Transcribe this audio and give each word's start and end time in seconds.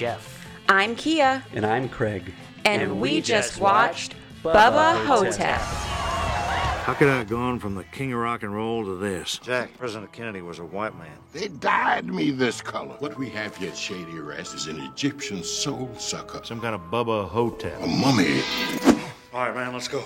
I'm 0.00 0.06
Jeff. 0.06 0.46
I'm 0.66 0.96
Kia, 0.96 1.44
And 1.52 1.66
I'm 1.66 1.86
Craig. 1.86 2.32
and, 2.64 3.02
we, 3.02 3.20
just 3.20 3.60
watched 3.60 4.14
Bubba 4.42 5.04
Hotep. 5.04 5.60
How 5.60 6.94
could 6.94 7.08
I 7.08 7.18
have 7.18 7.28
gone 7.28 7.58
from 7.58 7.74
the 7.74 7.84
king 7.84 8.14
of 8.14 8.20
rock 8.20 8.42
and 8.42 8.54
roll 8.54 8.82
to 8.86 8.96
this? 8.96 9.36
Jack, 9.42 9.76
President 9.76 10.10
Kennedy 10.10 10.40
was 10.40 10.58
a 10.58 10.64
white 10.64 10.96
man. 10.96 11.18
They 11.34 11.48
dyed 11.48 12.06
me 12.06 12.30
this 12.30 12.62
color. 12.62 12.96
What 13.00 13.18
we 13.18 13.28
have 13.28 13.54
here 13.58 13.72
at 13.72 13.76
Shady 13.76 14.18
Rest 14.18 14.54
is 14.54 14.68
an 14.68 14.80
Egyptian 14.80 15.44
soul 15.44 15.90
sucker, 15.98 16.40
Some 16.44 16.62
kind 16.62 16.74
of 16.74 16.80
Bubba 16.90 17.28
Hotep. 17.28 17.82
a 17.82 17.86
mummy. 17.86 18.40
All 19.34 19.50
right, 19.50 19.54
man, 19.54 19.74
let's 19.74 19.86
go. 19.88 20.02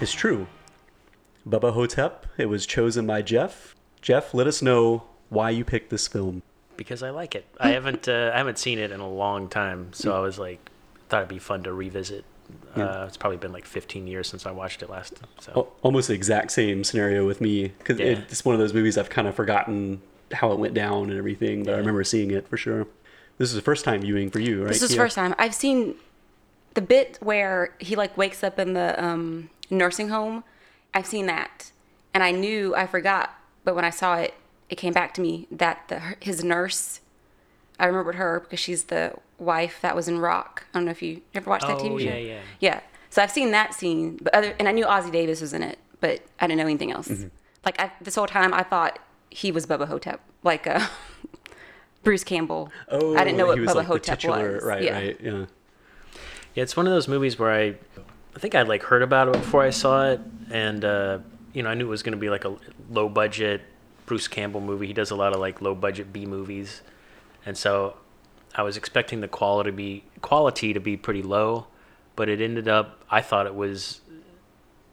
It's 0.00 0.12
true. 0.12 0.48
Bubba 1.48 1.74
Hotep, 1.74 2.26
it 2.38 2.46
was 2.46 2.66
chosen 2.66 3.06
by 3.06 3.22
Jeff. 3.22 3.76
Jeff, 4.00 4.34
let 4.34 4.48
us 4.48 4.62
know 4.62 5.04
why 5.28 5.50
you 5.50 5.64
picked 5.64 5.90
this 5.90 6.08
film. 6.08 6.42
Because 6.76 7.02
I 7.02 7.10
like 7.10 7.34
it. 7.34 7.44
I 7.58 7.70
haven't 7.70 8.08
uh, 8.08 8.30
I 8.34 8.38
haven't 8.38 8.58
seen 8.58 8.78
it 8.78 8.90
in 8.92 9.00
a 9.00 9.08
long 9.08 9.48
time, 9.48 9.92
so 9.92 10.14
I 10.14 10.20
was 10.20 10.38
like, 10.38 10.58
thought 11.08 11.18
it'd 11.18 11.28
be 11.28 11.38
fun 11.38 11.62
to 11.64 11.72
revisit. 11.72 12.24
Uh, 12.76 13.04
it's 13.08 13.16
probably 13.16 13.38
been 13.38 13.52
like 13.52 13.64
15 13.64 14.06
years 14.06 14.28
since 14.28 14.44
I 14.44 14.50
watched 14.50 14.82
it 14.82 14.90
last. 14.90 15.18
So 15.40 15.72
Almost 15.82 16.08
the 16.08 16.14
exact 16.14 16.50
same 16.52 16.84
scenario 16.84 17.26
with 17.26 17.40
me 17.40 17.68
because 17.78 17.98
Yeah. 17.98 18.06
it's 18.28 18.44
one 18.44 18.54
of 18.54 18.58
those 18.58 18.74
movies 18.74 18.98
I've 18.98 19.08
kind 19.10 19.26
of 19.26 19.34
forgotten 19.34 20.02
how 20.32 20.52
it 20.52 20.58
went 20.58 20.74
down 20.74 21.08
and 21.10 21.18
everything, 21.18 21.64
but 21.64 21.74
I 21.74 21.78
remember 21.78 22.04
seeing 22.04 22.30
it 22.30 22.48
for 22.48 22.56
sure. 22.56 22.86
This 23.38 23.48
is 23.48 23.54
the 23.54 23.62
first 23.62 23.84
time 23.84 24.02
viewing 24.02 24.30
for 24.30 24.38
you, 24.38 24.60
right? 24.62 24.68
This 24.68 24.82
is 24.82 24.90
the 24.90 24.96
first 24.96 25.14
time 25.14 25.34
I've 25.38 25.54
seen 25.54 25.94
the 26.74 26.82
bit 26.82 27.18
where 27.20 27.74
he 27.78 27.96
like 27.96 28.16
wakes 28.16 28.42
up 28.44 28.58
in 28.58 28.72
the 28.74 29.02
um, 29.02 29.50
nursing 29.70 30.08
home. 30.08 30.44
I've 30.94 31.06
seen 31.06 31.26
that, 31.26 31.70
and 32.12 32.22
I 32.22 32.30
knew 32.32 32.74
I 32.74 32.86
forgot, 32.86 33.34
but 33.64 33.74
when 33.74 33.84
I 33.84 33.90
saw 33.90 34.16
it, 34.16 34.34
it 34.72 34.76
came 34.76 34.94
back 34.94 35.12
to 35.12 35.20
me 35.20 35.46
that 35.50 35.86
the 35.88 36.00
his 36.18 36.42
nurse. 36.42 37.00
I 37.78 37.84
remembered 37.86 38.14
her 38.14 38.40
because 38.40 38.58
she's 38.58 38.84
the 38.84 39.14
wife 39.38 39.78
that 39.82 39.94
was 39.94 40.08
in 40.08 40.18
Rock. 40.18 40.64
I 40.72 40.78
don't 40.78 40.86
know 40.86 40.92
if 40.92 41.02
you 41.02 41.20
ever 41.34 41.50
watched 41.50 41.66
that 41.66 41.76
Oh, 41.76 41.84
TV 41.84 41.98
show. 42.00 42.04
yeah, 42.06 42.16
yeah. 42.16 42.40
Yeah. 42.60 42.80
So 43.10 43.22
I've 43.22 43.30
seen 43.30 43.50
that 43.50 43.74
scene, 43.74 44.18
but 44.22 44.34
other 44.34 44.54
and 44.58 44.66
I 44.66 44.72
knew 44.72 44.86
Ossie 44.86 45.12
Davis 45.12 45.42
was 45.42 45.52
in 45.52 45.62
it, 45.62 45.78
but 46.00 46.22
I 46.40 46.46
didn't 46.46 46.58
know 46.58 46.64
anything 46.64 46.90
else. 46.90 47.08
Mm-hmm. 47.08 47.28
Like 47.66 47.78
I, 47.78 47.92
this 48.00 48.14
whole 48.14 48.26
time, 48.26 48.54
I 48.54 48.62
thought 48.62 48.98
he 49.28 49.52
was 49.52 49.66
Bubba 49.66 49.88
Hotep, 49.88 50.22
like 50.42 50.66
uh, 50.66 50.86
Bruce 52.02 52.24
Campbell. 52.24 52.72
Oh, 52.88 53.14
I 53.14 53.24
didn't 53.24 53.36
know 53.36 53.48
what 53.48 53.58
was 53.58 53.68
Bubba 53.68 53.74
like 53.74 53.86
the 53.86 53.92
Hotep 53.92 54.18
titular, 54.20 54.54
was. 54.54 54.64
Right, 54.64 54.82
yeah. 54.82 54.92
right, 54.94 55.20
yeah. 55.20 55.46
yeah, 56.54 56.62
it's 56.62 56.78
one 56.78 56.86
of 56.86 56.94
those 56.94 57.08
movies 57.08 57.38
where 57.38 57.52
I, 57.52 57.74
I 58.34 58.38
think 58.38 58.54
I'd 58.54 58.68
like 58.68 58.84
heard 58.84 59.02
about 59.02 59.28
it 59.28 59.32
before 59.34 59.62
I 59.62 59.70
saw 59.70 60.08
it, 60.12 60.20
and 60.50 60.82
uh, 60.82 61.18
you 61.52 61.62
know 61.62 61.68
I 61.68 61.74
knew 61.74 61.84
it 61.84 61.90
was 61.90 62.02
going 62.02 62.12
to 62.12 62.18
be 62.18 62.30
like 62.30 62.46
a 62.46 62.56
low 62.88 63.10
budget 63.10 63.60
Bruce 64.12 64.28
Campbell 64.28 64.60
movie. 64.60 64.86
He 64.88 64.92
does 64.92 65.10
a 65.10 65.16
lot 65.16 65.32
of 65.32 65.40
like 65.40 65.62
low 65.62 65.74
budget 65.74 66.12
B 66.12 66.26
movies, 66.26 66.82
and 67.46 67.56
so 67.56 67.96
I 68.54 68.62
was 68.62 68.76
expecting 68.76 69.22
the 69.22 69.26
quality 69.28 69.70
to 69.70 69.74
be 69.74 70.04
quality 70.20 70.74
to 70.74 70.80
be 70.80 70.98
pretty 70.98 71.22
low, 71.22 71.66
but 72.14 72.28
it 72.28 72.38
ended 72.42 72.68
up 72.68 73.02
I 73.10 73.22
thought 73.22 73.46
it 73.46 73.54
was 73.54 74.02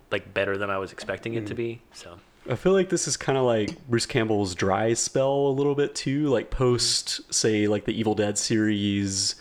like 0.10 0.34
better 0.34 0.58
than 0.58 0.70
I 0.70 0.78
was 0.78 0.94
expecting 0.94 1.34
it 1.34 1.48
to 1.48 1.54
be. 1.54 1.82
So 1.92 2.18
I 2.50 2.56
feel 2.56 2.72
like 2.72 2.88
this 2.88 3.10
is 3.10 3.18
kind 3.18 3.38
of 3.38 3.44
like 3.44 3.78
Bruce 3.90 4.06
Campbell's 4.06 4.56
dry 4.56 4.94
spell 4.94 5.48
a 5.48 5.52
little 5.52 5.76
bit 5.76 5.96
too, 5.96 6.28
like 6.30 6.50
post, 6.50 7.20
say, 7.34 7.68
like 7.68 7.84
the 7.84 7.92
Evil 7.92 8.16
Dead 8.16 8.38
series, 8.38 9.36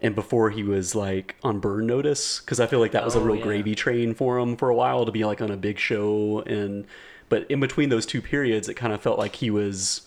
and 0.00 0.14
before 0.14 0.50
he 0.50 0.62
was 0.62 0.94
like 0.94 1.34
on 1.42 1.58
Burn 1.58 1.88
Notice, 1.88 2.38
because 2.38 2.60
I 2.60 2.68
feel 2.68 2.78
like 2.78 2.92
that 2.92 3.04
was 3.04 3.16
a 3.16 3.18
Oh, 3.18 3.24
real 3.24 3.34
yeah. 3.38 3.42
gravy 3.42 3.74
train 3.74 4.14
for 4.14 4.38
him 4.38 4.56
for 4.56 4.68
a 4.68 4.74
while 4.76 5.04
to 5.04 5.10
be 5.10 5.24
like 5.24 5.40
on 5.42 5.50
a 5.50 5.56
big 5.56 5.80
show, 5.80 6.38
and 6.46 6.86
but 7.34 7.50
in 7.50 7.58
between 7.60 7.88
those 7.88 8.06
two 8.06 8.22
periods, 8.22 8.68
it 8.68 8.74
kind 8.74 8.92
of 8.92 9.00
felt 9.00 9.18
like 9.18 9.36
he 9.36 9.50
was 9.50 10.02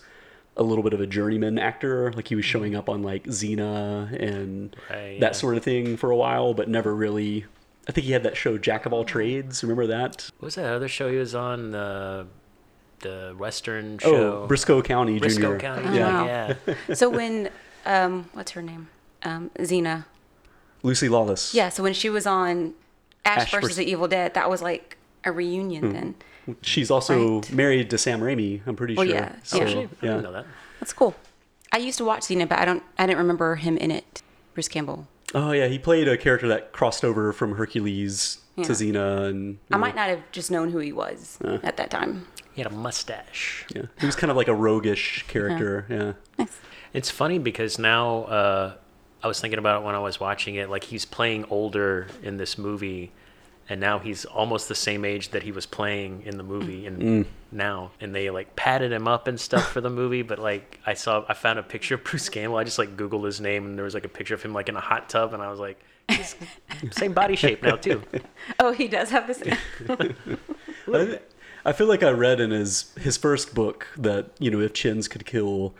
a 0.56 0.62
little 0.62 0.82
bit 0.82 0.92
of 0.94 1.00
a 1.00 1.06
journeyman 1.06 1.58
actor, 1.58 2.12
like 2.14 2.28
he 2.28 2.34
was 2.34 2.44
showing 2.44 2.74
up 2.74 2.88
on 2.88 3.02
like 3.02 3.24
Xena 3.24 4.10
and 4.20 4.74
Right, 4.90 5.20
that 5.20 5.32
yeah. 5.32 5.32
sort 5.32 5.56
of 5.56 5.62
thing 5.62 5.96
for 5.96 6.10
a 6.10 6.16
while, 6.16 6.54
but 6.54 6.68
never 6.68 6.94
really. 6.94 7.44
I 7.88 7.92
think 7.92 8.06
he 8.06 8.12
had 8.12 8.22
that 8.24 8.36
show 8.36 8.58
Jack 8.58 8.84
of 8.86 8.92
All 8.92 9.04
Trades. 9.04 9.62
Remember 9.62 9.86
that? 9.86 10.30
what 10.38 10.46
was 10.46 10.54
that 10.56 10.72
other 10.72 10.88
show 10.88 11.10
he 11.10 11.16
was 11.18 11.34
on 11.34 11.70
the 11.70 12.26
the 13.00 13.34
Western 13.38 13.98
show? 13.98 14.42
Oh, 14.42 14.48
Brisco 14.48 14.82
County 14.84 15.20
Brisco 15.20 15.52
Jr. 15.54 15.58
County. 15.58 15.88
Oh, 15.88 15.94
Yeah, 15.94 16.12
wow. 16.48 16.54
yeah. 16.88 16.94
so 16.94 17.08
when 17.08 17.50
um 17.86 18.28
what's 18.32 18.50
her 18.52 18.62
name 18.62 18.88
um 19.22 19.50
Xena 19.58 20.04
Lucy 20.82 21.08
Lawless. 21.08 21.54
yeah 21.54 21.68
so 21.68 21.82
when 21.82 21.92
she 21.94 22.10
was 22.10 22.26
on 22.26 22.74
Ash, 23.24 23.42
Ash 23.42 23.50
versus 23.52 23.62
versus- 23.68 23.76
the 23.76 23.90
Evil 23.90 24.08
Dead 24.08 24.34
that 24.34 24.50
was 24.50 24.60
like 24.62 24.96
a 25.24 25.30
reunion 25.32 25.92
then 25.92 26.14
She's 26.62 26.90
also 26.90 27.36
Right. 27.40 27.52
married 27.52 27.90
to 27.90 27.98
Sam 27.98 28.20
Raimi, 28.20 28.60
I'm 28.66 28.76
pretty 28.76 28.94
Well, 28.94 29.06
sure. 29.06 29.14
yeah, 29.14 29.34
So, 29.42 29.58
yeah. 29.58 29.64
I 29.64 29.68
yeah. 29.68 29.86
didn't 30.00 30.22
know 30.22 30.32
that. 30.32 30.46
that's 30.80 30.92
cool 30.92 31.14
I 31.72 31.76
used 31.78 31.98
to 31.98 32.04
watch 32.04 32.22
Xena 32.22 32.48
but 32.48 32.58
I 32.58 32.64
don't 32.64 32.82
I 32.98 33.06
didn't 33.06 33.18
remember 33.18 33.56
him 33.56 33.76
in 33.76 33.90
it 33.90 34.22
Bruce 34.54 34.68
Campbell 34.68 35.06
Oh 35.34 35.52
yeah, 35.52 35.66
he 35.68 35.78
played 35.78 36.08
a 36.08 36.16
character 36.16 36.48
that 36.48 36.72
crossed 36.72 37.04
over 37.04 37.32
from 37.34 37.56
Hercules 37.56 38.38
to 38.56 38.62
Yeah. 38.62 38.68
Xena 38.68 39.28
and 39.28 39.58
I 39.70 39.76
might 39.76 39.94
not 39.94 40.08
have 40.08 40.22
just 40.32 40.50
known 40.50 40.70
who 40.70 40.78
he 40.78 40.92
was 40.92 41.38
at 41.44 41.76
that 41.76 41.90
time 41.90 42.26
He 42.54 42.62
had 42.62 42.72
a 42.72 42.74
mustache. 42.74 43.66
yeah. 43.74 43.82
He 44.00 44.06
was 44.06 44.16
kind 44.16 44.30
of 44.30 44.36
like 44.36 44.48
a 44.48 44.54
roguish 44.54 45.24
character, 45.28 45.86
Uh-huh. 45.90 46.12
yeah. 46.38 46.46
It's 46.94 47.10
funny 47.10 47.38
because 47.38 47.78
now 47.78 48.22
uh, 48.24 48.74
I 49.22 49.28
was 49.28 49.38
thinking 49.40 49.58
about 49.58 49.82
it 49.82 49.84
when 49.84 49.94
I 49.94 49.98
was 49.98 50.18
watching 50.18 50.54
it. 50.54 50.70
Like 50.70 50.84
he's 50.84 51.04
playing 51.04 51.44
older 51.50 52.06
in 52.22 52.38
this 52.38 52.56
movie, 52.56 53.12
and 53.68 53.80
now 53.80 53.98
he's 53.98 54.24
almost 54.24 54.68
the 54.68 54.74
same 54.74 55.04
age 55.04 55.30
that 55.30 55.42
he 55.42 55.52
was 55.52 55.66
playing 55.66 56.22
in 56.24 56.36
the 56.36 56.42
movie. 56.42 56.86
And 56.86 57.02
Mm. 57.02 57.26
now, 57.52 57.90
and 58.00 58.14
they 58.14 58.30
like 58.30 58.56
padded 58.56 58.92
him 58.92 59.06
up 59.08 59.28
and 59.28 59.38
stuff 59.38 59.70
for 59.72 59.80
the 59.80 59.90
movie. 59.90 60.22
But 60.22 60.38
like 60.38 60.80
I 60.86 60.94
saw, 60.94 61.24
I 61.28 61.34
found 61.34 61.58
a 61.58 61.62
picture 61.62 61.94
of 61.96 62.04
Bruce 62.04 62.28
Campbell. 62.28 62.56
I 62.58 62.64
just 62.64 62.78
like 62.78 62.96
Googled 62.96 63.24
his 63.26 63.40
name, 63.40 63.66
and 63.66 63.76
there 63.76 63.84
was 63.84 63.94
like 63.94 64.04
a 64.04 64.08
picture 64.08 64.34
of 64.34 64.42
him 64.42 64.52
like 64.52 64.68
in 64.68 64.76
a 64.76 64.80
hot 64.80 65.08
tub, 65.08 65.34
and 65.34 65.42
I 65.42 65.50
was 65.50 65.60
like, 65.60 65.78
same 66.90 67.12
body 67.12 67.36
shape 67.36 67.62
now 67.62 67.76
too. 67.76 68.02
oh 68.60 68.72
he 68.72 68.88
does 68.88 69.10
have 69.10 69.26
the 69.26 69.34
same 69.34 69.56
I 71.64 71.72
feel 71.72 71.86
like 71.86 72.02
I 72.02 72.10
read 72.10 72.40
in 72.40 72.50
his 72.50 72.92
his 72.98 73.16
first 73.18 73.54
book 73.54 73.86
that 73.98 74.30
you 74.38 74.50
know 74.50 74.60
if 74.60 74.72
chins 74.72 75.08
could 75.08 75.26
kill, 75.26 75.74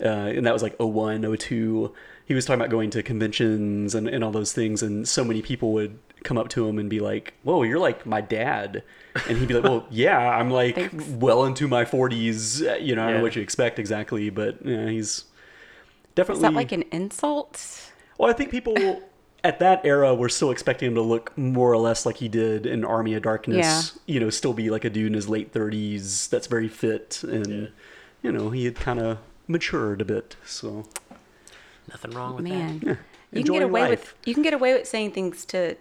uh, 0.00 0.06
and 0.06 0.46
that 0.46 0.52
was 0.52 0.62
like 0.62 0.76
01, 0.78 1.36
02, 1.36 1.92
He 2.24 2.34
was 2.34 2.46
talking 2.46 2.60
about 2.60 2.70
going 2.70 2.90
to 2.90 3.02
conventions 3.02 3.94
and, 3.94 4.08
and 4.08 4.24
all 4.24 4.30
those 4.30 4.52
things, 4.52 4.82
and 4.82 5.06
so 5.06 5.24
many 5.24 5.42
people 5.42 5.72
would 5.74 5.98
come 6.26 6.36
up 6.36 6.48
to 6.50 6.68
him 6.68 6.78
and 6.78 6.90
be 6.90 7.00
like, 7.00 7.32
"Whoa, 7.42 7.62
you're 7.62 7.78
like 7.78 8.04
my 8.04 8.20
dad," 8.20 8.82
and 9.28 9.38
he'd 9.38 9.48
be 9.48 9.54
like, 9.54 9.64
"Well, 9.64 9.86
yeah, 9.90 10.18
I'm 10.18 10.50
like 10.50 10.74
Thanks. 10.74 11.06
well 11.08 11.44
into 11.46 11.66
my 11.68 11.84
40s. 11.86 12.60
uh, 12.70 12.74
You 12.76 12.94
know, 12.96 13.02
I 13.04 13.06
don't 13.06 13.16
know 13.18 13.22
what 13.22 13.36
you 13.36 13.42
expect 13.42 13.78
exactly, 13.78 14.28
but 14.28 14.58
yeah, 14.64 14.88
he's 14.88 15.24
definitely 16.14 16.40
Is 16.40 16.42
that 16.42 16.54
like 16.54 16.72
an 16.72 16.84
insult? 16.92 17.90
well, 18.18 18.28
I 18.28 18.34
think 18.34 18.50
people 18.50 18.74
at 19.44 19.58
that 19.60 19.80
era 19.84 20.14
were 20.14 20.28
still 20.28 20.50
expecting 20.50 20.88
him 20.88 20.94
to 20.96 21.02
look 21.02 21.36
more 21.38 21.70
or 21.72 21.76
less 21.78 22.04
like 22.04 22.16
he 22.16 22.28
did 22.28 22.66
in 22.66 22.84
Army 22.84 23.14
of 23.14 23.22
Darkness. 23.22 23.92
Yeah. 24.06 24.14
You 24.14 24.20
know, 24.20 24.30
still 24.30 24.52
be 24.52 24.68
like 24.70 24.84
a 24.84 24.90
dude 24.90 25.06
in 25.08 25.14
his 25.14 25.28
late 25.28 25.52
thirties 25.52 26.28
that's 26.28 26.46
very 26.48 26.68
fit, 26.68 27.22
and 27.22 27.70
you 28.22 28.32
know 28.32 28.50
he 28.50 28.64
had 28.64 28.74
kind 28.76 28.98
of 28.98 29.18
matured 29.48 30.00
a 30.00 30.04
bit. 30.04 30.36
So 30.44 30.84
Nothing 31.88 32.10
wrong 32.12 32.34
with 32.34 32.44
Man, 32.44 32.80
that. 32.80 32.98
you 33.30 33.44
can 33.44 33.52
get 33.52 33.62
away 33.62 33.80
life. 33.82 33.90
with 33.90 34.14
you 34.24 34.34
can 34.34 34.42
get 34.42 34.52
away 34.54 34.72
with 34.74 34.88
saying 34.88 35.12
things 35.12 35.44
to 35.46 35.76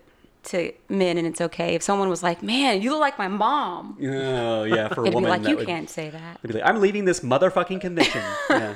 to 0.45 0.72
men, 0.89 1.17
and 1.17 1.28
it's 1.28 1.41
okay. 1.41 1.75
If 1.75 1.83
someone 1.83 2.09
was 2.09 2.23
like, 2.23 2.41
"Man, 2.41 2.81
you 2.81 2.91
look 2.91 3.00
like 3.00 3.17
my 3.17 3.28
mom," 3.28 3.97
oh 4.01 4.63
yeah, 4.63 4.88
for 4.89 5.01
a 5.01 5.03
it'd 5.06 5.11
be 5.11 5.16
woman 5.16 5.29
like, 5.29 5.47
"You 5.47 5.57
would 5.57 5.67
can't 5.67 5.89
say 5.89 6.09
that." 6.09 6.41
be 6.41 6.53
like, 6.53 6.63
I'm 6.66 6.79
leaving 6.79 7.06
this 7.06 7.22
motherfucking 7.22 7.81
convention. 7.81 8.22
yeah. 8.50 8.75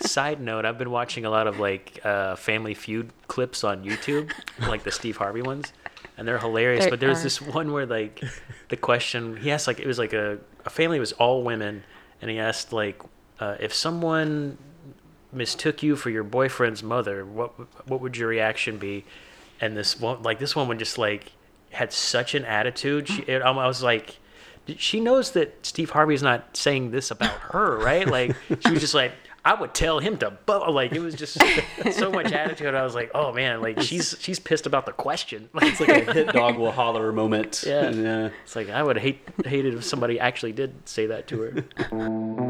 Side 0.00 0.40
note: 0.40 0.64
I've 0.64 0.78
been 0.78 0.90
watching 0.90 1.24
a 1.24 1.30
lot 1.30 1.46
of 1.46 1.58
like 1.58 2.00
uh, 2.04 2.36
Family 2.36 2.74
Feud 2.74 3.10
clips 3.28 3.64
on 3.64 3.84
YouTube, 3.84 4.32
like 4.60 4.84
the 4.84 4.92
Steve 4.92 5.16
Harvey 5.16 5.42
ones, 5.42 5.72
and 6.16 6.26
they're 6.26 6.38
hilarious. 6.38 6.84
They 6.84 6.90
but 6.90 7.00
there's 7.00 7.22
this 7.22 7.40
one 7.40 7.72
where 7.72 7.86
like 7.86 8.22
the 8.68 8.76
question 8.76 9.36
he 9.36 9.50
asked, 9.50 9.66
like 9.66 9.80
it 9.80 9.86
was 9.86 9.98
like 9.98 10.12
a, 10.12 10.38
a 10.64 10.70
family 10.70 11.00
was 11.00 11.12
all 11.12 11.42
women, 11.42 11.82
and 12.22 12.30
he 12.30 12.38
asked 12.38 12.72
like 12.72 13.00
uh, 13.40 13.56
if 13.58 13.74
someone 13.74 14.58
mistook 15.32 15.82
you 15.82 15.96
for 15.96 16.10
your 16.10 16.24
boyfriend's 16.24 16.82
mother, 16.82 17.24
what 17.24 17.52
what 17.88 18.00
would 18.00 18.16
your 18.16 18.28
reaction 18.28 18.78
be? 18.78 19.04
And 19.60 19.76
this 19.76 19.98
one, 20.00 20.22
like 20.22 20.38
this 20.38 20.56
woman, 20.56 20.78
just 20.78 20.98
like 20.98 21.32
had 21.70 21.92
such 21.92 22.34
an 22.34 22.44
attitude. 22.44 23.08
She, 23.08 23.22
it, 23.22 23.42
I 23.42 23.50
was 23.50 23.82
like. 23.82 24.18
She 24.76 25.00
knows 25.00 25.32
that 25.32 25.66
Steve 25.66 25.90
Harvey's 25.90 26.22
not 26.22 26.56
saying 26.56 26.92
this 26.92 27.10
about 27.10 27.32
her, 27.32 27.76
right? 27.78 28.06
Like 28.06 28.36
she 28.60 28.70
was 28.70 28.80
just 28.80 28.94
like, 28.94 29.12
I 29.44 29.54
would 29.54 29.72
tell 29.72 30.00
him 30.00 30.18
to, 30.18 30.30
bu-. 30.30 30.70
like 30.70 30.92
it 30.92 31.00
was 31.00 31.14
just 31.14 31.38
so 31.92 32.10
much 32.10 32.30
attitude. 32.32 32.74
I 32.74 32.82
was 32.82 32.94
like, 32.94 33.10
oh 33.14 33.32
man, 33.32 33.62
like 33.62 33.80
she's 33.80 34.16
she's 34.20 34.38
pissed 34.38 34.66
about 34.66 34.86
the 34.86 34.92
question. 34.92 35.48
Like, 35.52 35.64
It's 35.70 35.80
like 35.80 36.08
a 36.08 36.12
hit 36.12 36.32
dog 36.32 36.58
will 36.58 36.72
holler 36.72 37.10
moment. 37.12 37.64
Yeah. 37.66 37.86
And, 37.86 38.32
it's 38.44 38.54
like 38.54 38.68
I 38.68 38.82
would 38.82 38.98
hate 38.98 39.26
hate 39.44 39.64
it 39.64 39.74
if 39.74 39.84
somebody 39.84 40.20
actually 40.20 40.52
did 40.52 40.86
say 40.88 41.06
that 41.06 41.26
to 41.28 41.40
her. 41.40 41.64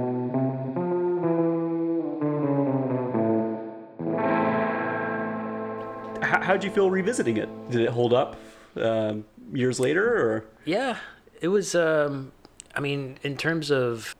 how, 6.40 6.46
how'd 6.46 6.64
you 6.64 6.70
feel 6.70 6.90
revisiting 6.90 7.36
it? 7.36 7.48
Did 7.70 7.82
it 7.82 7.90
hold 7.90 8.12
up 8.12 8.36
um, 8.76 9.24
years 9.52 9.80
later, 9.80 10.04
or 10.04 10.44
Yeah, 10.64 10.96
it 11.40 11.48
was. 11.48 11.74
Um, 11.74 12.32
I 12.74 12.80
mean, 12.80 13.18
in 13.22 13.36
terms 13.36 13.70
of, 13.70 14.14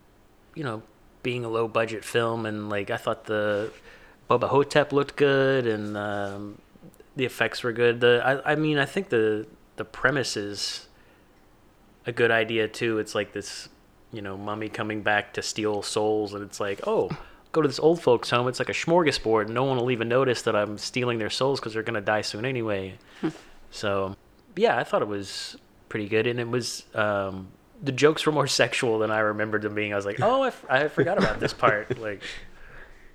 you 0.55 0.65
know, 0.65 0.83
being 1.23 1.45
a 1.45 1.49
low 1.49 1.69
budget 1.69 2.05
film, 2.05 2.47
and 2.47 2.69
like 2.69 2.91
I 2.91 2.97
thought 2.97 3.25
the 3.25 3.73
Bubba 4.29 4.49
Hotep 4.49 4.93
looked 4.93 5.17
good, 5.17 5.67
and 5.67 5.97
um, 5.97 6.59
the 7.17 7.25
effects 7.25 7.63
were 7.63 7.73
good. 7.73 8.01
The 8.01 8.23
I, 8.25 8.53
I 8.53 8.55
mean, 8.57 8.79
I 8.79 8.87
think 8.87 9.09
the 9.09 9.47
the 9.77 9.85
premise 9.85 10.37
is 10.37 10.89
a 12.07 12.13
good 12.13 12.31
idea 12.31 12.69
too. 12.69 12.99
It's 12.99 13.15
like 13.15 13.33
this, 13.33 13.69
you 14.13 14.23
know, 14.23 14.37
mummy 14.37 14.69
coming 14.69 15.03
back 15.03 15.33
to 15.35 15.43
steal 15.43 15.83
souls, 15.83 16.35
and 16.35 16.43
it's 16.43 16.61
like, 16.61 16.81
oh, 16.87 17.11
go 17.53 17.63
to 17.63 17.69
this 17.69 17.79
old 17.81 18.01
folks' 18.03 18.31
home. 18.31 18.49
It's 18.49 18.59
like 18.59 18.69
a 18.69 18.73
smorgasbord. 18.73 19.47
and 19.47 19.55
No 19.55 19.65
one 19.65 19.77
will 19.77 19.91
even 19.91 20.09
notice 20.09 20.43
that 20.43 20.55
I'm 20.57 20.79
stealing 20.79 21.19
their 21.19 21.31
souls 21.31 21.61
because 21.61 21.73
they're 21.75 21.83
gonna 21.83 22.01
die 22.01 22.21
soon 22.23 22.45
anyway. 22.45 22.95
so, 23.71 24.17
yeah, 24.57 24.77
I 24.79 24.85
thought 24.85 25.03
it 25.03 25.09
was 25.09 25.57
pretty 25.89 26.09
good, 26.09 26.27
and 26.27 26.39
it 26.41 26.49
was. 26.49 26.85
Um, 26.95 27.49
the 27.83 27.93
jokes 27.93 28.27
were 28.27 28.33
more 28.33 28.47
sexual 28.63 28.99
than 28.99 29.11
I 29.11 29.21
remembered 29.21 29.63
them 29.63 29.75
being. 29.75 29.93
I 29.93 29.97
was 29.97 30.05
like, 30.07 30.21
oh, 30.21 30.43
I, 30.43 30.49
f- 30.49 30.65
I 30.69 30.89
forgot 30.89 31.19
about 31.19 31.41
this 31.41 31.53
part. 31.55 31.97
Like, 31.99 32.23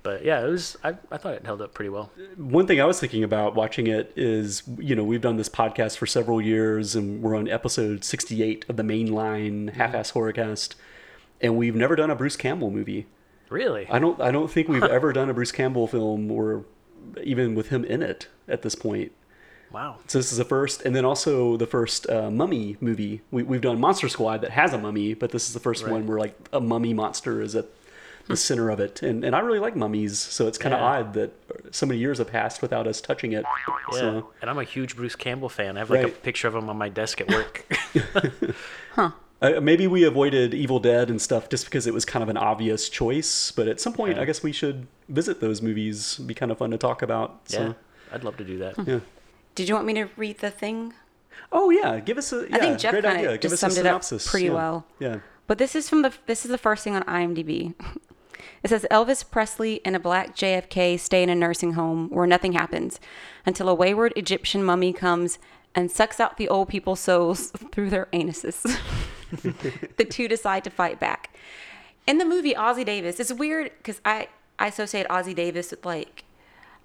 but 0.04 0.24
yeah, 0.24 0.44
it 0.46 0.48
was. 0.50 0.78
I, 0.84 0.96
I 1.12 1.18
thought 1.18 1.34
it 1.34 1.46
held 1.46 1.62
up 1.64 1.74
pretty 1.74 1.90
well. 1.90 2.12
One 2.38 2.68
thing 2.68 2.80
I 2.80 2.86
was 2.86 3.00
thinking 3.00 3.24
about 3.24 3.56
watching 3.56 3.88
it 3.88 4.14
is, 4.16 4.62
you 4.78 4.96
know, 4.96 5.04
we've 5.04 5.22
done 5.22 5.38
this 5.38 5.50
podcast 5.50 5.98
for 5.98 6.06
several 6.06 6.40
years, 6.42 6.96
and 6.96 7.24
we're 7.24 7.36
on 7.36 7.48
episode 7.48 8.04
68 8.04 8.66
of 8.70 8.76
the 8.78 8.84
mainline 8.84 9.74
half-ass 9.74 10.12
horrorcast, 10.12 10.76
and 11.42 11.58
we've 11.58 11.76
never 11.76 11.96
done 11.96 12.12
a 12.12 12.16
Bruce 12.16 12.36
Campbell 12.36 12.70
movie. 12.70 13.08
Really? 13.50 13.88
I 13.90 14.00
don't. 14.00 14.20
I 14.22 14.32
don't 14.32 14.50
think 14.50 14.68
we've 14.68 14.84
ever 14.84 15.14
done 15.14 15.30
a 15.30 15.34
Bruce 15.34 15.52
Campbell 15.52 15.88
film, 15.88 16.32
or 16.32 16.66
even 17.24 17.56
with 17.56 17.70
him 17.70 17.86
in 17.86 18.02
it 18.02 18.28
at 18.48 18.62
this 18.64 18.76
point. 18.76 19.12
Wow. 19.72 19.98
So 20.08 20.20
this 20.20 20.32
is 20.32 20.38
the 20.38 20.46
first, 20.46 20.82
and 20.84 20.96
then 20.96 21.04
also 21.06 21.58
the 21.58 21.68
first 21.68 22.10
uh, 22.10 22.32
mummy 22.32 22.78
movie. 22.80 23.22
We, 23.32 23.44
we've 23.44 23.62
done 23.62 23.80
Monster 23.80 24.08
Squad 24.10 24.42
that 24.42 24.52
has 24.52 24.74
a 24.74 24.78
mummy, 24.78 25.14
but 25.14 25.32
this 25.32 25.48
is 25.48 25.54
the 25.54 25.60
first 25.60 25.84
Right. 25.84 25.92
one 25.92 26.08
where 26.08 26.18
like 26.20 26.36
a 26.54 26.62
mummy 26.62 26.94
monster 26.94 27.42
is 27.42 27.56
at 27.56 27.66
the 28.28 28.38
center 28.38 28.70
of 28.70 28.80
it, 28.80 29.02
and 29.04 29.24
and 29.24 29.36
I 29.36 29.40
really 29.40 29.60
like 29.60 29.76
mummies, 29.76 30.18
so 30.18 30.48
it's 30.48 30.58
kind 30.58 30.74
of 30.74 30.80
Yeah. 30.80 30.86
odd 30.86 31.14
that 31.14 31.32
so 31.76 31.86
many 31.86 32.00
years 32.00 32.18
have 32.20 32.28
passed 32.32 32.62
without 32.62 32.88
us 32.88 33.02
touching 33.02 33.34
it. 33.34 33.44
Yeah. 33.68 34.00
So 34.00 34.30
And 34.42 34.50
I'm 34.50 34.58
a 34.58 34.64
huge 34.64 34.96
Bruce 34.96 35.16
Campbell 35.16 35.50
fan. 35.50 35.76
I 35.78 35.80
have 35.82 35.90
like 35.92 36.06
a 36.06 36.10
picture 36.10 36.48
of 36.48 36.56
him 36.56 36.70
on 36.70 36.78
my 36.78 36.90
desk 36.90 37.22
at 37.22 37.28
work. 37.30 37.66
uh, 39.42 39.60
maybe 39.62 39.88
we 39.88 40.04
avoided 40.04 40.54
Evil 40.54 40.80
Dead 40.80 41.10
and 41.10 41.22
stuff 41.22 41.50
just 41.50 41.66
because 41.66 41.88
it 41.88 41.94
was 41.94 42.06
kind 42.06 42.24
of 42.24 42.30
an 42.30 42.38
obvious 42.38 42.90
choice, 42.90 43.52
but 43.52 43.68
at 43.68 43.80
some 43.80 43.94
point, 43.94 44.16
Yeah. 44.16 44.22
I 44.22 44.26
guess 44.26 44.42
we 44.44 44.52
should 44.52 44.88
visit 45.10 45.42
those 45.42 45.62
movies. 45.62 46.18
Be 46.20 46.34
kind 46.34 46.52
of 46.52 46.58
fun 46.58 46.72
to 46.72 46.78
talk 46.78 47.02
about. 47.02 47.42
So. 47.46 47.62
yeah. 47.62 47.74
I'd 48.12 48.24
love 48.24 48.38
to 48.38 48.44
do 48.44 48.58
that. 48.60 48.76
Yeah. 48.88 49.00
Did 49.56 49.68
you 49.70 49.76
want 49.76 49.88
me 49.88 49.94
to 49.96 50.10
read 50.16 50.40
the 50.40 50.52
thing? 50.52 50.94
Oh 51.52 51.70
yeah, 51.70 52.00
give 52.00 52.18
us 52.18 52.32
a. 52.34 52.48
Yeah, 52.50 52.56
I 52.56 52.60
think 52.60 52.80
Jeff 52.80 52.92
great 52.92 53.04
kinda 53.04 53.20
idea. 53.20 53.32
Give 53.38 53.42
just 53.52 53.54
us 53.56 53.64
a 53.64 53.76
summed 53.76 53.86
it 53.86 53.90
up 53.90 54.04
synopsis. 54.04 54.30
pretty 54.32 54.46
Yeah. 54.48 54.54
well. 54.54 54.86
Yeah. 55.00 55.20
But 55.48 55.58
this 55.58 55.76
is 55.76 55.90
from 55.90 56.02
the 56.02 56.14
this 56.28 56.44
is 56.46 56.52
the 56.52 56.58
first 56.58 56.84
thing 56.84 56.96
on 56.96 57.04
IMDb. 57.04 57.74
It 58.64 58.70
says 58.70 58.86
Elvis 58.90 59.24
Presley 59.30 59.80
and 59.86 59.96
a 59.96 60.00
black 60.00 60.36
JFK 60.36 61.00
stay 61.00 61.22
in 61.22 61.30
a 61.30 61.36
nursing 61.36 61.74
home 61.74 62.10
where 62.10 62.26
nothing 62.26 62.54
happens 62.54 63.00
until 63.46 63.70
a 63.70 63.76
wayward 63.76 64.12
Egyptian 64.16 64.64
mummy 64.64 64.92
comes 64.92 65.38
and 65.76 65.92
sucks 65.92 66.20
out 66.20 66.38
the 66.38 66.50
old 66.50 66.68
people's 66.68 67.00
souls 67.00 67.52
through 67.72 67.92
their 67.92 68.08
anuses. 68.12 68.66
the 69.98 70.06
two 70.06 70.28
decide 70.28 70.64
to 70.64 70.70
fight 70.70 71.00
back. 71.00 71.36
In 72.08 72.18
the 72.18 72.26
movie 72.26 72.54
Ossie 72.54 72.86
Davis, 72.86 73.20
it's 73.20 73.34
weird 73.34 73.72
because 73.78 74.02
I 74.06 74.30
I 74.60 74.68
associate 74.68 75.08
Ossie 75.08 75.36
Davis 75.36 75.72
with 75.72 75.86
like 75.86 76.24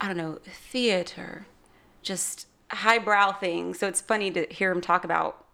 I 0.00 0.06
don't 0.06 0.16
know 0.16 0.38
theater, 0.44 1.46
just 2.02 2.46
highbrow 2.70 3.32
things. 3.32 3.78
So 3.78 3.86
it's 3.86 4.00
funny 4.00 4.30
to 4.30 4.46
hear 4.50 4.70
him 4.70 4.80
talk 4.80 5.04
about 5.04 5.44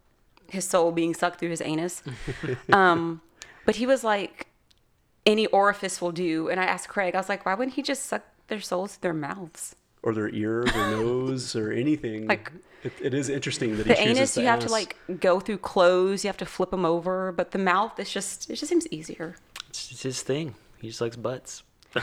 his 0.49 0.67
soul 0.67 0.93
being 0.93 1.15
sucked 1.15 1.41
through 1.41 1.51
his 1.51 1.61
anus. 1.61 2.03
um, 2.73 3.21
but 3.65 3.77
he 3.77 3.87
was 3.87 4.05
like, 4.05 4.47
any 5.25 5.47
orifice 5.47 6.01
will 6.01 6.13
do. 6.13 6.49
And 6.49 6.61
I 6.61 6.65
asked 6.65 6.89
Craig, 6.89 7.15
I 7.15 7.19
was 7.19 7.29
like, 7.29 7.45
why 7.45 7.55
wouldn't 7.55 7.75
he 7.75 7.83
just 7.83 8.07
suck 8.07 8.23
their 8.47 8.61
souls 8.61 8.95
through 8.95 9.09
their 9.09 9.15
mouths? 9.15 9.75
Or 10.07 10.15
their 10.15 10.29
ears 10.29 10.71
or 10.75 10.91
nose 10.93 11.57
or 11.57 11.73
anything. 11.85 12.29
Like- 12.29 12.53
it, 12.85 12.93
it 13.03 13.15
is 13.15 13.29
interesting 13.29 13.77
that 13.77 13.89
The 13.89 13.95
he 13.95 14.09
anus, 14.11 14.35
the 14.35 14.43
you 14.43 14.47
have 14.47 14.61
to 14.61 14.69
like 14.71 14.97
go 15.19 15.41
through 15.41 15.59
clothes, 15.59 16.23
you 16.23 16.29
have 16.29 16.37
to 16.37 16.47
flip 16.47 16.71
them 16.71 16.85
over. 16.85 17.33
But 17.33 17.51
the 17.51 17.59
mouth, 17.59 17.99
it's 17.99 18.13
just, 18.13 18.49
it 18.49 18.55
just 18.55 18.69
seems 18.69 18.87
easier. 18.93 19.35
It's, 19.69 19.91
it's 19.91 20.03
his 20.03 20.23
thing. 20.23 20.55
He 20.81 20.89
just 20.89 21.01
likes 21.01 21.17
butts. 21.17 21.65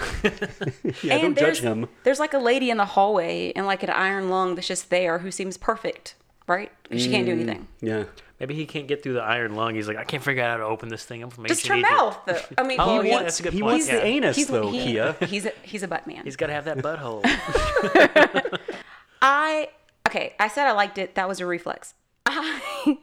Yeah, 1.01 1.19
don't 1.19 1.35
there's, 1.35 1.59
judge 1.59 1.61
him. 1.61 1.87
There's 2.03 2.19
like 2.19 2.33
a 2.33 2.39
lady 2.39 2.69
in 2.69 2.77
the 2.77 2.85
hallway 2.85 3.53
and 3.55 3.65
like 3.65 3.83
an 3.83 3.89
iron 3.89 4.29
lung 4.29 4.55
that's 4.55 4.67
just 4.67 4.89
there 4.89 5.19
who 5.19 5.31
seems 5.31 5.55
perfect, 5.55 6.15
right? 6.47 6.71
'Cause 6.89 7.01
She 7.01 7.07
Mm. 7.09 7.11
can't 7.11 7.25
do 7.25 7.31
anything. 7.33 7.67
Yeah. 7.81 8.03
Maybe 8.39 8.55
he 8.55 8.65
can't 8.65 8.87
get 8.87 9.01
through 9.03 9.13
the 9.13 9.21
iron 9.21 9.55
lung. 9.55 9.75
He's 9.75 9.87
like, 9.87 9.95
I 9.97 10.03
can't 10.03 10.21
figure 10.21 10.43
out 10.43 10.51
how 10.51 10.57
to 10.57 10.63
open 10.65 10.89
this 10.89 11.05
thing. 11.05 11.23
I'm 11.23 11.29
from 11.29 11.45
Just 11.45 11.61
ancient 11.69 11.73
her 11.73 11.79
Egypt." 11.79 11.91
mouth. 11.91 12.19
Though. 12.25 12.63
I 12.63 12.67
mean, 12.67 12.77
Oh, 12.81 12.99
he 13.01 13.07
yeah, 13.07 13.13
wants, 13.15 13.23
that's 13.25 13.39
a 13.39 13.43
good 13.43 13.53
He 13.53 13.61
point. 13.61 13.71
wants 13.73 13.87
yeah. 13.87 13.95
the 13.95 14.05
anus 14.05 14.35
he's, 14.35 14.47
though, 14.47 14.69
he- 14.71 14.83
Kia. 14.83 15.15
He's 15.27 15.45
a, 15.45 15.51
he's 15.61 15.83
a 15.83 15.87
butt 15.87 16.05
man. 16.07 16.23
He's 16.25 16.35
got 16.35 16.47
to 16.47 16.53
have 16.53 16.65
that 16.65 16.77
butthole. 16.79 17.21
I 19.21 19.69
okay. 20.07 20.33
I 20.39 20.47
said 20.47 20.67
I 20.67 20.71
liked 20.73 20.97
it. 20.97 21.15
That 21.15 21.27
was 21.27 21.39
a 21.39 21.45
reflex. 21.45 21.93
I 22.25 22.97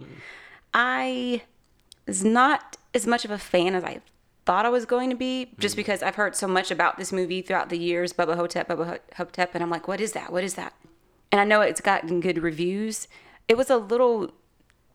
I 0.74 1.42
was 2.06 2.24
not 2.24 2.76
as 2.94 3.06
much 3.06 3.24
of 3.24 3.30
a 3.30 3.38
fan 3.38 3.74
as 3.74 3.84
I 3.84 4.00
thought 4.46 4.66
I 4.66 4.68
was 4.70 4.84
going 4.84 5.10
to 5.10 5.16
be, 5.16 5.52
just 5.58 5.76
because 5.76 6.02
I've 6.02 6.16
heard 6.16 6.34
so 6.34 6.46
much 6.48 6.70
about 6.70 6.98
this 6.98 7.12
movie 7.12 7.40
throughout 7.42 7.68
the 7.68 7.78
years. 7.78 8.12
Bubba 8.12 8.36
Hotep, 8.36 8.68
Bubba 8.68 8.86
Ho- 8.86 8.98
Hotep, 9.16 9.54
and 9.54 9.62
I'm 9.62 9.70
like, 9.70 9.86
what 9.86 10.00
is 10.00 10.12
that? 10.12 10.32
What 10.32 10.42
is 10.44 10.54
that? 10.54 10.72
And 11.30 11.40
I 11.40 11.44
know 11.44 11.60
it's 11.60 11.80
gotten 11.80 12.20
good 12.20 12.38
reviews. 12.42 13.06
It 13.50 13.56
was 13.56 13.68
a 13.68 13.78
little 13.78 14.30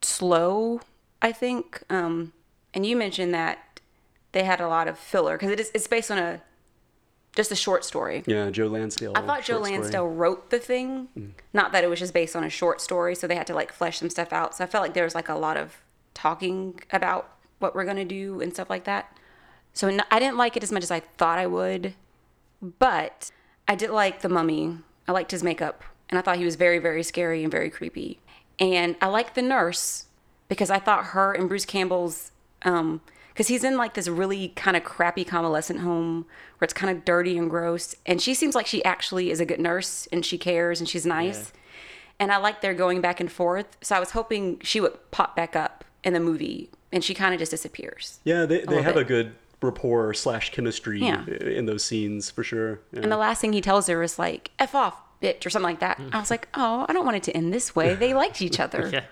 slow, 0.02 0.80
I 1.22 1.34
think. 1.34 1.84
Um, 1.90 2.32
and 2.74 2.86
you 2.86 2.96
mentioned 2.96 3.34
that 3.34 3.82
they 4.32 4.46
had 4.46 4.62
a 4.62 4.70
lot 4.70 4.88
of 4.88 4.98
filler 4.98 5.36
because 5.36 5.52
it 5.52 5.60
is 5.60 5.72
it's 5.76 5.88
based 5.88 6.10
on 6.10 6.18
a 6.18 6.42
just 7.36 7.52
a 7.52 7.56
short 7.56 7.84
story. 7.84 8.24
Yeah, 8.26 8.50
Joe 8.52 8.68
Lansdale. 8.68 9.12
I 9.14 9.20
thought 9.24 9.44
Joe 9.44 9.56
short 9.56 9.66
story. 9.66 9.80
Lansdale 9.80 10.08
wrote 10.08 10.52
the 10.52 10.60
thing, 10.60 11.34
not 11.52 11.74
that 11.74 11.84
it 11.84 11.90
was 11.90 12.00
just 12.00 12.14
based 12.14 12.34
on 12.34 12.46
a 12.46 12.50
short 12.50 12.80
story, 12.80 13.14
so 13.14 13.28
they 13.28 13.36
had 13.36 13.48
to 13.48 13.54
like 13.54 13.74
flesh 13.74 14.00
some 14.00 14.10
stuff 14.10 14.32
out. 14.32 14.56
So 14.56 14.64
I 14.64 14.68
felt 14.68 14.84
like 14.84 14.94
there 14.94 15.04
was 15.04 15.16
like 15.16 15.28
a 15.28 15.36
lot 15.36 15.58
of 15.58 15.82
talking 16.14 16.80
about 16.94 17.36
what 17.60 17.76
we're 17.76 17.84
gonna 17.84 18.06
do 18.06 18.40
and 18.40 18.54
stuff 18.54 18.70
like 18.70 18.86
that. 18.86 19.20
So 19.74 20.00
I 20.10 20.20
didn't 20.20 20.38
like 20.38 20.56
it 20.56 20.64
as 20.64 20.72
much 20.72 20.84
as 20.84 20.92
I 20.92 21.02
thought 21.02 21.40
I 21.40 21.48
would, 21.48 21.94
but 22.62 23.32
I 23.68 23.76
did 23.76 23.90
like 23.90 24.22
the 24.22 24.30
mummy. 24.30 24.78
I 25.10 25.12
liked 25.12 25.32
his 25.32 25.44
makeup, 25.44 25.84
and 26.10 26.18
I 26.18 26.22
thought 26.22 26.38
he 26.38 26.46
was 26.46 26.56
very, 26.56 26.80
very 26.80 27.04
scary 27.04 27.44
and 27.44 27.52
very 27.52 27.70
creepy. 27.70 28.22
And 28.60 28.96
I 29.02 29.08
like 29.08 29.34
the 29.34 29.42
nurse 29.42 30.06
because 30.48 30.70
I 30.70 30.80
thought 30.80 31.08
her 31.08 31.34
and 31.34 31.48
Bruce 31.50 31.66
Campbell's, 31.66 32.32
um, 32.64 33.02
because 33.30 33.48
he's 33.50 33.64
in 33.66 33.76
like 33.78 33.96
this 33.96 34.08
really 34.08 34.50
kind 34.50 34.78
of 34.78 34.84
crappy 34.84 35.26
convalescent 35.26 35.82
home 35.82 36.26
where 36.58 36.66
it's 36.66 36.74
kind 36.74 36.96
of 36.96 37.04
dirty 37.04 37.38
and 37.38 37.50
gross, 37.50 37.94
and 38.06 38.22
she 38.22 38.34
seems 38.34 38.56
like 38.56 38.66
she 38.66 38.84
actually 38.86 39.30
is 39.30 39.42
a 39.42 39.46
good 39.46 39.60
nurse 39.60 40.08
and 40.12 40.26
she 40.26 40.38
cares 40.38 40.80
and 40.80 40.88
she's 40.88 41.06
nice. 41.06 41.52
And 42.18 42.32
I 42.32 42.38
like 42.38 42.62
their 42.62 42.74
going 42.74 43.02
back 43.02 43.20
and 43.20 43.30
forth. 43.30 43.76
So 43.82 43.94
I 43.94 44.00
was 44.00 44.12
hoping 44.12 44.60
she 44.62 44.80
would 44.80 44.94
pop 45.12 45.36
back 45.36 45.54
up 45.54 45.84
in 46.06 46.14
the 46.14 46.22
movie, 46.22 46.70
and 46.94 47.04
she 47.04 47.14
kind 47.14 47.34
of 47.34 47.40
just 47.40 47.52
disappears. 47.52 48.20
Yeah, 48.24 48.46
they, 48.46 48.60
they 48.60 48.66
little 48.68 48.84
have 48.84 48.94
bit. 48.94 49.02
a 49.02 49.06
good 49.06 49.36
rapport 49.62 50.14
slash 50.14 50.52
chemistry 50.52 51.02
Yeah. 51.02 51.26
in 51.26 51.66
those 51.66 51.84
scenes 51.84 52.30
for 52.30 52.44
sure. 52.44 52.80
Yeah. 52.94 53.02
And 53.02 53.12
the 53.12 53.18
last 53.18 53.42
thing 53.42 53.52
he 53.52 53.60
tells 53.60 53.88
her 53.88 54.02
is 54.02 54.18
like 54.18 54.52
"f 54.60 54.74
off, 54.76 55.02
bitch" 55.22 55.46
or 55.46 55.50
something 55.50 55.70
like 55.70 55.80
that. 55.80 56.00
I 56.14 56.20
was 56.20 56.30
like, 56.32 56.48
"Oh, 56.54 56.86
I 56.88 56.94
don't 56.94 57.06
want 57.06 57.18
it 57.18 57.24
to 57.24 57.36
end 57.36 57.54
this 57.54 57.76
way. 57.76 57.96
They 57.96 58.14
liked 58.14 58.42
each 58.42 58.60
other." 58.60 58.90
yeah. 58.94 59.04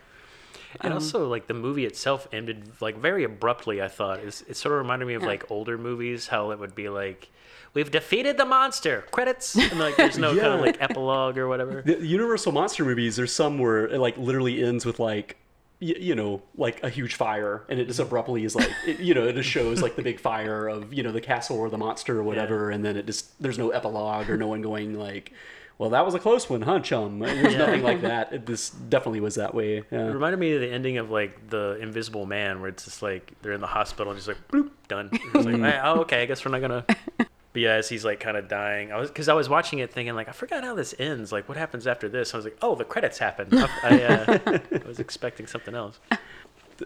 And 0.82 0.92
Um, 0.92 0.98
also, 0.98 1.28
like 1.28 1.48
the 1.48 1.54
movie 1.54 1.86
itself 1.86 2.28
ended 2.34 2.72
like 2.82 2.98
very 2.98 3.24
abruptly. 3.24 3.82
I 3.82 3.88
thought 3.88 4.20
it's, 4.20 4.42
it 4.44 4.58
sort 4.58 4.74
of 4.74 4.80
reminded 4.80 5.06
me 5.08 5.14
of 5.14 5.22
Yeah. 5.22 5.28
like 5.28 5.52
older 5.52 5.78
movies, 5.78 6.28
how 6.28 6.50
it 6.52 6.58
would 6.60 6.74
be 6.74 6.90
like, 6.90 7.30
"We've 7.76 7.92
defeated 7.92 8.38
the 8.38 8.46
monster." 8.46 9.04
Credits, 9.12 9.56
and 9.56 9.80
like 9.80 9.96
there's 9.98 10.18
no 10.18 10.30
kind 10.40 10.54
of 10.54 10.62
like 10.62 10.82
epilogue 10.82 11.38
or 11.38 11.48
whatever. 11.48 11.84
the 11.86 12.04
Universal 12.06 12.54
monster 12.54 12.84
movies, 12.84 13.16
there's 13.18 13.32
some 13.34 13.60
where 13.60 13.86
it 13.88 14.00
like 14.00 14.18
literally 14.18 14.64
ends 14.64 14.84
with 14.84 15.00
like, 15.00 15.38
y- 15.80 15.94
you 16.00 16.16
know, 16.16 16.42
like 16.58 16.82
a 16.84 16.90
huge 16.90 17.14
fire, 17.14 17.62
and 17.70 17.80
it 17.80 17.86
just 17.86 18.00
abruptly 18.00 18.44
is 18.44 18.56
like, 18.56 18.72
it, 18.88 19.00
you 19.00 19.14
know, 19.14 19.28
it 19.28 19.34
just 19.34 19.50
shows 19.50 19.80
like 19.80 19.96
the 19.96 20.02
big 20.02 20.20
fire 20.30 20.68
of 20.68 20.92
you 20.92 21.04
know 21.04 21.12
the 21.12 21.22
castle 21.22 21.60
or 21.60 21.70
the 21.70 21.78
monster 21.78 22.18
or 22.20 22.24
whatever, 22.24 22.72
and 22.72 22.84
then 22.84 22.98
it 22.98 23.06
just 23.06 23.40
there's 23.40 23.60
no 23.60 23.70
epilogue 23.70 24.28
or 24.28 24.38
no 24.38 24.48
one 24.48 24.64
going 24.64 24.98
like, 24.98 25.34
well, 25.78 25.90
that 25.90 26.06
was 26.06 26.14
a 26.14 26.20
close 26.20 26.50
one, 26.50 26.62
huh, 26.62 26.80
chum? 26.80 27.20
There's 27.20 27.56
nothing 27.56 27.84
like 27.84 28.02
that. 28.02 28.32
It, 28.32 28.46
this 28.46 28.70
definitely 28.70 29.20
was 29.20 29.36
that 29.36 29.54
way. 29.54 29.78
It 29.78 29.92
reminded 29.92 30.38
me 30.40 30.54
of 30.54 30.62
the 30.62 30.72
ending 30.72 30.98
of 30.98 31.10
like 31.10 31.50
the 31.50 31.78
Invisible 31.82 32.26
Man, 32.26 32.62
where 32.62 32.70
it's 32.70 32.86
just 32.86 33.02
like 33.02 33.34
they're 33.42 33.54
in 33.54 33.62
the 33.62 33.68
hospital 33.68 34.12
and 34.12 34.18
just 34.18 34.28
like 34.28 34.48
bloop 34.48 34.70
done. 34.88 35.10
Like, 35.34 35.80
oh, 35.84 36.02
okay, 36.02 36.22
I 36.22 36.26
guess 36.26 36.46
we're 36.46 36.52
not 36.52 36.62
gonna. 36.62 36.86
But 37.54 37.62
yeah, 37.62 37.74
as 37.74 37.88
he's 37.88 38.04
like 38.04 38.20
kind 38.20 38.36
of 38.36 38.48
dying, 38.48 38.92
I 38.92 38.98
was 38.98 39.10
because 39.10 39.30
I 39.30 39.36
was 39.36 39.48
watching 39.48 39.78
it 39.78 39.94
thinking 39.94 40.16
like 40.16 40.28
I 40.28 40.32
forgot 40.32 40.64
how 40.64 40.74
this 40.74 40.96
ends. 40.98 41.32
Like 41.32 41.48
what 41.48 41.56
happens 41.56 41.86
after 41.86 42.10
this? 42.10 42.34
I 42.34 42.38
was 42.38 42.46
like, 42.46 42.58
oh, 42.64 42.74
the 42.74 42.84
credits 42.84 43.20
happen. 43.20 43.48
I, 43.56 43.70
I, 43.84 44.02
uh, 44.02 44.40
I 44.84 44.88
was 44.88 45.00
expecting 45.00 45.48
something 45.48 45.76
else. 45.76 46.00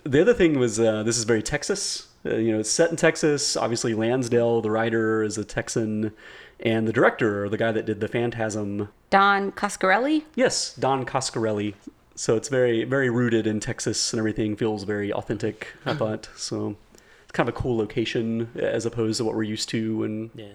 The 0.04 0.22
other 0.22 0.34
thing 0.34 0.60
was 0.60 0.82
uh, 0.82 1.02
this 1.04 1.18
is 1.18 1.24
very 1.24 1.42
Texas. 1.42 2.10
Uh, 2.26 2.36
you 2.36 2.52
know, 2.52 2.60
it's 2.60 2.70
set 2.70 2.90
in 2.92 2.98
Texas. 2.98 3.56
Obviously, 3.56 3.94
Lansdale, 3.94 4.62
the 4.62 4.70
writer, 4.70 5.24
is 5.24 5.38
a 5.38 5.46
Texan, 5.46 6.12
and 6.60 6.88
the 6.88 6.94
director, 6.94 7.48
the 7.50 7.58
guy 7.58 7.72
that 7.72 7.86
did 7.86 8.00
the 8.00 8.08
Phantasm, 8.08 8.90
Don 9.10 9.52
Coscarelli. 9.52 10.24
yes, 10.36 10.74
Don 10.76 11.06
Coscarelli. 11.06 11.74
So 12.16 12.36
it's 12.36 12.50
very, 12.50 12.84
very 12.84 13.10
rooted 13.12 13.46
in 13.46 13.60
Texas, 13.60 14.12
and 14.12 14.20
everything 14.20 14.56
feels 14.56 14.84
very 14.84 15.14
authentic. 15.14 15.68
I 15.86 15.94
thought 16.02 16.30
so. 16.36 16.76
It's 17.24 17.32
kind 17.32 17.48
of 17.48 17.56
a 17.56 17.58
cool 17.60 17.78
location 17.78 18.50
as 18.56 18.86
opposed 18.86 19.18
to 19.20 19.26
what 19.26 19.36
we're 19.36 19.44
used 19.44 19.70
to 19.70 20.04
in 20.04 20.32
Yeah. 20.34 20.48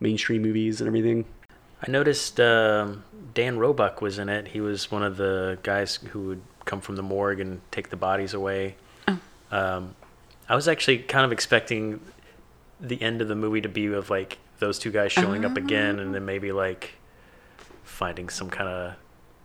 mainstream 0.00 0.40
movies 0.42 0.80
and 0.80 0.88
everything. 0.88 1.24
I 1.86 1.90
noticed 1.90 2.40
um, 2.40 3.04
Dan 3.34 3.58
Roebuck 3.58 4.00
was 4.00 4.18
in 4.18 4.28
it. 4.30 4.48
He 4.48 4.60
was 4.62 4.90
one 4.90 5.02
of 5.02 5.18
the 5.18 5.58
guys 5.62 5.96
who 5.96 6.20
would 6.28 6.40
come 6.64 6.80
from 6.80 6.96
the 6.96 7.02
morgue 7.02 7.40
and 7.40 7.60
take 7.70 7.90
the 7.90 7.96
bodies 7.96 8.32
away. 8.32 8.76
Um, 9.52 9.94
I 10.48 10.54
was 10.56 10.66
actually 10.66 10.98
kind 10.98 11.24
of 11.24 11.30
expecting 11.32 12.00
the 12.80 13.00
end 13.02 13.20
of 13.20 13.28
the 13.28 13.34
movie 13.36 13.60
to 13.60 13.68
be 13.68 13.86
of 13.86 14.08
like 14.10 14.38
those 14.58 14.78
two 14.78 14.90
guys 14.90 15.12
showing 15.12 15.44
up 15.44 15.56
again, 15.56 15.98
and 15.98 16.14
then 16.14 16.24
maybe 16.24 16.52
like 16.52 16.94
finding 17.84 18.28
some 18.28 18.50
kind 18.50 18.68
of 18.68 18.94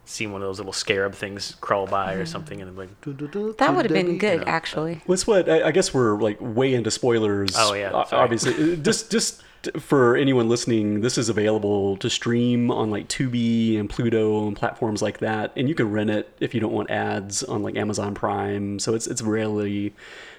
seeing 0.05 0.31
one 0.31 0.41
of 0.41 0.47
those 0.47 0.59
little 0.59 0.73
scarab 0.73 1.13
things 1.13 1.55
crawl 1.61 1.87
by 1.87 2.13
or 2.13 2.25
something, 2.25 2.61
and 2.61 2.77
like 2.77 2.89
That 3.01 3.75
would 3.75 3.85
have 3.85 3.93
been 3.93 4.17
good, 4.17 4.43
actually. 4.47 5.01
What's 5.05 5.25
what? 5.25 5.49
I, 5.49 5.67
I 5.67 5.71
guess 5.71 5.93
we're 5.93 6.17
like 6.19 6.37
way 6.41 6.73
into 6.73 6.91
spoilers. 6.91 7.53
Oh, 7.57 7.73
yeah. 7.73 7.91
Obviously, 8.11 8.73
Uh, 8.73 8.75
just 8.77 9.11
just 9.11 9.43
for 9.79 10.15
anyone 10.15 10.49
listening, 10.49 11.01
this 11.01 11.17
is 11.17 11.29
available 11.29 11.95
to 11.97 12.09
stream 12.09 12.71
on 12.71 12.89
like 12.89 13.07
Tubi 13.07 13.79
and 13.79 13.89
Pluto 13.89 14.47
and 14.47 14.57
platforms 14.57 15.01
like 15.01 15.19
that, 15.19 15.53
and 15.55 15.69
you 15.69 15.75
can 15.75 15.91
rent 15.91 16.09
it 16.09 16.35
if 16.39 16.53
you 16.53 16.59
don't 16.59 16.73
want 16.73 16.89
ads 16.89 17.43
on 17.43 17.63
like 17.63 17.77
Amazon 17.77 18.13
Prime. 18.13 18.79
So 18.79 18.95
it's 18.95 19.07
it's 19.07 19.21
really 19.21 19.93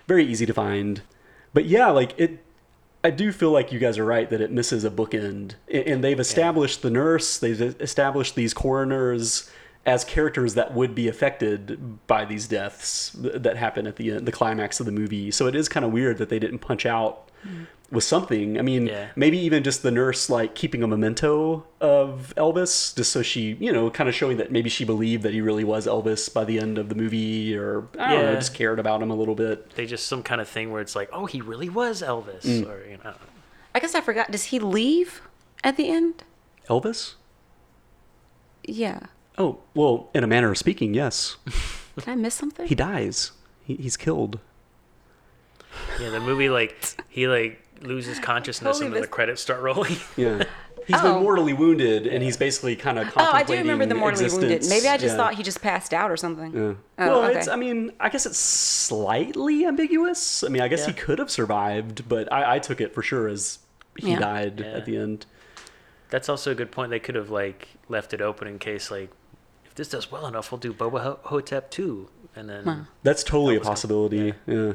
very 0.07 0.27
easy 0.27 0.45
to 0.45 0.53
find. 0.53 1.03
But 1.55 1.67
yeah, 1.67 1.89
like 1.91 2.19
it. 2.19 2.45
I 3.05 3.11
do 3.11 3.33
feel 3.33 3.51
like 3.51 3.73
you 3.73 3.79
guys 3.79 3.99
are 3.99 4.05
right 4.05 4.31
that 4.31 4.41
it 4.41 4.53
misses 4.53 4.85
a 4.85 4.91
bookend, 4.91 5.55
and 5.73 6.05
they've 6.05 6.21
established 6.21 6.83
the 6.83 6.91
nurse, 6.91 7.39
they've 7.39 7.61
established 7.81 8.37
these 8.37 8.55
coroners 8.55 9.51
as 9.85 10.05
characters 10.05 10.55
that 10.55 10.75
would 10.75 10.95
be 10.95 11.09
affected 11.09 12.07
by 12.07 12.25
these 12.25 12.47
deaths 12.47 13.11
that 13.19 13.57
happen 13.57 13.87
at 13.87 13.97
the 13.97 14.13
end, 14.13 14.27
the 14.27 14.33
climax 14.33 14.79
of 14.79 14.87
the 14.87 14.93
movie. 14.93 15.31
So 15.33 15.47
it 15.47 15.57
is 15.57 15.69
kind 15.69 15.85
of 15.85 15.93
weird 15.93 16.19
that 16.19 16.29
they 16.29 16.39
didn't 16.39 16.61
punch 16.61 16.87
out 16.87 17.29
mm. 17.45 17.67
With 17.93 18.03
something. 18.05 18.59
I 18.59 18.63
mean, 18.63 18.87
Yeah. 18.89 19.11
maybe 19.15 19.39
even 19.39 19.63
just 19.63 19.83
the 19.83 19.91
nurse 19.91 20.29
like 20.31 20.55
keeping 20.57 20.83
a 20.83 20.87
memento 20.89 21.65
of 21.81 22.33
Elvis, 22.37 22.97
just 22.97 23.13
so 23.13 23.23
she, 23.23 23.57
you 23.61 23.71
know, 23.73 23.91
kind 23.91 24.09
of 24.09 24.15
showing 24.15 24.39
that 24.39 24.51
maybe 24.51 24.69
she 24.71 24.85
believed 24.85 25.23
that 25.23 25.33
he 25.35 25.41
really 25.43 25.63
was 25.63 25.87
Elvis 25.87 26.33
by 26.33 26.45
the 26.45 26.59
end 26.59 26.79
of 26.79 26.89
the 26.89 26.95
movie, 26.95 27.55
or 27.57 27.87
I 27.99 28.15
don't 28.15 28.25
know, 28.25 28.35
just 28.35 28.55
cared 28.55 28.81
about 28.81 29.03
him 29.03 29.11
a 29.11 29.15
little 29.15 29.35
bit. 29.35 29.75
they 29.77 29.87
just 29.87 30.09
some 30.09 30.23
kind 30.23 30.41
of 30.41 30.49
thing 30.49 30.73
where 30.73 30.81
it's 30.81 30.97
like, 30.97 31.11
oh, 31.13 31.27
he 31.27 31.41
really 31.41 31.69
was 31.69 32.03
Elvis, 32.03 32.43
Mm. 32.45 32.67
or 32.69 32.85
you 32.89 32.97
know, 32.97 33.03
I 33.05 33.11
know. 33.11 33.17
I 33.75 33.79
guess 33.81 33.95
I 33.95 34.01
forgot. 34.01 34.31
Does 34.31 34.45
he 34.45 34.59
leave 34.59 35.21
at 35.63 35.77
the 35.77 35.89
end? 35.89 36.25
Elvis? 36.69 37.15
Yeah. 38.65 39.01
Oh, 39.39 39.59
well, 39.75 40.09
in 40.15 40.25
a 40.25 40.27
manner 40.27 40.51
of 40.51 40.59
speaking, 40.59 40.95
yes. 40.95 41.37
Did 41.97 42.09
I 42.09 42.15
miss 42.15 42.35
something? 42.35 42.67
He 42.67 42.75
dies. 42.75 43.33
He, 43.65 43.77
he's 43.77 43.97
killed. 43.97 44.39
yeah, 46.01 46.11
the 46.11 46.21
movie 46.21 46.49
like 46.49 46.77
he 47.09 47.27
like 47.29 47.62
loses 47.83 48.19
consciousness 48.19 48.77
Totally 48.79 48.87
and 48.87 48.95
then 48.95 49.03
the 49.03 49.09
credits 49.09 49.41
start 49.43 49.61
rolling. 49.61 49.97
Yeah. 50.17 50.45
He's 50.85 50.97
Oh. 50.99 51.15
been 51.15 51.23
mortally 51.23 51.53
wounded, 51.53 52.09
and 52.09 52.25
he's 52.25 52.37
basically 52.37 52.75
kind 52.75 52.99
of 52.99 53.07
oh, 53.17 53.31
I 53.33 53.45
do 53.45 53.53
remember 53.57 53.87
the 53.87 53.95
mortally 53.95 54.29
wounded. 54.29 54.51
existence. 54.51 54.69
Maybe 54.83 54.89
I 54.93 54.97
just 54.97 55.13
Yeah. 55.13 55.17
thought 55.17 55.35
he 55.35 55.45
just 55.45 55.63
passed 55.63 55.95
out 55.95 56.11
or 56.11 56.17
something. 56.17 56.53
Yeah. 56.53 56.61
Oh, 56.61 56.77
well, 57.21 57.25
okay. 57.27 57.39
it's. 57.39 57.47
I 57.47 57.55
mean, 57.55 57.93
I 58.01 58.09
guess 58.09 58.27
it's 58.27 58.37
slightly 58.93 59.65
ambiguous. 59.65 60.43
I 60.43 60.49
mean, 60.49 60.61
I 60.61 60.67
guess 60.67 60.85
he 60.85 60.93
could 60.93 61.21
have 61.21 61.31
survived, 61.31 62.09
but 62.09 62.33
I, 62.33 62.57
I 62.57 62.59
took 62.59 62.81
it 62.81 62.93
for 62.95 63.01
sure 63.01 63.29
as 63.29 63.61
he 63.97 64.11
Yeah. 64.11 64.19
died 64.19 64.59
Yeah. 64.59 64.67
at 64.73 64.85
the 64.85 64.97
end. 64.97 65.27
That's 66.11 66.29
also 66.29 66.51
a 66.51 66.55
good 66.57 66.73
point. 66.73 66.91
They 66.91 66.99
could 66.99 67.15
have 67.15 67.31
like 67.31 67.69
left 67.89 68.13
it 68.13 68.21
open 68.21 68.49
in 68.49 68.59
case 68.59 68.91
like 68.91 69.11
if 69.65 69.77
this 69.77 69.89
does 69.89 70.11
well 70.11 70.27
enough, 70.27 70.51
we'll 70.51 70.59
do 70.59 70.73
Bubba 70.75 71.01
Ho- 71.03 71.21
Hotep 71.23 71.71
too, 71.71 72.09
and 72.35 72.49
then 72.51 72.89
That's 73.05 73.23
totally 73.23 73.55
a 73.55 73.59
was 73.61 73.67
gonna- 73.67 73.73
possibility. 73.73 74.35
yeah. 74.49 74.73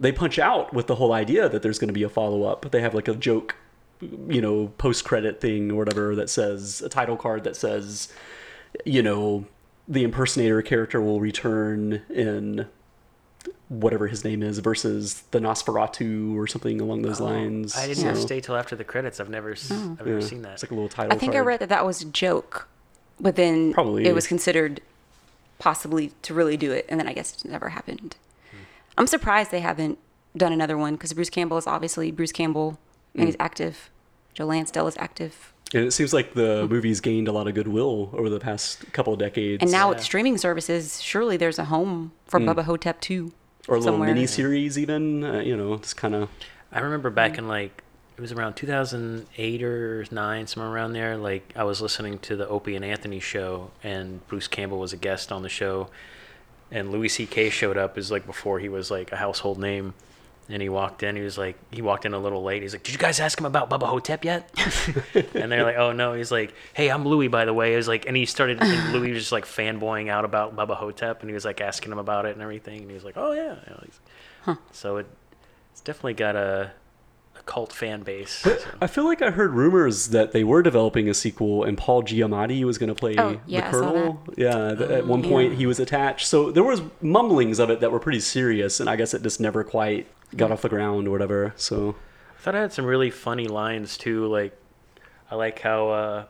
They 0.00 0.12
punch 0.12 0.38
out 0.38 0.74
with 0.74 0.86
the 0.86 0.96
whole 0.96 1.12
idea 1.12 1.48
that 1.48 1.62
there's 1.62 1.78
going 1.78 1.88
to 1.88 1.94
be 1.94 2.02
a 2.02 2.08
follow 2.08 2.42
up. 2.44 2.70
They 2.70 2.80
have 2.80 2.94
like 2.94 3.08
a 3.08 3.14
joke, 3.14 3.56
you 4.00 4.40
know, 4.40 4.72
post 4.78 5.04
credit 5.04 5.40
thing 5.40 5.70
or 5.70 5.76
whatever 5.76 6.14
that 6.16 6.28
says 6.28 6.82
a 6.82 6.88
title 6.88 7.16
card 7.16 7.44
that 7.44 7.56
says, 7.56 8.12
you 8.84 9.02
know, 9.02 9.46
the 9.86 10.02
impersonator 10.02 10.62
character 10.62 11.00
will 11.00 11.20
return 11.20 12.02
in 12.10 12.66
whatever 13.68 14.08
his 14.08 14.24
name 14.24 14.42
is 14.42 14.58
versus 14.58 15.22
the 15.30 15.38
Nosferatu 15.38 16.34
or 16.36 16.46
something 16.46 16.80
along 16.80 17.02
those 17.02 17.20
oh, 17.20 17.24
lines. 17.24 17.74
Oh, 17.76 17.80
I 17.80 17.86
didn't 17.86 18.02
So, 18.02 18.14
stay 18.14 18.40
till 18.40 18.56
after 18.56 18.76
the 18.76 18.84
credits. 18.84 19.20
I've 19.20 19.30
never 19.30 19.52
s- 19.52 19.70
oh. 19.70 19.96
I've 19.98 20.06
yeah, 20.06 20.14
never 20.14 20.22
seen 20.22 20.42
that. 20.42 20.54
It's 20.54 20.62
like 20.62 20.70
a 20.70 20.74
little 20.74 20.88
title 20.88 21.12
I 21.12 21.18
think 21.18 21.34
I 21.34 21.40
read 21.40 21.60
that 21.60 21.68
that 21.68 21.84
was 21.84 22.02
a 22.02 22.06
joke, 22.06 22.68
but 23.20 23.36
then 23.36 23.72
Probably 23.72 24.06
it 24.06 24.14
was 24.14 24.26
considered 24.26 24.80
possibly 25.58 26.12
to 26.22 26.34
really 26.34 26.56
do 26.56 26.72
it, 26.72 26.86
and 26.88 27.00
then 27.00 27.08
I 27.08 27.12
guess 27.12 27.44
it 27.44 27.50
never 27.50 27.70
happened. 27.70 28.16
Hmm. 28.94 29.00
I'm 29.00 29.06
surprised 29.06 29.50
they 29.50 29.60
haven't 29.60 29.98
done 30.36 30.52
another 30.52 30.76
one 30.76 30.94
because 30.94 31.12
Bruce 31.12 31.30
Campbell 31.30 31.58
is 31.58 31.66
obviously 31.66 32.10
Bruce 32.10 32.32
Campbell 32.32 32.78
and 33.14 33.22
Hmm. 33.22 33.26
he's 33.26 33.36
active. 33.38 33.90
Joe 34.34 34.46
Lansdale 34.46 34.88
is 34.88 34.96
active, 34.98 35.52
And 35.72 35.84
it 35.84 35.92
seems 35.92 36.12
like 36.12 36.34
the 36.34 36.66
movie's 36.68 37.00
gained 37.00 37.28
a 37.28 37.32
lot 37.32 37.46
of 37.48 37.54
goodwill 37.54 38.10
over 38.12 38.28
the 38.28 38.40
past 38.40 38.92
couple 38.92 39.12
of 39.12 39.18
decades. 39.18 39.62
and 39.62 39.70
now 39.70 39.86
Yeah. 39.86 39.94
with 39.94 40.02
streaming 40.02 40.38
services, 40.38 41.00
surely 41.00 41.36
there's 41.36 41.58
a 41.58 41.66
home 41.66 42.12
for 42.26 42.38
Bubba 42.40 42.64
Hotep 42.64 43.00
too. 43.00 43.26
Hmm. 43.26 43.30
or 43.72 43.76
a 43.76 43.78
little 43.78 43.94
somewhere. 43.94 44.12
mini 44.12 44.26
series, 44.26 44.78
even. 44.78 45.24
Uh, 45.24 45.38
you 45.40 45.56
know, 45.56 45.72
it's 45.74 45.94
kind 45.94 46.14
of. 46.14 46.28
I 46.70 46.80
remember 46.80 47.08
back 47.10 47.38
in 47.38 47.48
like 47.48 47.82
it 48.16 48.20
was 48.20 48.30
around 48.30 48.54
2008 48.54 49.62
or 49.62 50.04
nine, 50.10 50.46
somewhere 50.46 50.70
around 50.70 50.92
there. 50.92 51.16
Like 51.16 51.50
I 51.56 51.64
was 51.64 51.80
listening 51.80 52.18
to 52.20 52.36
the 52.36 52.46
Opie 52.48 52.76
and 52.76 52.84
Anthony 52.84 53.20
show, 53.20 53.70
and 53.82 54.26
Bruce 54.28 54.48
Campbell 54.48 54.78
was 54.80 54.92
a 54.92 54.96
guest 54.98 55.32
on 55.32 55.42
the 55.42 55.48
show, 55.48 55.88
and 56.70 56.90
Louis 56.90 57.08
C.K. 57.08 57.50
showed 57.50 57.76
up 57.76 57.96
as 57.98 58.10
like 58.10 58.26
before 58.26 58.58
he 58.58 58.68
was 58.68 58.90
like 58.90 59.12
a 59.12 59.16
household 59.16 59.58
name. 59.58 59.94
And 60.46 60.60
he 60.60 60.68
walked 60.68 61.02
in. 61.02 61.16
He 61.16 61.22
was 61.22 61.38
like, 61.38 61.56
he 61.70 61.80
walked 61.80 62.04
in 62.04 62.12
a 62.12 62.18
little 62.18 62.42
late. 62.42 62.60
He's 62.60 62.74
like, 62.74 62.82
"Did 62.82 62.92
you 62.92 62.98
guys 62.98 63.18
ask 63.18 63.38
him 63.38 63.46
about 63.46 63.70
Bubba 63.70 63.86
Hotep 63.86 64.26
yet?" 64.26 64.50
and 65.34 65.50
they're 65.50 65.64
like, 65.64 65.78
"Oh 65.78 65.92
no." 65.92 66.12
He's 66.12 66.30
like, 66.30 66.52
"Hey, 66.74 66.90
I'm 66.90 67.06
Louis, 67.06 67.28
by 67.28 67.46
the 67.46 67.54
way." 67.54 67.70
He 67.70 67.76
was 67.76 67.88
like, 67.88 68.04
and 68.04 68.14
he 68.14 68.26
started. 68.26 68.58
And 68.60 68.92
Louis 68.92 69.12
was 69.12 69.22
just 69.22 69.32
like 69.32 69.46
fanboying 69.46 70.10
out 70.10 70.26
about 70.26 70.54
Bubba 70.54 70.76
Hotep, 70.76 71.22
and 71.22 71.30
he 71.30 71.34
was 71.34 71.46
like 71.46 71.62
asking 71.62 71.92
him 71.92 71.98
about 71.98 72.26
it 72.26 72.34
and 72.34 72.42
everything. 72.42 72.82
And 72.82 72.90
he 72.90 72.94
was 72.94 73.04
like, 73.04 73.16
"Oh 73.16 73.32
yeah." 73.32 73.54
Know, 73.54 74.58
So 74.70 74.98
it, 74.98 75.06
it's 75.72 75.80
definitely 75.80 76.12
got 76.12 76.36
a 76.36 76.72
cult 77.46 77.72
fan 77.72 78.02
base. 78.02 78.30
so. 78.30 78.56
I 78.80 78.86
feel 78.86 79.04
like 79.04 79.20
I 79.22 79.30
heard 79.30 79.52
rumors 79.52 80.08
that 80.08 80.32
they 80.32 80.44
were 80.44 80.62
developing 80.62 81.08
a 81.08 81.14
sequel, 81.14 81.64
and 81.64 81.76
Paul 81.76 82.02
Giamatti 82.02 82.64
was 82.64 82.78
going 82.78 82.88
to 82.88 82.94
play 82.94 83.16
Oh, 83.18 83.40
yeah, 83.46 83.70
the 83.70 83.70
Colonel. 83.78 84.22
Yeah, 84.36 84.74
th- 84.74 84.90
at 84.90 85.06
one 85.06 85.24
Oh, 85.24 85.28
point 85.28 85.52
yeah. 85.52 85.58
he 85.58 85.66
was 85.66 85.78
attached. 85.78 86.26
So 86.26 86.50
there 86.50 86.64
was 86.64 86.80
mumblings 87.02 87.58
of 87.58 87.70
it 87.70 87.80
that 87.80 87.92
were 87.92 88.00
pretty 88.00 88.20
serious, 88.20 88.80
and 88.80 88.88
I 88.88 88.96
guess 88.96 89.12
it 89.14 89.22
just 89.22 89.40
never 89.40 89.62
quite 89.64 90.06
got 90.36 90.50
off 90.50 90.62
the 90.62 90.68
ground 90.68 91.06
or 91.06 91.10
whatever. 91.10 91.52
So 91.56 91.96
I 92.38 92.40
thought 92.42 92.54
I 92.54 92.60
had 92.60 92.72
some 92.72 92.84
really 92.86 93.10
funny 93.10 93.46
lines 93.46 93.96
too. 93.98 94.26
Like, 94.26 94.56
I 95.30 95.34
like 95.34 95.58
how 95.60 95.88
uh, 95.90 96.24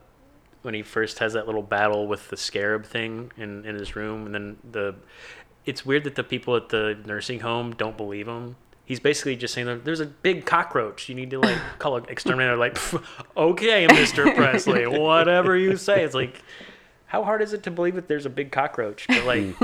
when 0.62 0.74
he 0.74 0.82
first 0.82 1.18
has 1.20 1.32
that 1.34 1.46
little 1.46 1.62
battle 1.62 2.06
with 2.08 2.28
the 2.28 2.36
scarab 2.36 2.84
thing 2.86 3.30
in, 3.36 3.64
in 3.64 3.76
his 3.76 3.94
room, 3.96 4.26
and 4.26 4.34
then 4.34 4.56
the. 4.68 4.94
It's 5.66 5.86
weird 5.86 6.04
that 6.04 6.14
the 6.14 6.22
people 6.24 6.56
at 6.56 6.68
the 6.68 6.98
nursing 7.06 7.40
home 7.40 7.74
don't 7.74 7.96
believe 7.96 8.28
him. 8.28 8.56
He's 8.84 9.00
basically 9.00 9.36
just 9.36 9.54
saying, 9.54 9.80
"There's 9.84 10.00
a 10.00 10.06
big 10.06 10.44
cockroach. 10.44 11.08
You 11.08 11.14
need 11.14 11.30
to 11.30 11.40
like 11.40 11.58
call 11.78 11.96
an 11.96 12.04
exterminator." 12.08 12.56
Like, 12.56 12.78
okay, 13.36 13.86
Mister 13.86 14.30
Presley, 14.34 14.86
whatever 14.86 15.56
you 15.56 15.76
say. 15.76 16.04
It's 16.04 16.14
like, 16.14 16.42
how 17.06 17.24
hard 17.24 17.42
is 17.42 17.52
it 17.52 17.62
to 17.64 17.70
believe 17.70 17.94
that 17.94 18.08
there's 18.08 18.26
a 18.26 18.30
big 18.30 18.52
cockroach? 18.52 19.06
But 19.08 19.24
like, 19.24 19.54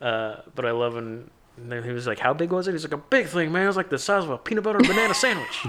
uh, 0.00 0.36
but 0.54 0.66
I 0.66 0.72
love 0.72 0.94
when 0.94 1.30
and 1.56 1.72
then 1.72 1.82
he 1.82 1.90
was 1.90 2.06
like, 2.06 2.18
"How 2.18 2.32
big 2.32 2.52
was 2.52 2.68
it?" 2.68 2.72
He's 2.72 2.84
like, 2.84 2.92
"A 2.92 2.98
big 2.98 3.26
thing, 3.26 3.50
man. 3.52 3.64
It 3.64 3.66
was 3.66 3.76
like 3.76 3.90
the 3.90 3.98
size 3.98 4.24
of 4.24 4.30
a 4.30 4.38
peanut 4.38 4.64
butter 4.64 4.78
banana 4.78 5.14
sandwich." 5.14 5.66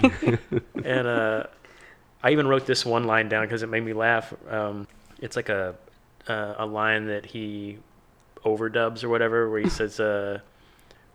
and 0.83 1.07
uh, 1.07 1.43
I 2.21 2.31
even 2.31 2.47
wrote 2.47 2.65
this 2.65 2.85
one 2.85 3.05
line 3.05 3.29
down 3.29 3.45
because 3.45 3.63
it 3.63 3.69
made 3.69 3.83
me 3.83 3.93
laugh. 3.93 4.33
Um, 4.49 4.87
it's 5.19 5.35
like 5.35 5.49
a 5.49 5.75
uh, 6.27 6.55
a 6.57 6.65
line 6.65 7.05
that 7.07 7.25
he 7.25 7.79
overdubs 8.45 9.03
or 9.03 9.09
whatever, 9.09 9.49
where 9.49 9.61
he 9.61 9.69
says, 9.69 9.99
uh, 9.99 10.39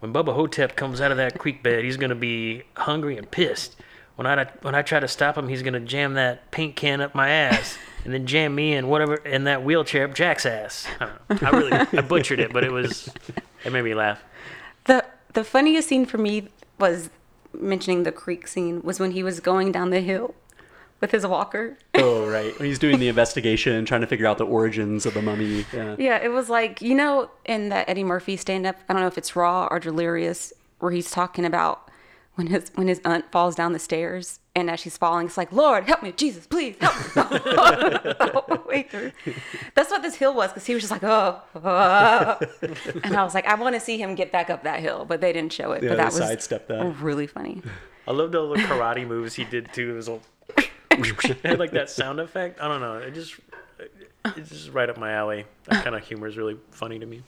"When 0.04 0.12
Bubba 0.12 0.34
Hotep 0.34 0.76
comes 0.76 1.00
out 1.00 1.12
of 1.12 1.16
that 1.16 1.38
creek 1.38 1.62
bed, 1.62 1.82
he's 1.82 1.96
gonna 1.96 2.14
be 2.14 2.64
hungry 2.76 3.16
and 3.16 3.30
pissed. 3.30 3.74
When 4.16 4.26
I 4.26 4.44
when 4.60 4.74
I 4.74 4.82
try 4.82 5.00
to 5.00 5.08
stop 5.08 5.38
him, 5.38 5.48
he's 5.48 5.62
gonna 5.62 5.80
jam 5.80 6.12
that 6.12 6.50
paint 6.50 6.76
can 6.76 7.00
up 7.00 7.14
my 7.14 7.30
ass." 7.30 7.78
And 8.04 8.12
then 8.12 8.26
jam 8.26 8.54
me 8.54 8.74
and 8.74 8.90
whatever 8.90 9.14
in 9.14 9.44
that 9.44 9.64
wheelchair 9.64 10.04
up 10.04 10.12
Jack's 10.12 10.44
ass. 10.44 10.86
I 11.00 11.06
don't 11.06 11.40
know. 11.40 11.48
I 11.48 11.50
really 11.56 11.72
I 11.72 12.02
butchered 12.02 12.38
it, 12.38 12.52
but 12.52 12.64
it 12.64 12.70
was 12.70 13.08
it 13.64 13.72
made 13.72 13.80
me 13.80 13.94
laugh. 13.94 14.22
The 14.84 15.06
the 15.32 15.42
funniest 15.42 15.88
scene 15.88 16.04
for 16.04 16.18
me 16.18 16.48
was 16.78 17.08
mentioning 17.54 18.02
the 18.02 18.12
creek 18.12 18.46
scene 18.46 18.82
was 18.82 19.00
when 19.00 19.12
he 19.12 19.22
was 19.22 19.40
going 19.40 19.72
down 19.72 19.88
the 19.88 20.00
hill 20.02 20.34
with 21.00 21.10
his 21.10 21.26
walker. 21.26 21.76
oh 21.94 22.28
right, 22.28 22.54
he's 22.56 22.78
doing 22.78 22.98
the 22.98 23.08
investigation, 23.08 23.84
trying 23.84 24.00
to 24.00 24.06
figure 24.06 24.26
out 24.26 24.38
the 24.38 24.46
origins 24.46 25.06
of 25.06 25.14
the 25.14 25.22
mummy. 25.22 25.66
Yeah. 25.72 25.96
Yeah, 25.98 26.22
it 26.22 26.32
was 26.32 26.48
like 26.48 26.80
you 26.82 26.94
know 26.94 27.30
in 27.44 27.68
that 27.70 27.88
Eddie 27.88 28.04
Murphy 28.04 28.36
stand 28.36 28.66
up. 28.66 28.76
I 28.88 28.92
don't 28.92 29.02
know 29.02 29.08
if 29.08 29.18
it's 29.18 29.34
Raw 29.36 29.68
or 29.70 29.80
Delirious, 29.80 30.52
where 30.78 30.92
he's 30.92 31.10
talking 31.10 31.44
about 31.44 31.90
when 32.34 32.48
his 32.48 32.70
when 32.74 32.88
his 32.88 33.00
aunt 33.04 33.30
falls 33.30 33.54
down 33.54 33.72
the 33.72 33.78
stairs 33.78 34.40
and 34.56 34.70
as 34.70 34.80
she's 34.80 34.96
falling, 34.96 35.26
it's 35.26 35.36
like 35.36 35.52
Lord 35.52 35.84
help 35.84 36.02
me, 36.02 36.12
Jesus 36.12 36.46
please 36.46 36.76
help 36.80 36.96
me. 37.32 37.38
the 37.38 38.62
way 38.66 38.82
through. 38.82 39.12
That's 39.74 39.90
what 39.90 40.02
this 40.02 40.16
hill 40.16 40.34
was 40.34 40.50
because 40.50 40.66
he 40.66 40.74
was 40.74 40.82
just 40.82 40.90
like 40.90 41.04
oh, 41.04 41.40
oh." 41.54 42.38
and 43.04 43.16
I 43.16 43.22
was 43.22 43.34
like 43.34 43.46
I 43.46 43.54
want 43.54 43.74
to 43.74 43.80
see 43.80 43.98
him 43.98 44.14
get 44.14 44.32
back 44.32 44.50
up 44.50 44.64
that 44.64 44.80
hill, 44.80 45.04
but 45.04 45.20
they 45.20 45.32
didn't 45.32 45.52
show 45.52 45.72
it. 45.72 45.82
Yeah, 45.82 45.90
but 45.90 45.96
that 45.96 46.12
they 46.12 46.20
was 46.20 46.28
sidestepped 46.28 46.68
that. 46.68 47.00
really 47.00 47.26
funny. 47.26 47.62
I 48.06 48.12
loved 48.12 48.34
all 48.34 48.50
the 48.50 48.56
karate 48.56 49.06
moves 49.06 49.34
he 49.34 49.44
did 49.44 49.72
too. 49.72 49.92
It 49.92 49.96
was 49.96 50.08
all 50.08 50.20
it 50.98 51.40
had 51.44 51.58
like 51.58 51.72
that 51.72 51.90
sound 51.90 52.20
effect. 52.20 52.60
I 52.60 52.68
don't 52.68 52.80
know. 52.80 52.98
It 52.98 53.14
just 53.14 53.34
it's 54.36 54.50
just 54.50 54.70
right 54.70 54.88
up 54.88 54.98
my 54.98 55.12
alley. 55.12 55.46
That 55.64 55.84
kind 55.84 55.96
of 55.96 56.06
humor 56.06 56.26
is 56.26 56.36
really 56.36 56.56
funny 56.70 56.98
to 56.98 57.06
me. 57.06 57.22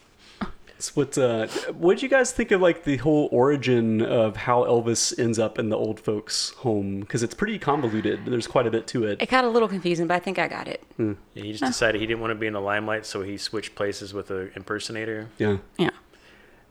So 0.78 0.92
what 0.92 1.16
uh, 1.16 1.46
what 1.72 1.94
did 1.94 2.02
you 2.02 2.08
guys 2.08 2.32
think 2.32 2.50
of 2.50 2.60
like 2.60 2.84
the 2.84 2.98
whole 2.98 3.30
origin 3.32 4.02
of 4.02 4.36
how 4.36 4.64
Elvis 4.64 5.18
ends 5.18 5.38
up 5.38 5.58
in 5.58 5.70
the 5.70 5.76
old 5.76 5.98
folks' 5.98 6.50
home? 6.50 7.00
Because 7.00 7.22
it's 7.22 7.32
pretty 7.32 7.58
convoluted. 7.58 8.26
There's 8.26 8.46
quite 8.46 8.66
a 8.66 8.70
bit 8.70 8.86
to 8.88 9.04
it. 9.04 9.22
It 9.22 9.30
got 9.30 9.44
a 9.44 9.48
little 9.48 9.68
confusing, 9.68 10.06
but 10.06 10.14
I 10.14 10.18
think 10.18 10.38
I 10.38 10.48
got 10.48 10.68
it. 10.68 10.82
Yeah, 10.98 11.14
he 11.32 11.52
just 11.52 11.64
decided 11.64 12.00
he 12.00 12.06
didn't 12.06 12.20
want 12.20 12.32
to 12.32 12.34
be 12.34 12.46
in 12.46 12.52
the 12.52 12.60
limelight, 12.60 13.06
so 13.06 13.22
he 13.22 13.38
switched 13.38 13.74
places 13.74 14.12
with 14.12 14.30
an 14.30 14.52
impersonator. 14.54 15.28
Yeah. 15.38 15.58
Yeah. 15.78 15.90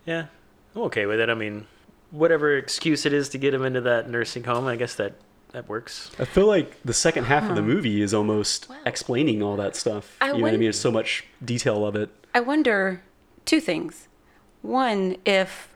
Yeah, 0.06 0.28
I'm 0.76 0.84
okay 0.84 1.08
with 1.08 1.20
it. 1.20 1.32
I 1.32 1.34
mean, 1.34 1.66
whatever 2.12 2.56
excuse 2.56 3.08
it 3.08 3.14
is 3.14 3.30
to 3.30 3.40
get 3.40 3.56
him 3.56 3.66
into 3.66 3.82
that 3.82 4.08
nursing 4.08 4.44
home, 4.44 4.68
I 4.68 4.76
guess 4.76 4.94
that 4.96 5.16
that 5.56 5.70
works. 5.70 6.12
I 6.20 6.26
feel 6.26 6.48
like 6.48 6.82
the 6.84 6.94
second 6.94 7.26
half 7.26 7.50
of 7.50 7.56
the 7.56 7.62
movie 7.62 8.02
is 8.02 8.14
almost 8.14 8.68
explaining 8.86 9.42
all 9.42 9.56
that 9.56 9.76
stuff. 9.76 10.18
I 10.20 10.28
you 10.28 10.34
know 10.34 10.40
what 10.40 10.50
I 10.50 10.52
mean? 10.52 10.64
There's 10.64 10.80
so 10.80 10.92
much 10.92 11.24
detail 11.44 11.86
of 11.86 11.96
it. 11.96 12.10
I 12.34 12.42
wonder 12.42 13.02
two 13.46 13.62
things. 13.62 14.10
One, 14.62 15.16
if 15.26 15.70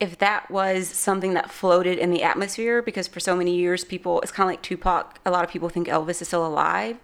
if 0.00 0.18
that 0.18 0.50
was 0.50 0.88
something 0.88 1.34
that 1.34 1.50
floated 1.50 1.98
in 1.98 2.10
the 2.10 2.22
atmosphere, 2.22 2.80
because 2.82 3.06
for 3.06 3.20
so 3.20 3.36
many 3.36 3.54
years 3.54 3.84
people 3.84 4.22
it's 4.22 4.32
kinda 4.32 4.46
like 4.46 4.62
Tupac, 4.62 5.18
a 5.26 5.30
lot 5.30 5.44
of 5.44 5.50
people 5.50 5.68
think 5.68 5.86
Elvis 5.86 6.22
is 6.22 6.28
still 6.28 6.46
alive. 6.46 6.96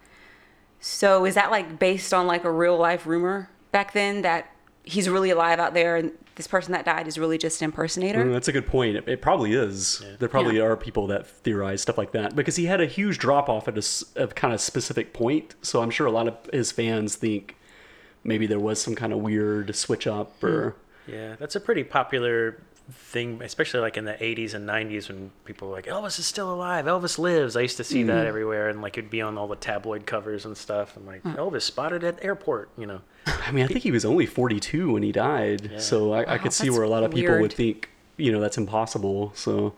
So 0.81 1.27
is 1.27 1.35
that 1.35 1.51
like 1.51 1.79
based 1.79 2.15
on 2.15 2.27
like 2.27 2.45
a 2.45 2.51
real 2.51 2.79
life 2.79 3.07
rumor 3.07 3.51
back 3.73 3.93
then 3.93 4.23
that 4.23 4.51
he's 4.85 5.09
really 5.09 5.31
alive 5.31 5.59
out 5.61 5.75
there 5.75 5.97
and 5.97 6.13
this 6.41 6.47
person 6.47 6.73
that 6.73 6.87
died 6.87 7.07
is 7.07 7.19
really 7.19 7.37
just 7.37 7.61
an 7.61 7.67
impersonator? 7.67 8.25
Mm, 8.25 8.33
That's 8.33 8.49
a 8.49 8.53
good 8.53 8.67
point. 8.67 8.97
It, 8.97 9.07
it 9.07 9.21
probably 9.21 9.53
is. 9.53 10.03
There 10.19 10.29
probably 10.29 10.57
Yeah. 10.57 10.65
are 10.65 10.77
people 10.77 11.07
that 11.09 11.27
theorize 11.27 11.83
stuff 11.83 11.99
like 11.99 12.13
that 12.13 12.35
because 12.35 12.57
he 12.57 12.65
had 12.65 12.81
a 12.81 12.87
huge 12.87 13.19
drop 13.19 13.51
off 13.51 13.69
at 13.69 13.77
a 14.17 14.27
kind 14.29 14.55
of 14.55 14.61
specific 14.63 15.13
point. 15.13 15.55
So 15.61 15.83
I'm 15.83 15.91
sure 15.91 16.07
a 16.07 16.11
lot 16.11 16.29
of 16.29 16.35
his 16.51 16.73
fans 16.73 17.17
think 17.17 17.57
maybe 18.25 18.47
there 18.47 18.59
was 18.59 18.81
some 18.81 18.95
kind 18.95 19.13
of 19.13 19.19
weird 19.19 19.77
switch 19.77 20.07
up 20.07 20.33
hmm. 20.41 20.47
or. 20.47 20.77
Yeah, 21.07 21.37
that's 21.39 21.57
a 21.57 21.61
pretty 21.61 21.85
popular 21.85 22.63
thing, 22.91 23.43
especially 23.43 23.81
like 23.81 23.99
in 23.99 24.07
the 24.07 24.15
80s 24.15 24.55
and 24.55 24.67
90s 24.67 25.09
when 25.09 25.31
people 25.45 25.69
were 25.69 25.75
like, 25.75 25.87
Elvis 25.87 26.19
is 26.19 26.27
still 26.27 26.53
alive, 26.53 26.87
Elvis 26.87 27.19
lives. 27.19 27.55
I 27.55 27.61
used 27.61 27.77
to 27.77 27.85
see 27.85 28.03
that 28.05 28.23
hmm. 28.23 28.29
everywhere, 28.29 28.71
and 28.71 28.81
like 28.81 28.97
it'd 28.97 29.11
be 29.11 29.21
on 29.21 29.37
all 29.37 29.47
the 29.47 29.57
tabloid 29.57 30.07
covers 30.07 30.47
and 30.47 30.57
stuff. 30.57 30.97
I'm 30.97 31.05
like, 31.05 31.21
hmm. 31.21 31.33
Elvis 31.33 31.63
spotted 31.63 32.03
at 32.03 32.25
airport, 32.25 32.71
you 32.79 32.87
know. 32.87 33.03
I 33.27 33.53
mean, 33.53 33.65
I 33.65 33.69
think 33.69 33.81
he 33.81 33.91
was 33.91 34.05
only 34.05 34.27
42 34.27 34.93
when 34.93 35.03
he 35.03 35.13
died. 35.13 35.81
So 35.81 36.13
I, 36.13 36.35
I 36.35 36.39
could 36.39 36.53
see 36.53 36.71
where 36.71 36.83
a 36.83 36.89
lot 36.89 37.05
of 37.05 37.13
people 37.13 37.39
would 37.41 37.53
think, 37.53 37.91
you 38.17 38.33
know, 38.33 38.41
that's 38.41 38.59
impossible. 38.59 39.33
So 39.35 39.75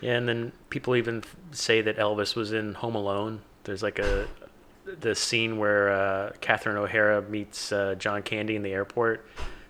Yeah, 0.00 0.16
and 0.16 0.28
then 0.28 0.52
people 0.70 0.96
even 0.96 1.24
say 1.52 1.80
that 1.82 1.96
Elvis 1.96 2.34
was 2.36 2.52
in 2.52 2.74
Home 2.74 2.94
Alone. 2.94 3.40
There's 3.64 3.82
like 3.82 3.98
a 3.98 4.28
the 5.00 5.14
scene 5.14 5.58
where 5.58 5.90
uh, 5.92 6.32
Catherine 6.40 6.76
O'Hara 6.76 7.22
meets 7.22 7.72
uh, 7.72 7.94
John 7.98 8.22
Candy 8.22 8.54
in 8.56 8.62
the 8.62 8.72
airport. 8.72 9.26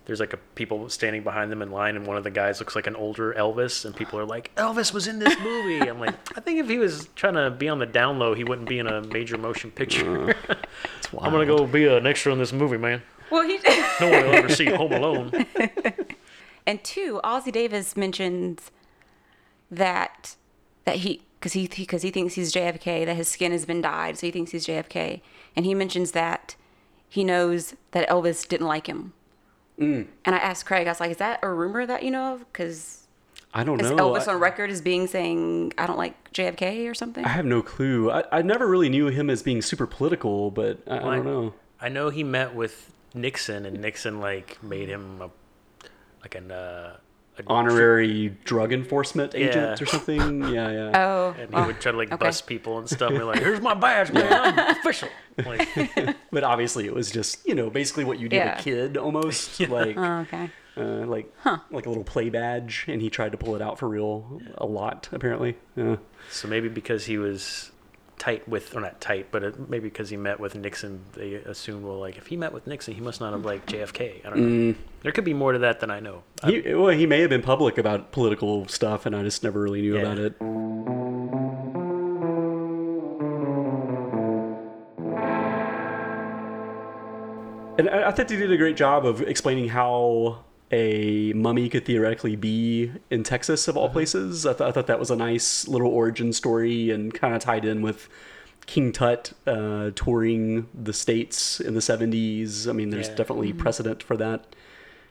There's 0.07 0.21
like 0.21 0.35
a 0.35 0.37
people 0.55 0.91
standing 0.91 1.23
behind 1.23 1.51
them 1.51 1.63
in 1.63 1.71
line, 1.71 1.97
and 1.97 2.07
one 2.07 2.19
of 2.19 2.25
the 2.25 2.31
guys 2.31 2.61
looks 2.61 2.75
like 2.77 2.87
an 2.87 2.95
older 2.95 3.33
Elvis, 3.33 3.87
and 3.87 3.97
people 3.97 4.19
are 4.19 4.27
like, 4.27 4.55
"Elvis 4.57 4.93
was 4.93 5.07
in 5.07 5.19
this 5.19 5.39
movie." 5.39 5.81
I'm 5.81 5.99
like, 5.99 6.15
I 6.37 6.41
think 6.41 6.59
if 6.59 6.69
he 6.69 6.77
was 6.77 7.09
trying 7.15 7.35
to 7.35 7.51
be 7.51 7.71
on 7.71 7.79
the 7.79 7.87
down 7.87 8.19
low, 8.19 8.35
he 8.35 8.45
wouldn't 8.45 8.69
be 8.69 8.79
in 8.79 8.87
a 8.87 9.01
major 9.01 9.39
motion 9.39 9.71
picture. 9.71 10.35
I'm 11.19 11.33
gonna 11.33 11.47
go 11.47 11.67
be 11.67 11.87
an 11.87 12.07
extra 12.07 12.33
in 12.33 12.39
this 12.39 12.53
movie, 12.53 12.77
man. 12.77 13.01
Well 13.35 13.49
he 13.49 13.59
No 14.01 14.11
one 14.11 14.25
will 14.25 14.35
ever 14.35 14.49
see 14.49 14.67
Home 14.67 14.93
Alone. 14.93 15.47
And 16.67 16.83
two, 16.83 17.21
Ossie 17.23 17.53
Davis 17.53 17.97
mentions 17.97 18.71
that 19.71 20.37
that 20.85 20.97
he 20.97 21.23
because 21.39 21.53
he 21.53 21.67
because 21.67 22.03
he 22.03 22.11
thinks 22.11 22.35
he's 22.35 22.53
JFK 22.53 23.05
that 23.05 23.17
his 23.17 23.29
skin 23.29 23.53
has 23.53 23.67
been 23.67 23.83
dyed, 23.83 24.17
so 24.17 24.27
he 24.27 24.31
thinks 24.31 24.53
he's 24.53 24.67
JFK, 24.67 25.21
and 25.55 25.67
he 25.67 25.75
mentions 25.75 26.13
that 26.13 26.57
he 27.09 27.23
knows 27.23 27.75
that 27.91 28.09
Elvis 28.09 28.49
didn't 28.49 28.67
like 28.67 28.87
him. 28.87 29.13
Mm. 29.79 30.07
And 30.25 30.35
I 30.35 30.39
asked 30.39 30.65
Craig, 30.65 30.87
I 30.87 30.91
was 30.91 31.01
like, 31.01 31.11
"Is 31.11 31.19
that 31.19 31.41
a 31.43 31.51
rumor 31.51 31.85
that 31.85 32.03
you 32.03 32.11
know 32.11 32.33
of? 32.33 32.51
Because 32.51 33.09
I 33.53 33.63
don't 33.63 33.81
is 33.81 33.91
know. 33.91 33.97
Elvis 33.97 34.27
I, 34.27 34.33
on 34.33 34.41
record 34.41 34.71
as 34.71 34.81
being 34.81 35.07
saying 35.07 35.75
I 35.77 35.87
don't 35.87 35.99
like 35.99 36.33
JFK 36.33 36.91
or 36.91 36.95
something?" 36.95 37.27
I 37.27 37.29
have 37.29 37.45
no 37.45 37.61
clue. 37.61 38.11
I, 38.11 38.25
I 38.33 38.41
never 38.41 38.67
really 38.67 38.89
knew 38.89 39.09
him 39.09 39.29
as 39.29 39.43
being 39.43 39.61
super 39.61 39.87
political, 39.87 40.51
but 40.51 40.79
I, 40.87 40.97
I 40.97 41.17
don't 41.17 41.27
know. 41.27 41.55
I 41.79 41.91
know 41.91 42.09
he 42.09 42.25
met 42.25 42.55
with 42.55 42.94
Nixon, 43.15 43.65
and 43.67 43.81
Nixon 43.81 44.21
like 44.21 44.63
made 44.63 44.89
him 44.89 45.21
a 45.23 45.31
like 46.23 46.35
an 46.35 46.51
uh, 46.51 46.97
a 47.37 47.43
Honorary 47.49 48.29
drug 48.45 48.73
enforcement 48.73 49.35
agent 49.35 49.81
Yeah. 49.81 49.83
or 49.83 49.87
something. 49.87 50.43
Yeah, 50.55 50.71
yeah. 50.71 50.91
oh, 51.05 51.35
and 51.37 51.53
he 51.53 51.61
would 51.63 51.81
try 51.81 51.91
to 51.91 51.99
like 51.99 52.13
okay. 52.13 52.25
bust 52.25 52.47
people 52.47 52.79
and 52.79 52.89
stuff. 52.89 53.11
And 53.11 53.19
be 53.19 53.25
like, 53.25 53.41
"Here's 53.41 53.61
my 53.61 53.75
badge, 53.75 54.13
man. 54.13 54.33
I'm 54.33 54.77
official." 54.77 55.09
Like, 55.45 55.69
But 56.31 56.45
obviously, 56.45 56.87
it 56.87 56.95
was 56.95 57.11
just 57.11 57.45
you 57.47 57.55
know 57.57 57.71
basically 57.71 58.05
what 58.05 58.21
you 58.21 58.29
do 58.29 58.37
Yeah. 58.37 58.59
a 58.59 58.63
kid 58.63 58.97
almost 58.97 59.59
like 59.69 59.97
oh, 59.97 60.21
okay. 60.21 60.49
uh, 60.77 61.07
like 61.07 61.33
like 61.71 61.87
a 61.87 61.89
little 61.89 62.05
play 62.05 62.31
badge, 62.31 62.85
and 62.89 63.03
he 63.03 63.11
tried 63.11 63.33
to 63.33 63.39
pull 63.39 63.57
it 63.57 63.63
out 63.63 63.79
for 63.81 63.89
real 63.89 64.41
a 64.59 64.67
lot 64.67 65.09
apparently. 65.11 65.57
Yeah. 65.75 65.97
so 66.31 66.47
maybe 66.47 66.69
because 66.69 67.07
he 67.07 67.19
was 67.19 67.73
tight 68.25 68.49
with, 68.49 68.75
or 68.75 68.81
not 68.81 69.03
tight, 69.03 69.27
but 69.31 69.43
it, 69.43 69.69
maybe 69.69 69.91
because 69.91 70.09
he 70.09 70.17
met 70.17 70.41
with 70.41 70.55
Nixon, 70.55 71.05
they 71.13 71.35
assumed, 71.35 71.85
well, 71.85 71.99
like 71.99 72.17
if 72.17 72.27
he 72.27 72.39
met 72.39 72.55
with 72.55 72.67
Nixon, 72.67 72.95
he 72.95 73.01
must 73.03 73.21
not 73.21 73.35
have 73.35 73.45
liked 73.45 73.71
JFK. 73.71 74.25
I 74.25 74.31
don't 74.31 74.39
know. 74.39 74.73
Mm. 74.73 74.77
There 75.03 75.13
could 75.13 75.25
be 75.25 75.35
more 75.35 75.53
to 75.53 75.59
that 75.59 75.81
than 75.81 75.91
I 75.91 76.01
know. 76.01 76.23
He, 76.43 76.75
well, 76.75 76.89
he 76.89 77.07
may 77.07 77.21
have 77.21 77.29
been 77.29 77.43
public 77.43 77.77
about 77.77 78.13
political 78.13 78.67
stuff, 78.67 79.05
and 79.05 79.15
I 79.15 79.23
just 79.23 79.45
never 79.45 79.61
really 79.61 79.83
knew 79.83 79.97
Yeah. 79.97 80.01
about 80.01 80.19
it. 80.19 80.35
And 87.77 87.91
I, 87.91 88.09
I 88.09 88.13
think 88.13 88.29
they 88.29 88.37
did 88.37 88.51
a 88.51 88.57
great 88.57 88.77
job 88.77 89.05
of 89.05 89.21
explaining 89.21 89.69
how 89.69 90.45
a 90.75 91.33
mummy 91.35 91.69
could 91.69 91.85
theoretically 91.87 92.35
be 92.37 92.91
in 93.11 93.23
Texas, 93.23 93.69
of 93.69 93.77
all 93.77 93.89
places. 93.89 94.45
I, 94.45 94.53
th- 94.55 94.69
I 94.69 94.73
thought 94.73 94.89
that 94.89 94.99
was 94.99 95.11
a 95.11 95.17
nice 95.17 95.69
little 95.69 95.89
origin 95.89 96.33
story 96.33 96.91
and 96.91 97.15
kind 97.15 97.33
of 97.35 97.41
tied 97.41 97.65
in 97.65 97.81
with 97.81 98.09
King 98.67 98.91
Tut 98.93 99.33
uh, 99.47 99.91
touring 99.95 100.67
the 100.75 100.93
states 100.93 101.61
in 101.61 101.75
the 101.75 101.81
70s. 101.81 102.69
I 102.69 102.73
mean, 102.73 102.91
there's 102.91 103.09
Yeah. 103.09 103.15
definitely 103.15 103.53
precedent 103.53 104.03
for 104.03 104.17
that. 104.17 104.55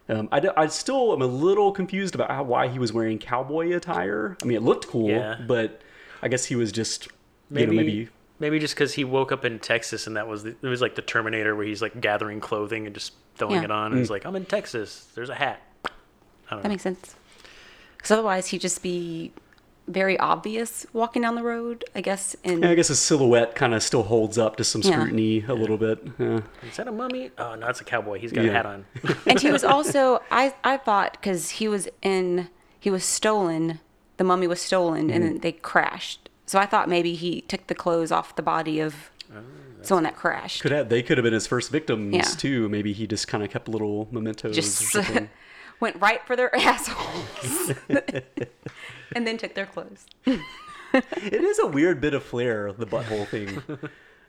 Um, 0.09 0.27
I, 0.33 0.39
d- 0.41 0.49
I 0.57 0.67
still 0.67 1.13
am 1.13 1.21
a 1.21 1.27
little 1.27 1.71
confused 1.71 2.13
about 2.13 2.29
how, 2.29 2.43
why 2.43 2.67
he 2.67 2.77
was 2.77 2.91
wearing 2.91 3.19
cowboy 3.19 3.73
attire. 3.73 4.35
I 4.41 4.45
mean, 4.45 4.57
it 4.57 4.63
looked 4.63 4.87
cool, 4.87 5.09
Yeah. 5.09 5.39
but 5.47 5.81
I 6.21 6.27
guess 6.27 6.45
he 6.45 6.55
was 6.57 6.71
just, 6.73 7.07
maybe 7.49 7.61
you 7.71 7.77
know, 7.79 7.85
maybe 7.85 8.09
maybe 8.39 8.59
just 8.59 8.75
because 8.75 8.95
he 8.95 9.05
woke 9.05 9.31
up 9.31 9.45
in 9.45 9.59
Texas 9.59 10.07
and 10.07 10.17
that 10.17 10.27
was 10.27 10.43
the, 10.43 10.49
it 10.61 10.67
was 10.67 10.81
like 10.81 10.95
the 10.95 11.01
Terminator 11.01 11.55
where 11.55 11.65
he's 11.65 11.81
like 11.81 12.01
gathering 12.01 12.41
clothing 12.41 12.85
and 12.85 12.93
just 12.93 13.13
throwing 13.35 13.55
Yeah. 13.55 13.63
it 13.63 13.71
on. 13.71 13.91
And 13.91 13.99
he's 13.99 14.07
mm. 14.07 14.11
like, 14.11 14.25
"I'm 14.25 14.35
in 14.35 14.45
Texas. 14.45 15.07
There's 15.15 15.29
a 15.29 15.35
hat." 15.35 15.61
I 15.85 15.89
don't 16.51 16.61
That 16.61 16.63
know. 16.63 16.69
makes 16.69 16.83
sense. 16.83 17.15
Because 17.97 18.11
otherwise, 18.11 18.47
he'd 18.47 18.61
just 18.61 18.83
be 18.83 19.31
very 19.87 20.17
obvious 20.17 20.85
walking 20.93 21.21
down 21.21 21.35
the 21.35 21.43
road. 21.43 21.83
I 21.95 22.01
guess. 22.01 22.35
In 22.43 22.61
Yeah, 22.61 22.69
I 22.69 22.75
guess 22.75 22.87
his 22.87 22.99
silhouette 22.99 23.55
kind 23.55 23.73
of 23.73 23.83
still 23.83 24.03
holds 24.03 24.37
up 24.37 24.55
to 24.57 24.63
some 24.63 24.81
Yeah. 24.81 24.91
scrutiny 24.91 25.43
a 25.47 25.53
little 25.53 25.77
bit. 25.77 26.05
Yeah. 26.17 26.41
Is 26.67 26.77
that 26.77 26.87
a 26.87 26.91
mummy? 26.91 27.31
Oh 27.37 27.55
no, 27.55 27.67
it's 27.67 27.81
a 27.81 27.83
cowboy. 27.83 28.19
He's 28.19 28.31
got 28.31 28.45
a 28.45 28.51
hat 28.51 28.65
on. 28.65 28.85
and 29.27 29.39
he 29.39 29.51
was 29.51 29.63
also 29.63 30.21
I 30.31 30.53
I 30.63 30.77
thought 30.77 31.13
because 31.13 31.51
he 31.51 31.67
was 31.67 31.87
in 32.01 32.49
he 32.79 32.89
was 32.89 33.03
stolen. 33.03 33.79
The 34.17 34.23
mummy 34.23 34.45
was 34.45 34.61
stolen, 34.61 35.09
and 35.09 35.23
mm. 35.23 35.41
they 35.41 35.53
crashed. 35.53 36.29
So 36.45 36.59
I 36.59 36.65
thought 36.65 36.87
maybe 36.87 37.15
he 37.15 37.41
took 37.41 37.67
the 37.67 37.75
clothes 37.75 38.11
off 38.11 38.35
the 38.35 38.43
body 38.43 38.79
of 38.79 39.09
someone 39.85 40.03
that 40.03 40.15
crashed. 40.15 40.61
Could 40.61 40.71
have, 40.71 40.89
they 40.89 41.01
could 41.03 41.17
have 41.17 41.23
been 41.23 41.33
his 41.33 41.47
first 41.47 41.71
victims 41.71 42.13
Yeah. 42.15 42.21
too. 42.23 42.69
Maybe 42.69 42.93
he 42.93 43.07
just 43.07 43.27
kind 43.27 43.43
of 43.43 43.49
kept 43.49 43.67
little 43.67 44.07
mementos. 44.11 44.51
or 44.51 44.53
Just 44.53 44.95
went 45.79 45.99
right 46.01 46.25
for 46.25 46.35
their 46.35 46.55
assholes, 46.59 47.73
and 49.15 49.27
then 49.27 49.37
took 49.37 49.53
their 49.55 49.65
clothes. 49.65 50.05
it 50.25 51.43
is 51.43 51.59
a 51.59 51.67
weird 51.67 51.99
bit 52.01 52.13
of 52.13 52.23
flair, 52.23 52.71
the 52.73 52.85
butthole 52.85 53.27
thing. 53.27 53.61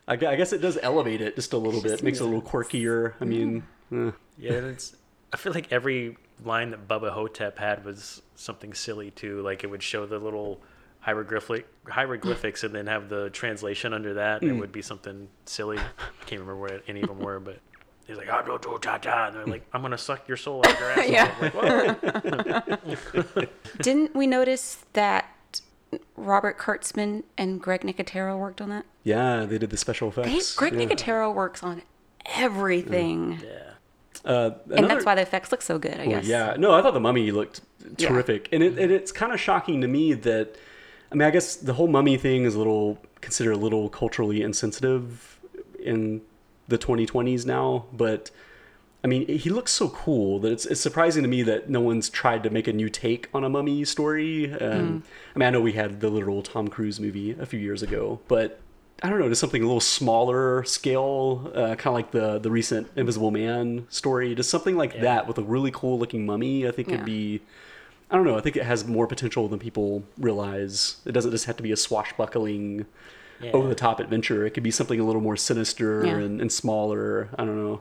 I, 0.06 0.14
I 0.14 0.36
guess 0.36 0.52
it 0.52 0.58
does 0.60 0.78
elevate 0.82 1.20
it 1.20 1.34
just 1.36 1.52
a 1.52 1.58
little 1.58 1.80
bit, 1.80 2.02
makes 2.02 2.20
it 2.20 2.22
a 2.22 2.26
little 2.26 2.42
quirkier. 2.42 3.14
I 3.20 3.24
mean, 3.24 3.62
eh. 3.92 4.10
Yeah, 4.38 4.52
and 4.54 4.66
it's. 4.68 4.96
I 5.32 5.36
feel 5.36 5.52
like 5.52 5.72
every 5.72 6.16
line 6.44 6.70
that 6.70 6.86
Bubba 6.88 7.10
Hotep 7.12 7.58
had 7.58 7.84
was 7.84 8.22
something 8.34 8.74
silly 8.74 9.10
too. 9.10 9.40
Like 9.42 9.64
it 9.64 9.68
would 9.68 9.82
show 9.82 10.06
the 10.06 10.18
little 10.18 10.60
hieroglyphic 11.04 11.66
hieroglyphics 11.86 12.64
and 12.64 12.74
then 12.74 12.86
have 12.86 13.08
the 13.08 13.28
translation 13.30 13.92
under 13.92 14.14
that. 14.14 14.42
And 14.42 14.50
it 14.50 14.54
would 14.54 14.72
be 14.72 14.82
something 14.82 15.28
silly. 15.44 15.78
I 15.78 15.82
can't 16.26 16.40
remember 16.40 16.56
what 16.56 16.82
any 16.88 17.02
of 17.02 17.08
them 17.08 17.18
were, 17.18 17.38
but 17.40 17.58
he's 18.06 18.16
like, 18.16 18.28
"Ah, 18.30 18.42
do, 18.42 18.58
do, 18.60 18.78
cha, 18.80 18.98
cha," 18.98 19.26
and 19.28 19.36
they're 19.36 19.46
like, 19.46 19.66
"I'm 19.72 19.82
gonna 19.82 19.98
suck 19.98 20.26
your 20.28 20.36
soul 20.38 20.62
out 20.66 20.72
of 20.72 20.80
your 20.80 20.90
asshole." 20.90 21.50
Yeah. 22.84 23.26
Like, 23.34 23.50
Didn't 23.82 24.14
we 24.14 24.26
notice 24.26 24.84
that 24.94 25.60
Robert 26.16 26.58
Kurtzman 26.58 27.24
and 27.36 27.60
Greg 27.60 27.82
Nicotero 27.82 28.38
worked 28.38 28.60
on 28.60 28.68
that? 28.70 28.84
yeah, 29.02 29.44
they 29.44 29.58
did 29.58 29.68
the 29.70 29.76
special 29.76 30.10
They, 30.10 30.22
effects. 30.22 30.54
Greg 30.56 30.72
yeah. 30.72 30.86
Nicotero 30.86 31.34
works 31.34 31.62
on 31.62 31.82
everything, 32.34 33.40
yeah. 33.44 33.70
Uh, 34.24 34.52
and 34.74 34.88
that's 34.88 35.04
why 35.04 35.14
the 35.14 35.20
effects 35.20 35.52
look 35.52 35.60
so 35.60 35.78
good. 35.78 35.94
I 36.00 36.06
Well, 36.06 36.16
guess. 36.20 36.26
yeah, 36.26 36.56
no, 36.58 36.72
I 36.72 36.80
thought 36.80 36.94
the 36.94 37.00
mummy 37.00 37.30
looked 37.30 37.60
Yeah. 37.98 38.08
terrific, 38.08 38.48
and 38.52 38.62
it, 38.62 38.78
and 38.78 38.90
it's 38.90 39.12
kind 39.12 39.32
of 39.34 39.38
shocking 39.40 39.82
to 39.82 39.86
me 39.88 40.14
that 40.14 40.56
I 41.14 41.16
mean, 41.16 41.28
I 41.28 41.30
guess 41.30 41.54
the 41.54 41.74
whole 41.74 41.86
mummy 41.86 42.16
thing 42.16 42.44
is 42.44 42.56
a 42.56 42.58
little 42.58 42.98
considered 43.20 43.52
a 43.52 43.56
little 43.56 43.88
culturally 43.88 44.42
insensitive 44.42 45.38
in 45.78 46.22
the 46.66 46.76
2020s 46.76 47.46
now, 47.46 47.84
but 47.92 48.32
I 49.04 49.06
mean, 49.06 49.28
he 49.28 49.48
looks 49.48 49.70
so 49.70 49.90
cool 49.90 50.40
that 50.40 50.50
it's, 50.50 50.66
it's 50.66 50.80
surprising 50.80 51.22
to 51.22 51.28
me 51.28 51.44
that 51.44 51.70
no 51.70 51.80
one's 51.80 52.10
tried 52.10 52.42
to 52.42 52.50
make 52.50 52.66
a 52.66 52.72
new 52.72 52.88
take 52.88 53.28
on 53.32 53.44
a 53.44 53.48
mummy 53.48 53.84
story. 53.84 54.52
Um, 54.54 55.04
I 55.36 55.38
mean, 55.38 55.46
I 55.46 55.50
know 55.50 55.60
we 55.60 55.74
had 55.74 56.00
the 56.00 56.08
literal 56.08 56.42
Tom 56.42 56.66
Cruise 56.66 56.98
movie 56.98 57.30
a 57.30 57.46
few 57.46 57.60
years 57.60 57.80
ago, 57.80 58.18
but 58.26 58.58
I 59.00 59.08
don't 59.08 59.20
know, 59.20 59.28
just 59.28 59.40
something 59.40 59.62
a 59.62 59.66
little 59.66 59.80
smaller 59.80 60.64
scale, 60.64 61.52
uh, 61.54 61.76
kind 61.76 61.86
of 61.86 61.94
like 61.94 62.10
the 62.10 62.40
the 62.40 62.50
recent 62.50 62.88
Invisible 62.96 63.30
Man 63.30 63.86
story, 63.88 64.34
just 64.34 64.50
something 64.50 64.76
like 64.76 65.00
that 65.00 65.28
with 65.28 65.38
a 65.38 65.42
really 65.42 65.70
cool 65.70 65.96
looking 65.96 66.26
mummy. 66.26 66.66
I 66.66 66.72
think 66.72 66.88
Yeah. 66.88 66.96
could 66.96 67.04
be. 67.06 67.40
I 68.14 68.16
don't 68.16 68.26
know. 68.26 68.36
I 68.38 68.40
think 68.40 68.56
it 68.56 68.62
has 68.62 68.86
more 68.86 69.08
potential 69.08 69.48
than 69.48 69.58
people 69.58 70.04
realize. 70.18 70.98
It 71.04 71.10
doesn't 71.10 71.32
just 71.32 71.46
have 71.46 71.56
to 71.56 71.64
be 71.64 71.72
a 71.72 71.76
swashbuckling, 71.76 72.86
Yeah. 73.40 73.50
over 73.50 73.66
the 73.68 73.74
top 73.74 73.98
adventure. 73.98 74.46
It 74.46 74.50
could 74.50 74.62
be 74.62 74.70
something 74.70 75.00
a 75.00 75.04
little 75.04 75.20
more 75.20 75.36
sinister 75.36 76.06
Yeah. 76.06 76.18
and, 76.18 76.40
and 76.40 76.52
smaller. 76.52 77.28
I 77.36 77.44
don't 77.44 77.56
know. 77.56 77.80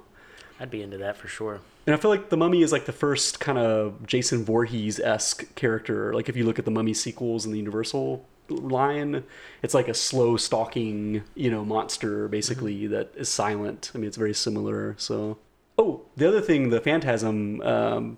I'd 0.59 0.71
be 0.71 0.81
into 0.81 0.97
that 0.97 1.17
for 1.17 1.27
sure. 1.27 1.59
And 1.85 1.93
I 1.93 1.99
feel 1.99 2.09
like 2.09 2.29
the 2.29 2.37
Mummy 2.37 2.63
is 2.63 2.71
like 2.71 2.85
the 2.85 2.91
first 2.91 3.39
kind 3.39 3.59
of 3.59 4.07
Jason 4.07 4.43
Voorhees 4.43 4.99
esque 4.99 5.53
character. 5.53 6.15
Like 6.15 6.29
if 6.29 6.35
you 6.35 6.45
look 6.45 6.57
at 6.57 6.65
the 6.65 6.71
Mummy 6.71 6.95
sequels 6.95 7.45
in 7.45 7.51
the 7.51 7.59
Universal 7.59 8.25
line, 8.49 9.23
it's 9.61 9.75
like 9.75 9.87
a 9.87 9.93
slow 9.93 10.35
stalking, 10.35 11.21
you 11.35 11.51
know, 11.51 11.63
monster 11.63 12.27
basically 12.27 12.87
that 12.87 13.11
is 13.15 13.29
silent. 13.29 13.91
I 13.93 13.99
mean, 13.99 14.07
it's 14.07 14.17
very 14.17 14.33
similar. 14.33 14.95
So, 14.97 15.37
oh, 15.77 16.01
the 16.17 16.27
other 16.27 16.41
thing, 16.41 16.71
the 16.71 16.81
Phantasm, 16.81 17.61
um, 17.61 18.17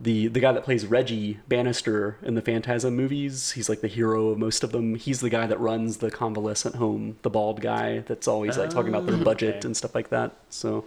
the 0.00 0.26
the 0.28 0.40
guy 0.40 0.52
that 0.52 0.64
plays 0.64 0.86
Reggie 0.86 1.38
Bannister 1.48 2.18
in 2.22 2.34
the 2.34 2.42
Phantasm 2.42 2.96
movies, 2.96 3.52
he's 3.52 3.68
like 3.68 3.80
the 3.80 3.88
hero 3.88 4.28
of 4.30 4.38
most 4.38 4.64
of 4.64 4.72
them. 4.72 4.96
He's 4.96 5.20
the 5.20 5.30
guy 5.30 5.46
that 5.46 5.58
runs 5.60 5.98
the 5.98 6.10
convalescent 6.10 6.76
home, 6.76 7.16
the 7.22 7.30
bald 7.30 7.60
guy 7.60 8.00
that's 8.00 8.26
always 8.26 8.58
like 8.58 8.70
talking 8.70 8.88
about 8.88 9.06
their 9.06 9.16
budget 9.16 9.56
okay. 9.56 9.66
and 9.66 9.76
stuff 9.76 9.94
like 9.94 10.10
that. 10.10 10.32
So, 10.50 10.84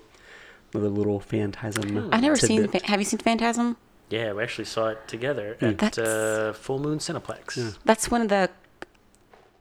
another 0.74 0.90
little 0.90 1.20
Phantasm. 1.20 2.10
I've 2.12 2.22
never 2.22 2.36
seen. 2.36 2.62
tidbit. 2.62 2.82
Fa- 2.82 2.88
Have 2.88 3.00
you 3.00 3.06
seen 3.06 3.20
Phantasm? 3.20 3.78
Yeah, 4.10 4.34
we 4.34 4.44
actually 4.44 4.66
saw 4.66 4.90
it 4.90 5.08
together 5.08 5.58
at 5.62 5.78
That's- 5.78 5.98
uh, 5.98 6.54
Full 6.54 6.80
Moon 6.80 7.00
Cineplex. 7.00 7.78
That's 7.86 8.12
one 8.12 8.22
of 8.22 8.30
the. 8.30 8.50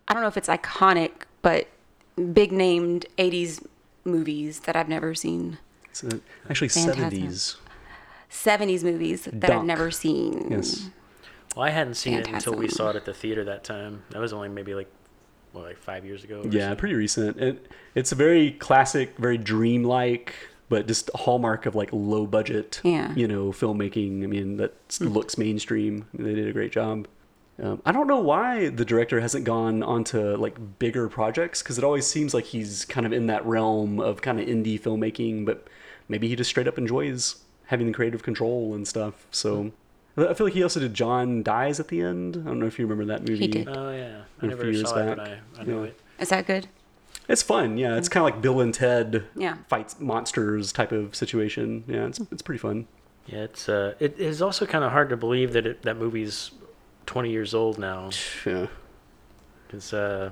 I 0.09 0.13
don't 0.15 0.23
know 0.23 0.29
if 0.29 0.37
it's 0.37 0.49
iconic, 0.49 1.13
but 1.43 1.69
big 2.33 2.53
named 2.53 3.07
'80s 3.19 3.65
movies 4.05 4.61
that 4.61 4.77
I've 4.77 4.89
never 4.89 5.15
seen. 5.15 5.59
It's 5.91 6.05
uh, 6.05 6.19
actually 6.51 6.69
Phantasm. 6.69 7.01
seventies. 7.11 7.57
'70s 8.31 8.83
movies 8.85 9.29
that 9.33 9.51
I've 9.51 9.65
never 9.65 9.91
seen. 9.91 10.49
Yes. 10.51 10.89
Well, 11.55 11.65
I 11.65 11.71
hadn't 11.71 11.95
seen 11.95 12.15
it 12.15 12.29
until 12.29 12.55
we 12.55 12.69
saw 12.69 12.91
it 12.91 12.97
at 12.97 13.05
the 13.07 13.15
theater 13.15 13.45
that 13.45 13.65
time. 13.65 14.03
That 14.11 14.21
was 14.21 14.33
only 14.33 14.49
maybe 14.51 14.75
like, 14.75 14.91
what, 15.53 15.65
like 15.65 15.79
five 15.79 16.05
years 16.05 16.23
ago. 16.23 16.41
or 16.43 16.49
Yeah, 16.49 16.65
something. 16.69 16.77
pretty 16.79 16.95
recent. 16.97 17.39
It, 17.41 17.71
it's 17.95 18.13
a 18.13 18.15
very 18.15 18.53
classic, 18.53 19.17
very 19.17 19.39
dreamlike, 19.39 20.35
but 20.69 20.87
just 20.87 21.11
a 21.15 21.17
hallmark 21.19 21.65
of 21.65 21.75
like 21.75 21.89
low 21.93 22.27
budget, 22.27 22.81
Yeah. 22.85 23.15
you 23.15 23.27
know, 23.27 23.53
filmmaking. 23.53 24.23
I 24.23 24.27
mean, 24.27 24.59
that 24.59 24.75
looks 25.01 25.39
mainstream. 25.39 26.07
They 26.13 26.35
did 26.35 26.47
a 26.47 26.53
great 26.53 26.73
job. 26.73 27.09
Um, 27.63 27.81
I 27.87 27.93
don't 27.93 28.07
know 28.07 28.21
why 28.21 28.69
the 28.69 28.85
director 28.85 29.19
hasn't 29.23 29.45
gone 29.47 29.83
on 29.83 30.05
to 30.05 30.37
like 30.37 30.79
bigger 30.79 31.09
projects 31.09 31.63
because 31.63 31.79
it 31.79 31.85
always 31.85 32.07
seems 32.07 32.35
like 32.35 32.45
he's 32.45 32.85
kind 32.85 33.07
of 33.07 33.15
in 33.15 33.29
that 33.29 33.47
realm 33.47 33.99
of 33.99 34.21
kind 34.21 34.39
of 34.39 34.47
indie 34.47 34.79
filmmaking, 34.79 35.47
but 35.47 35.67
maybe 36.07 36.29
he 36.29 36.37
just 36.37 36.51
straight 36.51 36.69
up 36.69 36.77
enjoys 36.77 37.37
having 37.67 37.87
the 37.87 37.93
creative 37.93 38.23
control 38.23 38.75
and 38.75 38.87
stuff. 38.87 39.27
So 39.31 39.73
I 40.17 40.33
feel 40.35 40.47
like 40.47 40.55
he 40.55 40.63
also 40.63 40.81
did 40.81 40.95
John 40.95 41.43
Dies 41.43 41.79
at 41.81 41.89
the 41.89 42.01
end. 42.01 42.37
I 42.37 42.49
don't 42.49 42.59
know 42.59 42.67
if 42.67 42.79
you 42.79 42.87
remember 42.87 43.13
that 43.13 43.29
movie. 43.29 43.39
He 43.41 43.49
did. 43.49 43.69
Oh 43.69 43.91
yeah, 43.91 44.23
A 44.41 44.45
I 44.45 44.47
never 44.49 44.63
few 44.63 44.71
years 44.73 44.89
saw 44.89 44.97
it, 44.99 45.17
but 45.17 45.19
back. 45.19 45.39
I, 45.59 45.61
I 45.61 45.65
know 45.65 45.83
Yeah. 45.83 45.89
it. 45.89 46.01
Is 46.21 46.29
that 46.31 46.47
good? 46.47 46.69
It's 47.29 47.43
fun, 47.43 47.77
yeah. 47.77 47.97
It's 47.97 48.09
kind 48.09 48.27
of 48.27 48.33
like 48.33 48.41
Bill 48.41 48.61
and 48.61 48.73
Ted 48.73 49.25
Yeah. 49.35 49.57
fights 49.69 49.99
monsters 50.01 50.73
type 50.73 50.93
of 50.93 51.15
situation. 51.17 51.85
Yeah, 51.89 52.07
it's 52.07 52.21
it's 52.33 52.43
pretty 52.43 52.61
fun. 52.61 52.87
Yeah, 53.27 53.41
it's 53.41 53.69
uh, 53.69 53.95
it 53.99 54.17
is 54.19 54.41
also 54.41 54.65
kind 54.67 54.85
of 54.85 54.93
hard 54.93 55.09
to 55.11 55.17
believe 55.17 55.53
that 55.55 55.67
it, 55.67 55.83
that 55.83 55.97
movie's 55.97 56.53
twenty 57.05 57.31
years 57.33 57.53
old 57.55 57.79
now. 57.79 58.11
Yeah, 58.47 58.69
Because 59.67 59.93
uh, 59.93 60.31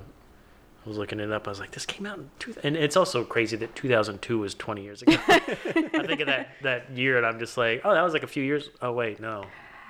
I 0.85 0.89
was 0.89 0.97
looking 0.97 1.19
it 1.19 1.31
up. 1.31 1.47
I 1.47 1.51
was 1.51 1.59
like, 1.59 1.71
this 1.71 1.85
came 1.85 2.05
out 2.05 2.19
in 2.19 2.29
two. 2.37 2.53
And 2.63 2.75
it's 2.77 2.95
also 2.95 3.23
crazy 3.23 3.57
that 3.57 3.75
2002 3.75 4.37
was 4.37 4.53
20 4.53 4.83
years 4.83 5.01
ago. 5.01 5.17
I 5.27 5.39
think 6.05 6.19
of 6.19 6.27
that 6.27 6.49
that 6.61 6.91
year, 6.91 7.17
and 7.17 7.25
I'm 7.25 7.39
just 7.39 7.57
like, 7.57 7.81
oh, 7.83 7.93
that 7.93 8.03
was 8.03 8.13
like 8.13 8.23
a 8.23 8.27
few 8.27 8.43
years. 8.43 8.69
Oh 8.81 8.91
wait, 8.91 9.19
no, 9.19 9.45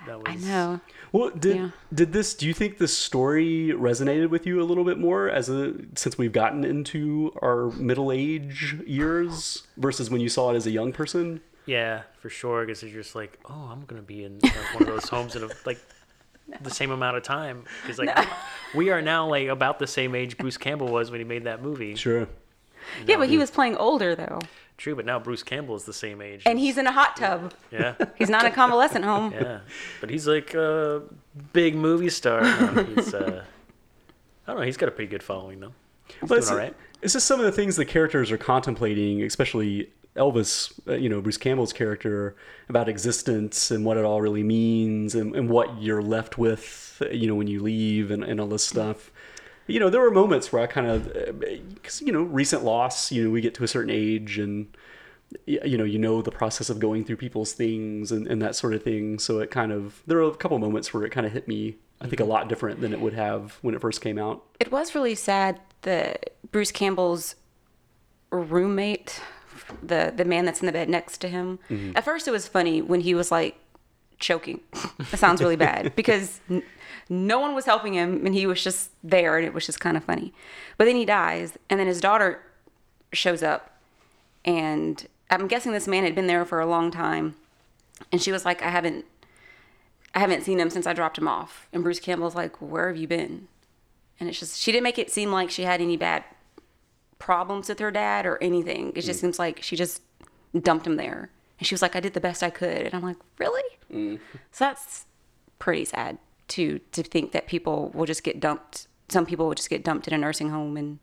that 0.07 0.17
was. 0.17 0.25
I 0.27 0.35
know. 0.35 0.79
Well, 1.11 1.31
did 1.31 1.57
Yeah. 1.57 1.69
did 1.93 2.13
this? 2.13 2.33
Do 2.33 2.47
you 2.47 2.53
think 2.53 2.77
this 2.77 2.97
story 2.97 3.73
resonated 3.75 4.29
with 4.29 4.45
you 4.45 4.61
a 4.61 4.63
little 4.63 4.85
bit 4.85 4.97
more 4.97 5.29
as 5.29 5.49
a 5.49 5.73
since 5.95 6.17
we've 6.17 6.31
gotten 6.33 6.63
into 6.63 7.33
our 7.41 7.71
middle 7.71 8.11
age 8.11 8.75
years 8.85 9.63
versus 9.77 10.09
when 10.09 10.21
you 10.21 10.29
saw 10.29 10.51
it 10.51 10.55
as 10.55 10.65
a 10.65 10.71
young 10.71 10.93
person? 10.93 11.41
Yeah, 11.65 12.03
for 12.21 12.29
sure. 12.29 12.63
Because 12.65 12.83
you're 12.83 13.01
just 13.01 13.15
like, 13.15 13.39
oh, 13.49 13.69
I'm 13.71 13.83
gonna 13.85 14.01
be 14.01 14.23
in 14.23 14.39
uh, 14.43 14.49
one 14.73 14.83
of 14.83 14.87
those 14.87 15.09
homes 15.09 15.35
in 15.35 15.43
a, 15.43 15.49
like 15.65 15.79
the 16.61 16.69
same 16.69 16.91
amount 16.91 17.17
of 17.17 17.23
time. 17.23 17.63
Because 17.81 17.97
like 17.99 18.27
we 18.75 18.89
are 18.91 19.01
now 19.01 19.27
like 19.27 19.47
about 19.47 19.79
the 19.79 19.87
same 19.87 20.15
age 20.15 20.37
Bruce 20.37 20.57
Campbell 20.57 20.87
was 20.89 21.11
when 21.11 21.19
he 21.19 21.23
made 21.25 21.43
that 21.45 21.61
movie. 21.61 21.95
Sure. 21.95 22.27
Yeah, 23.07 23.17
but 23.17 23.29
he 23.29 23.37
was 23.37 23.49
playing 23.49 23.77
older 23.77 24.13
though, 24.15 24.39
True, 24.77 24.95
but 24.95 25.05
now 25.05 25.17
Bruce 25.17 25.41
Campbell 25.41 25.75
is 25.75 25.85
the 25.85 25.93
same 25.93 26.21
age. 26.21 26.43
and 26.45 26.59
he's 26.59 26.77
in 26.77 26.85
a 26.85 26.91
hot 26.91 27.15
tub. 27.17 27.53
yeah. 27.71 27.95
He's 28.15 28.29
not 28.29 28.45
in 28.45 28.51
a 28.51 28.55
convalescent 28.55 29.03
home. 29.05 29.31
Yeah, 29.33 29.61
but 30.01 30.09
he's 30.11 30.27
like 30.27 30.53
a 30.53 31.01
big 31.53 31.75
movie 31.75 32.09
star. 32.09 32.41
No, 32.41 32.83
he's, 32.83 33.11
uh, 33.13 33.43
I 34.45 34.51
don't 34.51 34.59
know. 34.59 34.65
He's 34.65 34.77
got 34.77 34.89
a 34.89 34.91
pretty 34.91 35.09
good 35.09 35.23
following 35.23 35.59
though. 35.61 35.73
He's 36.07 36.15
But 36.21 36.27
doing 36.27 36.37
it's, 36.39 36.51
all 36.51 36.57
right. 36.57 36.75
it's 37.01 37.13
just 37.13 37.25
some 37.25 37.39
of 37.39 37.45
the 37.47 37.51
things 37.51 37.75
the 37.75 37.85
characters 37.85 38.31
are 38.31 38.37
contemplating, 38.37 39.23
especially 39.23 39.89
Elvis, 40.15 40.71
uh, 40.87 40.93
you 40.93 41.09
know, 41.09 41.21
Bruce 41.21 41.37
Campbell's 41.37 41.73
character, 41.73 42.35
about 42.69 42.87
existence 42.87 43.69
and 43.71 43.83
what 43.83 43.97
it 43.97 44.05
all 44.05 44.21
really 44.21 44.43
means 44.43 45.13
and, 45.13 45.35
and 45.35 45.49
what 45.49 45.81
you're 45.81 46.01
left 46.01 46.37
with, 46.37 47.01
uh, 47.05 47.09
you 47.09 47.27
know, 47.27 47.35
when 47.35 47.47
you 47.47 47.61
leave 47.61 48.11
and, 48.11 48.23
and 48.23 48.39
all 48.39 48.47
this 48.47 48.65
stuff. 48.65 49.11
You 49.67 49.79
know, 49.79 49.89
there 49.89 50.01
were 50.01 50.11
moments 50.11 50.53
where 50.53 50.61
I 50.61 50.67
kind 50.67 50.87
of, 50.87 51.39
because, 51.73 52.01
you 52.01 52.11
know, 52.11 52.21
recent 52.21 52.63
loss, 52.63 53.11
you 53.11 53.25
know, 53.25 53.29
we 53.31 53.41
get 53.41 53.55
to 53.55 53.63
a 53.63 53.67
certain 53.67 53.89
age 53.89 54.37
and, 54.37 54.67
you 55.47 55.77
know, 55.77 55.83
you 55.83 55.97
know 55.97 56.21
the 56.21 56.31
process 56.31 56.69
of 56.69 56.79
going 56.79 57.03
through 57.03 57.17
people's 57.17 57.53
things 57.53 58.11
and, 58.11 58.27
and 58.27 58.41
that 58.41 58.55
sort 58.55 58.73
of 58.73 58.83
thing. 58.83 59.17
So 59.17 59.39
it 59.39 59.49
kind 59.49 59.71
of, 59.71 60.03
there 60.05 60.19
were 60.19 60.29
a 60.29 60.35
couple 60.35 60.59
moments 60.59 60.93
where 60.93 61.03
it 61.03 61.09
kind 61.09 61.25
of 61.25 61.33
hit 61.33 61.47
me, 61.47 61.77
I 61.99 62.07
think, 62.07 62.19
a 62.19 62.25
lot 62.25 62.47
different 62.47 62.79
than 62.79 62.93
it 62.93 63.01
would 63.01 63.13
have 63.13 63.57
when 63.63 63.73
it 63.73 63.81
first 63.81 64.01
came 64.01 64.19
out. 64.19 64.43
It 64.59 64.71
was 64.71 64.93
really 64.93 65.15
sad 65.15 65.59
that 65.81 66.35
Bruce 66.51 66.71
Campbell's 66.71 67.35
roommate, 68.29 69.19
the 69.81 70.13
the 70.15 70.25
man 70.25 70.45
that's 70.45 70.59
in 70.61 70.65
the 70.65 70.71
bed 70.71 70.89
next 70.89 71.19
to 71.19 71.27
him. 71.27 71.59
Mm-hmm. 71.69 71.91
At 71.95 72.03
first, 72.05 72.27
it 72.27 72.31
was 72.31 72.47
funny 72.47 72.81
when 72.81 73.01
he 73.01 73.15
was 73.15 73.31
like 73.31 73.57
choking. 74.19 74.61
That 75.11 75.19
sounds 75.19 75.41
really 75.41 75.55
bad 75.55 75.95
because 75.95 76.39
n- 76.49 76.63
no 77.09 77.39
one 77.39 77.53
was 77.53 77.65
helping 77.65 77.93
him, 77.93 78.25
and 78.25 78.33
he 78.33 78.47
was 78.47 78.63
just 78.63 78.91
there, 79.03 79.37
and 79.37 79.45
it 79.45 79.53
was 79.53 79.65
just 79.65 79.79
kind 79.79 79.95
of 79.97 80.03
funny. 80.03 80.33
But 80.77 80.85
then 80.85 80.95
he 80.95 81.05
dies, 81.05 81.57
and 81.69 81.79
then 81.79 81.87
his 81.87 82.01
daughter 82.01 82.41
shows 83.13 83.43
up, 83.43 83.77
and 84.43 85.07
I'm 85.29 85.47
guessing 85.47 85.71
this 85.71 85.87
man 85.87 86.03
had 86.03 86.15
been 86.15 86.27
there 86.27 86.45
for 86.45 86.59
a 86.59 86.65
long 86.65 86.91
time, 86.91 87.35
and 88.11 88.21
she 88.21 88.31
was 88.31 88.45
like, 88.45 88.61
"I 88.61 88.69
haven't." 88.69 89.05
I 90.15 90.19
haven't 90.19 90.43
seen 90.43 90.61
him 90.61 90.69
since 90.69 90.87
I 90.87 90.93
dropped 90.93 91.17
him 91.17 91.27
off. 91.27 91.67
And 91.73 91.83
Bruce 91.83 91.99
Campbell's 91.99 92.35
like, 92.35 92.55
Where 92.61 92.87
have 92.87 92.95
you 92.95 93.05
been? 93.05 93.49
And 94.17 94.29
it's 94.29 94.39
just, 94.39 94.57
she 94.57 94.71
didn't 94.71 94.85
make 94.85 94.97
it 94.97 95.11
seem 95.11 95.29
like 95.29 95.51
she 95.51 95.63
had 95.63 95.81
any 95.81 95.97
bad 95.97 96.23
problems 97.19 97.69
with 97.69 97.79
her 97.79 97.91
dad 97.91 98.25
or 98.25 98.37
anything. 98.41 98.89
It 98.95 99.01
just 99.01 99.19
mm. 99.19 99.21
seems 99.21 99.39
like 99.39 99.61
she 99.61 99.75
just 99.75 100.01
dumped 100.59 100.85
him 100.87 100.95
there. 100.95 101.29
And 101.59 101.67
she 101.67 101.73
was 101.73 101.81
like, 101.81 101.95
I 101.95 101.99
did 101.99 102.13
the 102.13 102.19
best 102.19 102.43
I 102.43 102.49
could. 102.49 102.81
And 102.81 102.93
I'm 102.93 103.01
like, 103.01 103.17
Really? 103.37 103.63
Mm. 103.91 104.19
So 104.51 104.65
that's 104.65 105.05
pretty 105.59 105.85
sad 105.85 106.17
to 106.47 106.79
to 106.91 107.03
think 107.03 107.31
that 107.31 107.47
people 107.47 107.91
will 107.93 108.05
just 108.05 108.23
get 108.23 108.39
dumped. 108.39 108.87
Some 109.09 109.25
people 109.25 109.47
will 109.47 109.55
just 109.55 109.69
get 109.69 109.83
dumped 109.83 110.07
in 110.07 110.13
a 110.13 110.17
nursing 110.17 110.49
home 110.49 110.77
and 110.77 110.99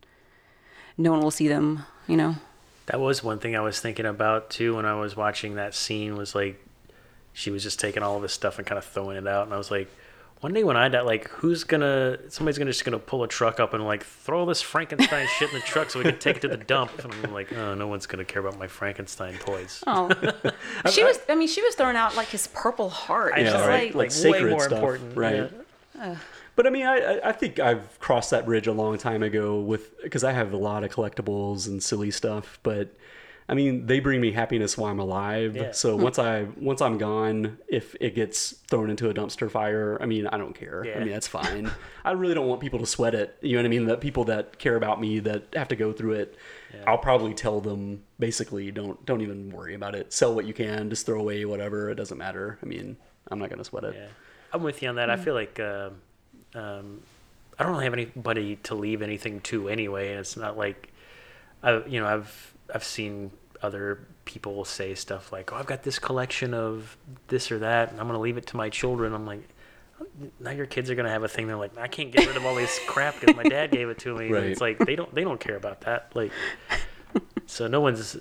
no 0.98 1.12
one 1.12 1.20
will 1.20 1.30
see 1.30 1.48
them, 1.48 1.84
you 2.06 2.16
know? 2.16 2.36
That 2.86 3.00
was 3.00 3.22
one 3.22 3.38
thing 3.38 3.56
I 3.56 3.60
was 3.60 3.80
thinking 3.80 4.06
about 4.06 4.50
too 4.50 4.76
when 4.76 4.84
I 4.84 4.94
was 4.94 5.16
watching 5.16 5.54
that 5.54 5.74
scene. 5.74 6.16
Was 6.16 6.34
like, 6.34 6.64
she 7.32 7.50
was 7.50 7.62
just 7.62 7.80
taking 7.80 8.02
all 8.02 8.16
of 8.16 8.22
this 8.22 8.32
stuff 8.32 8.58
and 8.58 8.66
kind 8.66 8.78
of 8.78 8.84
throwing 8.84 9.16
it 9.16 9.26
out, 9.26 9.44
and 9.44 9.54
I 9.54 9.58
was 9.58 9.70
like. 9.70 9.88
One 10.42 10.52
day 10.52 10.64
when 10.64 10.76
I 10.76 10.88
die, 10.88 11.02
like, 11.02 11.28
who's 11.28 11.62
gonna? 11.62 12.18
Somebody's 12.28 12.58
gonna 12.58 12.72
just 12.72 12.84
gonna 12.84 12.98
pull 12.98 13.22
a 13.22 13.28
truck 13.28 13.60
up 13.60 13.74
and 13.74 13.84
like 13.84 14.02
throw 14.04 14.40
all 14.40 14.46
this 14.46 14.60
Frankenstein 14.60 15.28
shit 15.38 15.50
in 15.52 15.54
the 15.54 15.64
truck 15.64 15.88
so 15.88 16.00
we 16.00 16.04
can 16.04 16.18
take 16.18 16.36
it 16.38 16.40
to 16.40 16.48
the 16.48 16.56
dump. 16.56 16.90
And 17.04 17.14
I'm 17.14 17.32
like, 17.32 17.52
oh, 17.52 17.74
no 17.74 17.86
one's 17.86 18.06
gonna 18.06 18.24
care 18.24 18.40
about 18.44 18.58
my 18.58 18.66
Frankenstein 18.66 19.34
toys. 19.38 19.84
Oh. 19.86 20.10
she 20.90 21.04
was, 21.04 21.20
I 21.28 21.36
mean, 21.36 21.46
she 21.46 21.62
was 21.62 21.76
throwing 21.76 21.94
out 21.94 22.16
like 22.16 22.26
his 22.26 22.48
purple 22.48 22.90
heart. 22.90 23.34
It's 23.36 23.44
know, 23.44 23.52
just 23.52 23.68
right. 23.68 23.94
like, 23.94 23.94
Like 23.94 24.08
way 24.08 24.38
sacred 24.38 24.50
more 24.50 24.60
stuff, 24.64 24.72
important, 24.72 25.16
right? 25.16 25.50
yeah. 25.96 26.16
But 26.56 26.66
I 26.66 26.70
mean, 26.70 26.86
I 26.86 26.96
I- 26.96 27.28
I 27.28 27.32
think 27.32 27.60
I've 27.60 28.00
crossed 28.00 28.32
that 28.32 28.44
bridge 28.44 28.66
a 28.66 28.72
long 28.72 28.98
time 28.98 29.22
ago 29.22 29.60
with 29.60 30.02
because 30.02 30.24
I 30.24 30.32
have 30.32 30.52
a 30.52 30.56
lot 30.56 30.82
of 30.82 30.90
collectibles 30.90 31.68
and 31.68 31.80
silly 31.80 32.10
stuff. 32.10 32.58
But 32.64 32.92
I 33.48 33.54
mean, 33.54 33.86
they 33.86 34.00
bring 34.00 34.20
me 34.20 34.32
happiness 34.32 34.78
while 34.78 34.90
I'm 34.90 34.98
alive. 34.98 35.56
Yeah. 35.56 35.72
So 35.72 35.96
once 35.96 36.18
I 36.18 36.46
once 36.56 36.80
I'm 36.80 36.96
gone, 36.96 37.58
if 37.68 37.94
it 38.00 38.14
gets 38.14 38.52
thrown 38.68 38.88
into 38.88 39.10
a 39.10 39.14
dumpster 39.14 39.50
fire, 39.50 39.98
I 40.00 40.06
mean, 40.06 40.26
I 40.26 40.38
don't 40.38 40.54
care. 40.54 40.84
Yeah. 40.84 40.96
I 40.96 40.98
mean, 41.00 41.12
that's 41.12 41.26
fine. 41.40 41.70
I 42.04 42.12
really 42.12 42.34
don't 42.34 42.46
want 42.46 42.60
people 42.60 42.78
to 42.78 42.86
sweat 42.86 43.14
it. 43.14 43.36
You 43.40 43.52
know 43.52 43.58
what 43.58 43.66
I 43.66 43.68
mean? 43.68 43.86
That 43.86 44.00
people 44.00 44.24
that 44.24 44.58
care 44.58 44.76
about 44.76 45.00
me 45.00 45.18
that 45.20 45.44
have 45.54 45.68
to 45.68 45.76
go 45.76 45.92
through 45.92 46.12
it, 46.12 46.36
I'll 46.86 46.98
probably 46.98 47.34
tell 47.34 47.60
them 47.60 48.02
basically 48.18 48.70
don't 48.70 49.04
don't 49.04 49.20
even 49.20 49.50
worry 49.50 49.74
about 49.74 49.94
it. 49.94 50.12
Sell 50.12 50.34
what 50.34 50.46
you 50.46 50.54
can, 50.54 50.88
just 50.88 51.06
throw 51.06 51.20
away 51.20 51.44
whatever. 51.44 51.90
It 51.90 51.96
doesn't 51.96 52.18
matter. 52.18 52.58
I 52.62 52.66
mean, 52.66 52.96
I'm 53.28 53.38
not 53.38 53.50
gonna 53.50 53.64
sweat 53.64 53.84
it. 53.84 53.94
Yeah, 53.96 54.06
I'm 54.52 54.62
with 54.62 54.82
you 54.82 54.88
on 54.88 54.96
that. 54.96 55.10
I 55.10 55.16
feel 55.16 55.34
like 55.34 55.58
uh, 55.60 55.90
um, 56.54 57.02
I 57.58 57.64
don't 57.64 57.72
really 57.72 57.84
have 57.84 57.92
anybody 57.92 58.56
to 58.64 58.74
leave 58.74 59.02
anything 59.02 59.40
to 59.42 59.68
anyway, 59.68 60.10
and 60.10 60.20
it's 60.20 60.36
not 60.36 60.56
like 60.56 60.92
I, 61.62 61.84
you 61.86 62.00
know, 62.00 62.06
I've 62.06 62.51
I've 62.72 62.84
seen 62.84 63.30
other 63.62 64.00
people 64.24 64.64
say 64.64 64.94
stuff 64.94 65.30
like, 65.32 65.52
"Oh, 65.52 65.56
I've 65.56 65.66
got 65.66 65.82
this 65.82 65.98
collection 65.98 66.52
of 66.54 66.96
this 67.28 67.52
or 67.52 67.58
that, 67.60 67.90
and 67.90 68.00
I'm 68.00 68.06
gonna 68.06 68.18
leave 68.20 68.36
it 68.38 68.46
to 68.48 68.56
my 68.56 68.68
children." 68.70 69.12
I'm 69.14 69.26
like. 69.26 69.42
"Oh, 70.00 70.06
Now 70.40 70.50
your 70.50 70.66
kids 70.66 70.90
are 70.90 70.94
gonna 70.96 71.10
have 71.10 71.22
a 71.22 71.28
thing. 71.28 71.46
They're 71.46 71.56
like, 71.56 71.76
I 71.78 71.86
can't 71.86 72.10
get 72.10 72.26
rid 72.26 72.36
of 72.36 72.44
all 72.44 72.54
this 72.56 72.80
crap 72.86 73.20
because 73.20 73.36
my 73.36 73.44
dad 73.44 73.70
gave 73.70 73.88
it 73.88 73.98
to 74.00 74.16
me. 74.16 74.30
Right. 74.30 74.44
It's 74.44 74.60
like 74.60 74.78
they 74.78 74.96
don't 74.96 75.14
they 75.14 75.22
don't 75.22 75.38
care 75.38 75.56
about 75.56 75.82
that. 75.82 76.10
Like, 76.14 76.32
so 77.46 77.68
no 77.68 77.80
one's. 77.80 78.16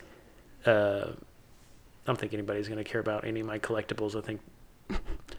Uh, 0.66 1.08
I 1.14 2.06
don't 2.06 2.20
think 2.20 2.34
anybody's 2.34 2.68
gonna 2.70 2.84
care 2.84 3.02
about 3.02 3.26
any 3.26 3.40
of 3.40 3.48
my 3.48 3.58
collectibles. 3.60 4.16
I 4.16 4.22
think 4.22 4.42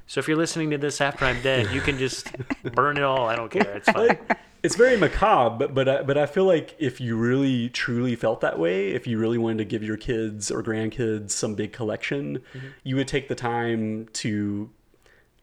so 0.06 0.18
if 0.20 0.26
you're 0.28 0.36
listening 0.36 0.70
to 0.70 0.78
this 0.78 1.00
after 1.00 1.24
I'm 1.24 1.40
dead, 1.42 1.70
you 1.72 1.80
can 1.80 1.96
just 1.98 2.26
burn 2.74 2.96
it 2.96 3.02
all. 3.02 3.28
I 3.28 3.36
don't 3.36 3.50
care. 3.50 3.74
It's 3.76 3.88
fine. 3.90 4.18
It's 4.62 4.76
very 4.76 4.96
macabre, 4.96 5.66
but 5.66 5.74
but 5.74 5.88
I, 5.88 6.02
but 6.02 6.16
I 6.16 6.26
feel 6.26 6.44
like 6.44 6.76
if 6.78 7.00
you 7.00 7.16
really 7.16 7.68
truly 7.68 8.14
felt 8.14 8.40
that 8.42 8.58
way, 8.58 8.90
if 8.90 9.06
you 9.06 9.18
really 9.18 9.38
wanted 9.38 9.58
to 9.58 9.64
give 9.64 9.82
your 9.82 9.96
kids 9.96 10.50
or 10.50 10.62
grandkids 10.62 11.32
some 11.32 11.54
big 11.54 11.72
collection, 11.72 12.38
mm-hmm. 12.54 12.68
you 12.84 12.96
would 12.96 13.08
take 13.08 13.28
the 13.28 13.34
time 13.34 14.08
to 14.14 14.70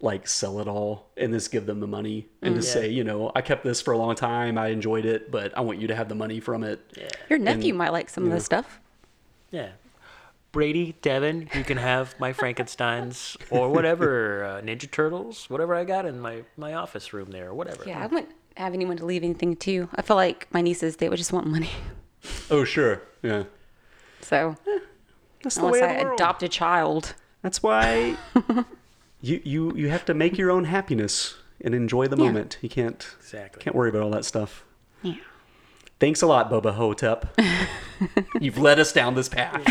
like 0.01 0.27
sell 0.27 0.61
it 0.61 0.67
all 0.67 1.09
and 1.17 1.33
just 1.33 1.51
give 1.51 1.65
them 1.65 1.81
the 1.81 1.87
money 1.87 2.27
and 2.41 2.55
just 2.55 2.69
mm-hmm. 2.69 2.77
Yeah. 2.79 2.83
say, 2.85 2.91
you 2.91 3.03
know, 3.03 3.31
I 3.35 3.41
kept 3.41 3.65
this 3.65 3.81
for 3.81 3.93
a 3.93 3.97
long 3.97 4.15
time, 4.15 4.57
I 4.57 4.67
enjoyed 4.67 5.05
it, 5.05 5.29
but 5.29 5.57
I 5.57 5.61
want 5.61 5.79
you 5.79 5.87
to 5.87 5.95
have 5.95 6.07
the 6.07 6.15
money 6.15 6.39
from 6.39 6.63
it. 6.63 6.79
Your 7.29 7.39
nephew 7.39 7.73
might 7.73 7.91
like 7.91 8.09
some 8.09 8.25
of 8.25 8.31
this 8.31 8.45
stuff. 8.45 8.79
Yeah. 9.51 9.71
Brady, 10.53 10.95
Devin, 11.01 11.49
you 11.53 11.63
can 11.63 11.77
have 11.77 12.15
my 12.19 12.33
Frankenstein's 12.33 13.37
or 13.51 13.69
whatever, 13.69 14.45
uh, 14.45 14.61
Ninja 14.61 14.89
Turtles, 14.89 15.49
whatever 15.49 15.75
I 15.75 15.83
got 15.83 16.05
in 16.05 16.19
my, 16.19 16.43
my 16.57 16.73
office 16.73 17.13
room 17.13 17.31
there 17.31 17.49
or 17.49 17.53
whatever. 17.53 17.83
Yeah, 17.85 18.01
I 18.01 18.07
wouldn't 18.07 18.31
have 18.63 18.73
anyone 18.73 18.97
to 18.97 19.05
leave 19.05 19.23
anything 19.23 19.55
to. 19.57 19.89
I 19.95 20.01
feel 20.01 20.15
like 20.15 20.47
my 20.53 20.61
nieces, 20.61 20.97
they 20.97 21.09
would 21.09 21.17
just 21.17 21.33
want 21.33 21.47
money. 21.47 21.69
Oh, 22.51 22.65
sure. 22.65 23.01
Yeah. 23.23 23.43
So 24.21 24.57
eh, 24.67 24.79
That's 25.41 25.55
the 25.55 25.61
unless 25.65 25.81
way 25.81 25.87
I 25.87 25.97
the 25.99 26.03
world. 26.03 26.19
adopt 26.19 26.43
a 26.43 26.49
child. 26.49 27.13
That's 27.41 27.63
why 27.63 28.17
you 29.21 29.39
you 29.45 29.73
you 29.75 29.87
have 29.89 30.03
to 30.05 30.13
make 30.13 30.37
your 30.37 30.51
own 30.51 30.65
happiness 30.65 31.35
and 31.61 31.73
enjoy 31.73 32.07
the 32.09 32.17
Yeah. 32.17 32.25
moment. 32.25 32.57
You 32.61 32.67
can't 32.67 33.07
Exactly. 33.21 33.61
can't 33.63 33.73
worry 33.75 33.87
about 33.89 34.01
all 34.01 34.09
that 34.11 34.25
stuff. 34.25 34.65
Yeah. 35.01 35.15
Thanks 36.01 36.21
a 36.21 36.27
lot, 36.27 36.51
Bubba 36.51 36.73
Hotep. 36.73 37.39
You've 38.41 38.57
led 38.57 38.79
us 38.79 38.91
down 38.91 39.15
this 39.15 39.29
path. 39.29 39.63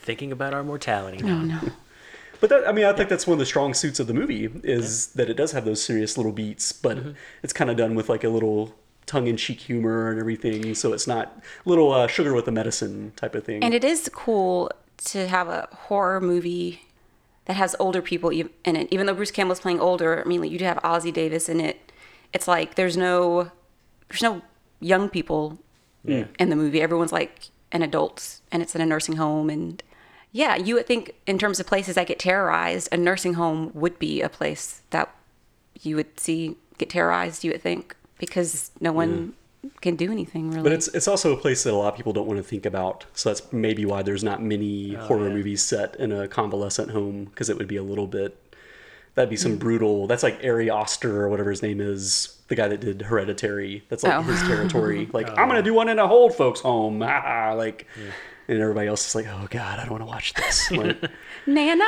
Thinking 0.00 0.32
about 0.32 0.54
our 0.54 0.64
mortality 0.64 1.20
Oh 1.22 1.38
no. 1.42 1.60
But 2.40 2.50
that, 2.50 2.68
I 2.68 2.72
mean, 2.72 2.84
I 2.84 2.92
think 2.92 3.08
that's 3.08 3.26
one 3.26 3.34
of 3.34 3.38
the 3.38 3.46
strong 3.46 3.74
suits 3.74 3.98
of 4.00 4.06
the 4.06 4.14
movie 4.14 4.50
is 4.62 5.08
that 5.08 5.28
it 5.30 5.34
does 5.34 5.52
have 5.52 5.64
those 5.64 5.82
serious 5.82 6.16
little 6.16 6.32
beats, 6.32 6.72
but 6.72 6.96
Mm-hmm. 6.98 7.10
it's 7.42 7.52
kind 7.52 7.70
of 7.70 7.76
done 7.76 7.94
with 7.94 8.08
like 8.08 8.24
a 8.24 8.28
little 8.28 8.74
tongue-in-cheek 9.06 9.60
humor 9.60 10.10
and 10.10 10.18
everything. 10.18 10.74
So 10.74 10.92
it's 10.92 11.06
not 11.06 11.40
little 11.64 11.92
uh, 11.92 12.06
sugar 12.08 12.34
with 12.34 12.44
the 12.46 12.52
medicine 12.52 13.12
type 13.16 13.34
of 13.34 13.44
thing. 13.44 13.62
And 13.62 13.72
it 13.74 13.84
is 13.84 14.10
cool 14.12 14.70
to 15.04 15.28
have 15.28 15.48
a 15.48 15.68
horror 15.72 16.20
movie 16.20 16.82
that 17.44 17.54
has 17.54 17.76
older 17.78 18.02
people 18.02 18.30
ev- 18.36 18.50
in 18.64 18.74
it. 18.76 18.88
Even 18.90 19.06
though 19.06 19.14
Bruce 19.14 19.30
Campbell's 19.30 19.60
playing 19.60 19.78
older, 19.80 20.20
I 20.24 20.28
mean, 20.28 20.40
like, 20.40 20.50
you 20.50 20.58
do 20.58 20.64
have 20.64 20.78
Ossie 20.78 21.12
Davis 21.12 21.48
in 21.48 21.60
it. 21.60 21.92
It's 22.32 22.48
like 22.48 22.74
there's 22.74 22.96
no 22.96 23.50
there's 24.08 24.22
no 24.22 24.42
young 24.80 25.08
people 25.08 25.58
in 26.04 26.28
the 26.50 26.56
movie. 26.56 26.80
Everyone's 26.80 27.12
like 27.12 27.48
an 27.72 27.82
adult, 27.82 28.40
and 28.52 28.62
it's 28.62 28.74
in 28.74 28.80
a 28.80 28.86
nursing 28.86 29.16
home. 29.16 29.48
And 29.50 29.82
yeah, 30.42 30.54
you 30.56 30.74
would 30.74 30.86
think 30.86 31.14
in 31.26 31.38
terms 31.38 31.58
of 31.60 31.66
places 31.66 31.94
that 31.94 32.06
get 32.06 32.18
terrorized, 32.18 32.88
a 32.92 32.96
nursing 32.98 33.34
home 33.34 33.70
would 33.74 33.98
be 33.98 34.20
a 34.20 34.28
place 34.28 34.82
that 34.90 35.08
you 35.80 35.96
would 35.96 36.20
see 36.20 36.56
get 36.78 36.90
terrorized. 36.90 37.42
You 37.44 37.52
would 37.52 37.62
think 37.62 37.96
because 38.18 38.70
no 38.80 38.92
one 38.92 39.32
can 39.80 39.96
do 39.96 40.12
anything 40.12 40.50
really. 40.50 40.62
But 40.62 40.72
it's 40.72 40.88
it's 40.88 41.08
also 41.08 41.32
a 41.32 41.36
place 41.44 41.62
that 41.64 41.72
a 41.72 41.76
lot 41.82 41.88
of 41.92 41.96
people 41.96 42.12
don't 42.12 42.26
want 42.26 42.38
to 42.38 42.42
think 42.52 42.66
about. 42.66 43.06
So 43.14 43.30
that's 43.30 43.50
maybe 43.52 43.84
why 43.86 44.02
there's 44.02 44.22
not 44.22 44.42
many 44.42 44.94
Oh, 44.96 45.00
horror 45.06 45.28
yeah. 45.28 45.34
movies 45.34 45.62
set 45.62 45.96
in 45.96 46.12
a 46.12 46.28
convalescent 46.28 46.90
home 46.90 47.24
because 47.24 47.48
it 47.48 47.56
would 47.58 47.68
be 47.68 47.76
a 47.76 47.82
little 47.82 48.06
bit. 48.06 48.36
That'd 49.14 49.30
be 49.30 49.36
some 49.36 49.52
Hmm. 49.52 49.58
brutal. 49.66 50.06
That's 50.06 50.22
like 50.22 50.38
Ari 50.44 50.70
Aster 50.70 51.22
or 51.22 51.28
whatever 51.30 51.48
his 51.50 51.62
name 51.62 51.80
is, 51.80 52.36
the 52.48 52.54
guy 52.54 52.68
that 52.68 52.80
did 52.80 53.02
Hereditary. 53.02 53.82
That's 53.88 54.02
like 54.04 54.14
Oh. 54.14 54.22
his 54.22 54.40
territory. 54.42 55.08
Like 55.18 55.28
I'm 55.38 55.48
gonna 55.48 55.62
do 55.62 55.72
one 55.74 55.88
in 55.88 55.98
a 55.98 56.06
old 56.06 56.34
folks 56.34 56.60
home. 56.60 56.98
Like, 57.64 57.86
and 58.48 58.60
everybody 58.60 58.88
else 58.88 59.06
is 59.08 59.14
like, 59.14 59.26
oh 59.26 59.46
god, 59.50 59.78
I 59.78 59.82
don't 59.82 59.92
want 59.92 60.02
to 60.02 60.06
watch 60.06 60.34
this. 60.34 60.70
Like, 60.70 60.96
Nana. 61.46 61.84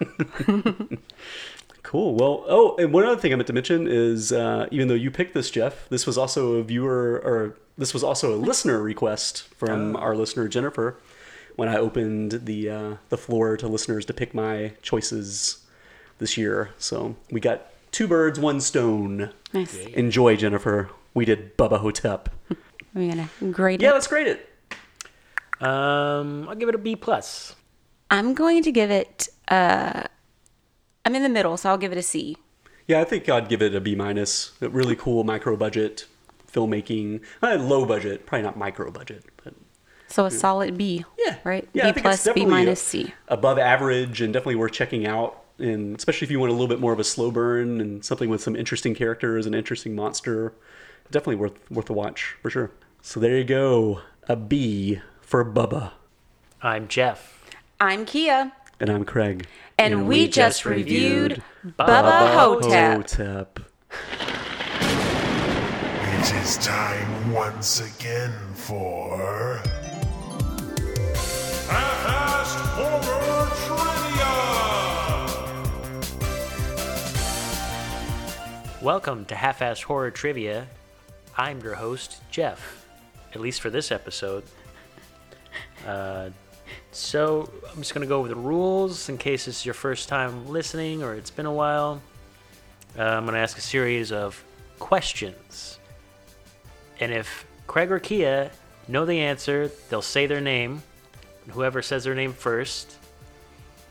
Cool. 1.82 2.14
Well, 2.16 2.44
oh, 2.48 2.76
and 2.78 2.92
one 2.92 3.04
other 3.04 3.20
thing 3.20 3.32
I 3.32 3.36
meant 3.36 3.46
to 3.46 3.52
mention 3.52 3.86
is 3.86 4.32
uh, 4.32 4.66
even 4.72 4.88
though 4.88 4.94
you 4.94 5.10
picked 5.10 5.34
this, 5.34 5.50
Jeff, 5.50 5.86
this 5.90 6.06
was 6.06 6.16
also 6.18 6.54
a 6.54 6.62
viewer 6.64 7.20
or 7.22 7.56
this 7.78 7.92
was 7.92 8.02
also 8.02 8.34
a 8.34 8.38
listener 8.38 8.82
request 8.82 9.42
from 9.54 9.94
our 9.94 10.16
listener 10.16 10.48
Jennifer. 10.48 10.96
When 11.56 11.68
I 11.68 11.76
opened 11.76 12.32
the 12.46 12.70
uh, 12.70 12.94
the 13.10 13.18
floor 13.18 13.56
to 13.58 13.68
listeners 13.68 14.04
to 14.06 14.14
pick 14.14 14.34
my 14.34 14.72
choices 14.82 15.64
this 16.18 16.36
year, 16.36 16.70
so 16.78 17.14
we 17.30 17.38
got 17.38 17.66
two 17.92 18.08
birds, 18.08 18.40
one 18.40 18.60
stone. 18.60 19.30
nice. 19.52 19.76
Enjoy, 19.76 20.34
Jennifer. 20.36 20.90
We 21.12 21.24
did 21.24 21.56
Bubba 21.56 21.78
Hotep. 21.78 22.28
We're 22.92 23.10
gonna 23.14 23.28
grade 23.52 23.80
Yeah, 23.82 23.90
it. 23.90 23.92
let's 23.92 24.08
grade 24.08 24.26
it. 24.26 24.48
Um, 25.60 26.48
I'll 26.48 26.54
give 26.54 26.68
it 26.68 26.74
a 26.74 26.78
B 26.78 26.96
plus. 26.96 27.54
I'm 28.10 28.34
going 28.34 28.62
to 28.62 28.72
give 28.72 28.90
it. 28.90 29.28
Uh, 29.48 30.04
I'm 31.04 31.14
in 31.14 31.22
the 31.22 31.28
middle, 31.28 31.56
so 31.56 31.68
I'll 31.70 31.78
give 31.78 31.92
it 31.92 31.98
a 31.98 32.02
C. 32.02 32.36
Yeah, 32.86 33.00
I 33.00 33.04
think 33.04 33.28
I'd 33.28 33.48
give 33.48 33.62
it 33.62 33.74
a 33.74 33.80
B 33.80 33.94
minus. 33.94 34.52
Really 34.60 34.96
cool 34.96 35.24
micro 35.24 35.56
budget 35.56 36.06
filmmaking. 36.52 37.20
Uh, 37.42 37.56
low 37.56 37.84
budget, 37.86 38.26
probably 38.26 38.42
not 38.42 38.56
micro 38.56 38.90
budget, 38.90 39.24
but 39.42 39.54
So 40.08 40.26
a 40.26 40.30
solid 40.30 40.76
B. 40.78 41.04
Yeah. 41.18 41.38
Right. 41.44 41.68
Yeah, 41.72 41.84
I 41.88 41.92
B 41.92 41.94
think 41.94 41.96
it's 41.96 42.22
plus, 42.22 42.24
B 42.24 42.28
definitely 42.40 42.50
minus, 42.52 42.82
a- 42.82 42.84
C. 42.84 43.14
above 43.28 43.58
average 43.58 44.20
and 44.20 44.32
definitely 44.32 44.56
worth 44.56 44.72
checking 44.72 45.06
out. 45.06 45.40
And 45.58 45.96
especially 45.96 46.26
if 46.26 46.30
you 46.32 46.40
want 46.40 46.50
a 46.50 46.52
little 46.52 46.68
bit 46.68 46.80
more 46.80 46.92
of 46.92 46.98
a 46.98 47.04
slow 47.04 47.30
burn 47.30 47.80
and 47.80 48.04
something 48.04 48.28
with 48.28 48.42
some 48.42 48.56
interesting 48.56 48.94
characters 48.94 49.46
and 49.46 49.54
interesting 49.54 49.94
monster, 49.94 50.52
definitely 51.10 51.36
worth 51.36 51.70
worth 51.70 51.88
a 51.88 51.92
watch 51.92 52.36
for 52.42 52.50
sure. 52.50 52.70
So 53.02 53.20
there 53.20 53.36
you 53.38 53.44
go, 53.44 54.00
a 54.28 54.34
B 54.36 55.00
for 55.24 55.44
Bubba, 55.44 55.92
I'm 56.60 56.86
Jeff. 56.86 57.44
I'm 57.80 58.04
Kia, 58.04 58.52
and 58.78 58.90
I'm 58.90 59.04
Craig, 59.04 59.46
and, 59.78 60.06
we, 60.06 60.28
just 60.28 60.66
reviewed 60.66 61.42
Bubba 61.66 62.34
Hotep. 62.34 63.10
Hotep. 63.10 63.60
It 66.12 66.34
is 66.34 66.58
time 66.58 67.32
once 67.32 67.80
again 67.80 68.32
for. 68.54 69.60
Half-assed 71.68 72.60
Horror 72.76 73.48
Trivia! 78.70 78.82
Welcome 78.82 79.24
to 79.26 79.34
Half-Assed 79.34 79.84
Horror 79.84 80.10
Trivia. 80.10 80.68
I'm 81.36 81.60
your 81.60 81.74
host, 81.74 82.20
Jeff. 82.30 82.86
At 83.34 83.40
least 83.40 83.60
for 83.62 83.70
this 83.70 83.90
episode. 83.90 84.44
Uh, 85.84 86.30
so 86.92 87.50
I'm 87.70 87.78
just 87.78 87.94
gonna 87.94 88.06
go 88.06 88.18
over 88.18 88.28
the 88.28 88.36
rules 88.36 89.08
in 89.08 89.18
case 89.18 89.48
it's 89.48 89.64
your 89.64 89.74
first 89.74 90.08
time 90.08 90.48
listening 90.48 91.02
or 91.02 91.14
it's 91.14 91.30
been 91.30 91.46
a 91.46 91.52
while. 91.52 92.00
Uh, 92.98 93.02
I'm 93.02 93.26
gonna 93.26 93.38
ask 93.38 93.58
a 93.58 93.60
series 93.60 94.12
of 94.12 94.42
questions, 94.78 95.78
and 97.00 97.12
if 97.12 97.46
Craig 97.66 97.90
or 97.90 97.98
Kia 97.98 98.50
know 98.88 99.04
the 99.04 99.20
answer, 99.20 99.70
they'll 99.88 100.02
say 100.02 100.26
their 100.26 100.40
name. 100.40 100.82
Whoever 101.50 101.82
says 101.82 102.04
their 102.04 102.14
name 102.14 102.32
first, 102.32 102.96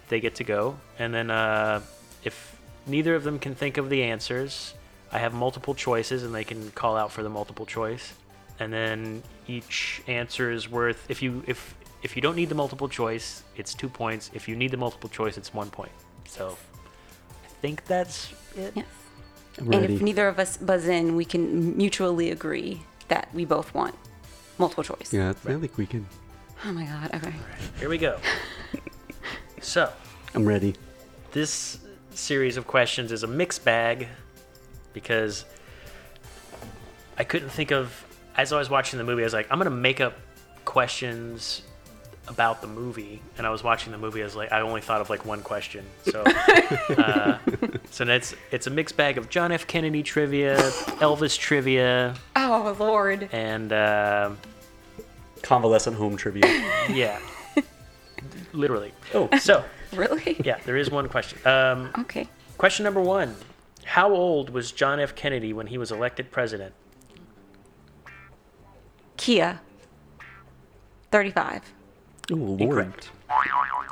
they 0.10 0.20
get 0.20 0.36
to 0.36 0.44
go. 0.44 0.78
And 1.00 1.14
then 1.14 1.30
uh, 1.30 1.82
if 2.24 2.60
neither 2.88 3.16
of 3.16 3.24
them 3.24 3.40
can 3.40 3.56
think 3.56 3.78
of 3.78 3.90
the 3.90 4.04
answers, 4.04 4.74
I 5.12 5.20
have 5.20 5.34
multiple 5.34 5.76
choices, 5.76 6.24
and 6.24 6.34
they 6.34 6.44
can 6.44 6.72
call 6.72 6.98
out 6.98 7.12
for 7.12 7.24
the 7.24 7.30
multiple 7.30 7.66
choice. 7.66 8.14
And 8.60 8.72
then 8.72 9.24
each 9.48 10.02
answer 10.08 10.52
is 10.52 10.70
worth 10.70 11.06
if 11.10 11.22
you 11.22 11.44
if 11.48 11.76
if 12.04 12.16
you 12.16 12.22
don't 12.22 12.36
need 12.36 12.50
the 12.50 12.56
multiple 12.56 12.90
choice, 12.90 13.44
it's 13.56 13.74
two 13.74 13.90
points. 13.90 14.30
If 14.34 14.48
you 14.48 14.56
need 14.56 14.72
the 14.72 14.78
multiple 14.78 15.10
choice, 15.10 15.38
it's 15.38 15.54
one 15.54 15.70
point. 15.70 15.92
So 16.28 16.58
I 17.44 17.48
think 17.62 17.86
that's 17.86 18.34
it. 18.56 18.74
Yes. 18.76 18.86
I'm 19.58 19.72
And 19.72 19.86
if 19.86 20.02
neither 20.02 20.28
of 20.28 20.40
us 20.40 20.58
buzz 20.58 20.88
in, 20.88 21.16
we 21.16 21.26
can 21.26 21.78
mutually 21.78 22.32
agree 22.32 22.82
that 23.08 23.30
we 23.34 23.46
both 23.46 23.74
want. 23.74 23.96
multiple 24.58 24.84
choice. 24.84 25.12
Yeah, 25.14 25.30
I 25.30 25.34
think 25.34 25.78
we 25.78 25.86
can. 25.86 26.06
Oh 26.66 26.72
my 26.72 26.86
god. 26.86 27.12
Okay. 27.16 27.34
Here 27.80 27.90
we 27.90 27.98
go. 27.98 28.20
so, 29.62 29.92
I'm 30.36 30.46
ready. 30.46 30.76
this 31.32 31.80
series 32.12 32.58
of 32.58 32.68
questions 32.68 33.12
is 33.12 33.24
a 33.24 33.28
mixed 33.28 33.66
bag 33.66 34.08
because 34.94 35.46
I 37.18 37.24
couldn't 37.24 37.50
think 37.50 37.72
of 37.72 38.06
as 38.38 38.54
I 38.54 38.60
was 38.60 38.70
watching 38.70 39.00
the 39.00 39.04
movie 39.04 39.24
I 39.24 39.26
was 39.26 39.34
like 39.34 39.48
I'm 39.50 39.58
going 39.58 39.66
to 39.66 39.76
make 39.76 40.00
up 40.00 40.14
questions 40.64 41.64
about 42.30 42.62
the 42.62 42.68
movie 42.68 43.22
and 43.38 43.46
I 43.46 43.50
was 43.50 43.64
watching 43.64 43.92
the 43.92 43.98
movie 43.98 44.22
I 44.22 44.24
was 44.24 44.36
like 44.36 44.52
I 44.54 44.62
only 44.62 44.80
thought 44.80 45.02
of 45.02 45.10
like 45.10 45.26
one 45.26 45.42
question 45.42 45.86
so 46.04 46.22
uh, 46.98 47.38
so 47.92 48.06
it's 48.08 48.34
it's 48.52 48.66
a 48.66 48.70
mixed 48.70 48.96
bag 48.96 49.18
of 49.18 49.30
John 49.30 49.52
F 49.52 49.68
Kennedy 49.68 50.04
trivia 50.04 50.56
Elvis 51.02 51.38
trivia 51.38 52.16
Oh 52.38 52.76
lord. 52.80 53.28
and 53.34 53.74
uh, 53.74 54.32
Convalescent 55.42 55.98
home 55.98 56.16
trivia. 56.16 56.46
yeah 56.90 57.20
literally 58.54 58.94
Oh. 59.14 59.30
so 59.40 59.64
Really? 59.94 60.38
yeah 60.44 60.60
there 60.66 60.78
is 60.78 60.90
one 60.90 61.10
question 61.10 61.38
um, 61.46 61.92
Okay. 62.00 62.28
Question 62.58 62.86
number 62.86 63.02
one 63.02 63.36
How 63.84 64.10
old 64.14 64.50
was 64.50 64.72
John 64.72 65.00
F. 65.02 65.14
Kennedy 65.14 65.52
when 65.52 65.68
he 65.68 65.78
was 65.78 65.92
elected 65.92 66.32
president? 66.32 66.74
Kia. 69.18 69.60
Thirty-five. 71.12 71.62
Oh, 72.32 72.36
Lord. 72.36 72.62
Incorrect. 72.62 73.10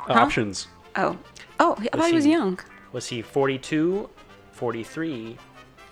Options. 0.08 0.68
Oh. 0.96 1.18
Oh, 1.60 1.76
I 1.92 1.96
thought 1.96 2.08
he 2.08 2.14
was 2.14 2.24
he- 2.24 2.30
young. 2.32 2.58
Was 2.92 3.06
he 3.06 3.22
42, 3.22 4.08
43, 4.52 5.38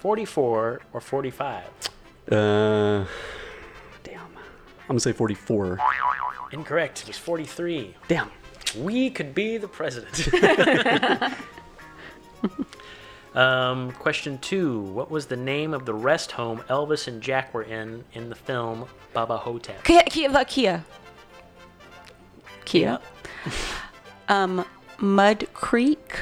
44, 0.00 0.80
or 0.92 1.00
45? 1.00 1.64
Uh, 2.30 3.04
damn. 4.02 4.20
I'm 4.20 4.86
gonna 4.88 5.00
say 5.00 5.12
44. 5.12 5.78
Incorrect. 6.52 7.02
It 7.02 7.08
was 7.08 7.16
43. 7.18 7.94
Damn. 8.08 8.30
We 8.78 9.10
could 9.10 9.34
be 9.34 9.56
the 9.56 9.68
president. 9.68 10.28
um, 13.34 13.92
question 13.92 14.38
two 14.38 14.80
What 14.80 15.10
was 15.10 15.26
the 15.26 15.36
name 15.36 15.72
of 15.74 15.86
the 15.86 15.94
rest 15.94 16.32
home 16.32 16.58
Elvis 16.68 17.08
and 17.08 17.20
Jack 17.22 17.52
were 17.54 17.62
in 17.62 18.04
in 18.12 18.28
the 18.28 18.34
film 18.34 18.86
Bubba 19.14 19.38
Ho-Tep? 19.38 19.84
Kia. 19.84 20.02
Kia. 20.04 20.44
Kia. 20.44 20.84
Kia. 22.64 23.00
um, 24.28 24.64
Mud 24.98 25.48
Creek. 25.54 26.20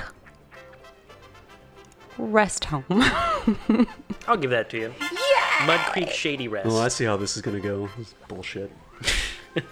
Rest 2.16 2.64
home. 2.64 2.84
I'll 4.26 4.36
give 4.36 4.50
that 4.50 4.68
to 4.70 4.78
you. 4.78 4.94
Yeah! 5.00 5.66
Mud 5.66 5.80
Creek 5.92 6.10
Shady 6.10 6.48
Rest. 6.48 6.66
Oh, 6.68 6.78
I 6.80 6.88
see 6.88 7.04
how 7.04 7.16
this 7.16 7.36
is 7.36 7.42
gonna 7.42 7.60
go. 7.60 7.88
This 7.96 8.08
is 8.08 8.14
bullshit. 8.26 8.72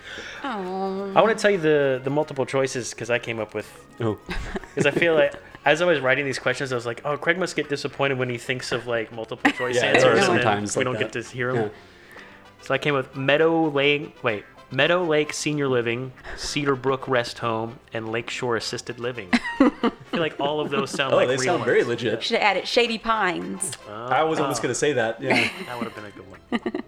oh. 0.45 1.13
I 1.15 1.21
want 1.23 1.37
to 1.37 1.41
tell 1.43 1.51
you 1.51 1.59
the, 1.59 2.01
the 2.05 2.11
multiple 2.11 2.47
choices 2.47 2.91
because 2.91 3.11
I 3.11 3.19
came 3.19 3.39
up 3.41 3.53
with 3.55 3.69
Oh, 4.01 4.19
Because 4.75 4.87
I 4.87 4.91
feel 4.97 5.15
like 5.15 5.35
as 5.65 5.83
I 5.83 5.87
was 5.87 5.99
writing 6.01 6.25
these 6.25 6.39
questions, 6.39 6.71
I 6.73 6.77
was 6.77 6.87
like, 6.87 7.01
"Oh, 7.05 7.17
Craig 7.17 7.39
must 7.39 7.57
get 7.57 7.69
disappointed 7.69 8.19
when 8.19 8.29
he 8.29 8.39
thinks 8.39 8.71
of 8.71 8.87
like 8.87 9.11
multiple 9.13 9.51
choice 9.53 9.75
Yeah, 9.77 9.87
answers, 9.87 10.03
there 10.05 10.13
are 10.13 10.17
and 10.17 10.25
sometimes 10.25 10.77
we 10.77 10.81
like 10.81 10.85
don't 10.85 10.99
that. 11.03 11.13
get 11.13 11.25
to 11.25 11.29
hear 11.35 11.53
them." 11.53 11.65
Yeah. 11.65 12.23
So 12.63 12.75
I 12.75 12.79
came 12.79 12.95
with 12.95 13.17
Meadow 13.17 13.69
Lake, 13.71 14.23
wait, 14.23 14.45
Meadow 14.71 15.05
Lake 15.05 15.33
Senior 15.33 15.69
Living, 15.69 16.13
Cedar 16.37 16.75
Brook 16.75 17.07
Rest 17.07 17.39
Home, 17.39 17.79
and 17.93 18.11
Lakeshore 18.11 18.57
Assisted 18.57 18.99
Living. 18.99 19.29
I 19.33 19.71
feel 20.11 20.21
like 20.21 20.41
all 20.41 20.61
of 20.61 20.71
those 20.71 20.91
sound 20.91 21.15
oh, 21.15 21.17
like 21.17 21.29
they 21.29 21.37
real 21.37 21.45
sound 21.45 21.65
very 21.65 21.79
ones. 21.79 21.89
legit. 21.89 22.23
Should 22.23 22.39
have 22.39 22.57
added 22.57 22.67
Shady 22.67 22.99
Pines. 22.99 23.73
I 23.89 24.25
was 24.25 24.41
almost 24.41 24.63
gonna 24.63 24.75
say 24.75 24.93
that. 24.95 25.23
Yeah. 25.23 25.49
That 25.67 25.79
would 25.79 25.85
have 25.85 25.95
been 25.95 26.05
a 26.05 26.11
good 26.11 26.31
one. 26.31 26.83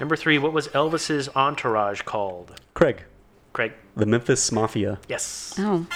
Number 0.00 0.16
three, 0.16 0.38
what 0.38 0.52
was 0.52 0.68
Elvis's 0.68 1.28
entourage 1.36 2.02
called? 2.02 2.60
Craig, 2.74 3.04
Craig, 3.52 3.72
the 3.96 4.06
Memphis 4.06 4.50
Mafia. 4.50 4.98
yes. 5.08 5.54
Oh. 5.58 5.86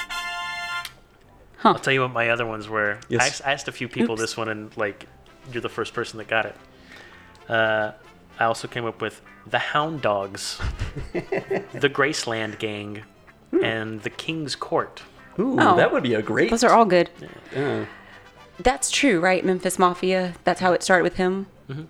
I'll 1.64 1.74
tell 1.74 1.92
you 1.92 2.02
what 2.02 2.12
my 2.12 2.30
other 2.30 2.46
ones 2.46 2.68
were. 2.68 3.00
Yes. 3.08 3.20
I, 3.20 3.26
asked, 3.26 3.42
I 3.46 3.52
asked 3.52 3.68
a 3.68 3.72
few 3.72 3.88
people 3.88 4.12
Oops. 4.12 4.20
this 4.20 4.36
one, 4.36 4.48
and 4.48 4.74
like, 4.76 5.06
you're 5.52 5.60
the 5.60 5.68
first 5.68 5.92
person 5.92 6.18
that 6.18 6.28
got 6.28 6.46
it. 6.46 6.56
Uh, 7.48 7.92
I 8.38 8.44
also 8.44 8.68
came 8.68 8.85
up 8.85 9.01
with 9.03 9.20
the 9.46 9.59
Hound 9.59 10.03
Dogs, 10.03 10.59
the 11.12 11.88
Graceland 11.90 12.59
Gang, 12.59 13.03
hmm. 13.51 13.64
and 13.64 14.03
the 14.03 14.11
King's 14.11 14.55
Court. 14.55 15.03
Ooh, 15.38 15.57
Oh. 15.59 15.77
that 15.77 15.92
would 15.92 16.03
be 16.03 16.14
a 16.14 16.22
great. 16.22 16.51
Those 16.51 16.64
are 16.64 16.72
all 16.72 16.85
good. 16.85 17.11
Yeah. 17.55 17.85
That's 18.61 18.90
true, 18.90 19.20
right? 19.20 19.44
Memphis 19.44 19.79
Mafia. 19.79 20.35
That's 20.44 20.61
how 20.61 20.72
it 20.72 20.83
started 20.83 21.05
with 21.05 21.14
him. 21.16 21.46
Mm-hmm. 21.70 21.85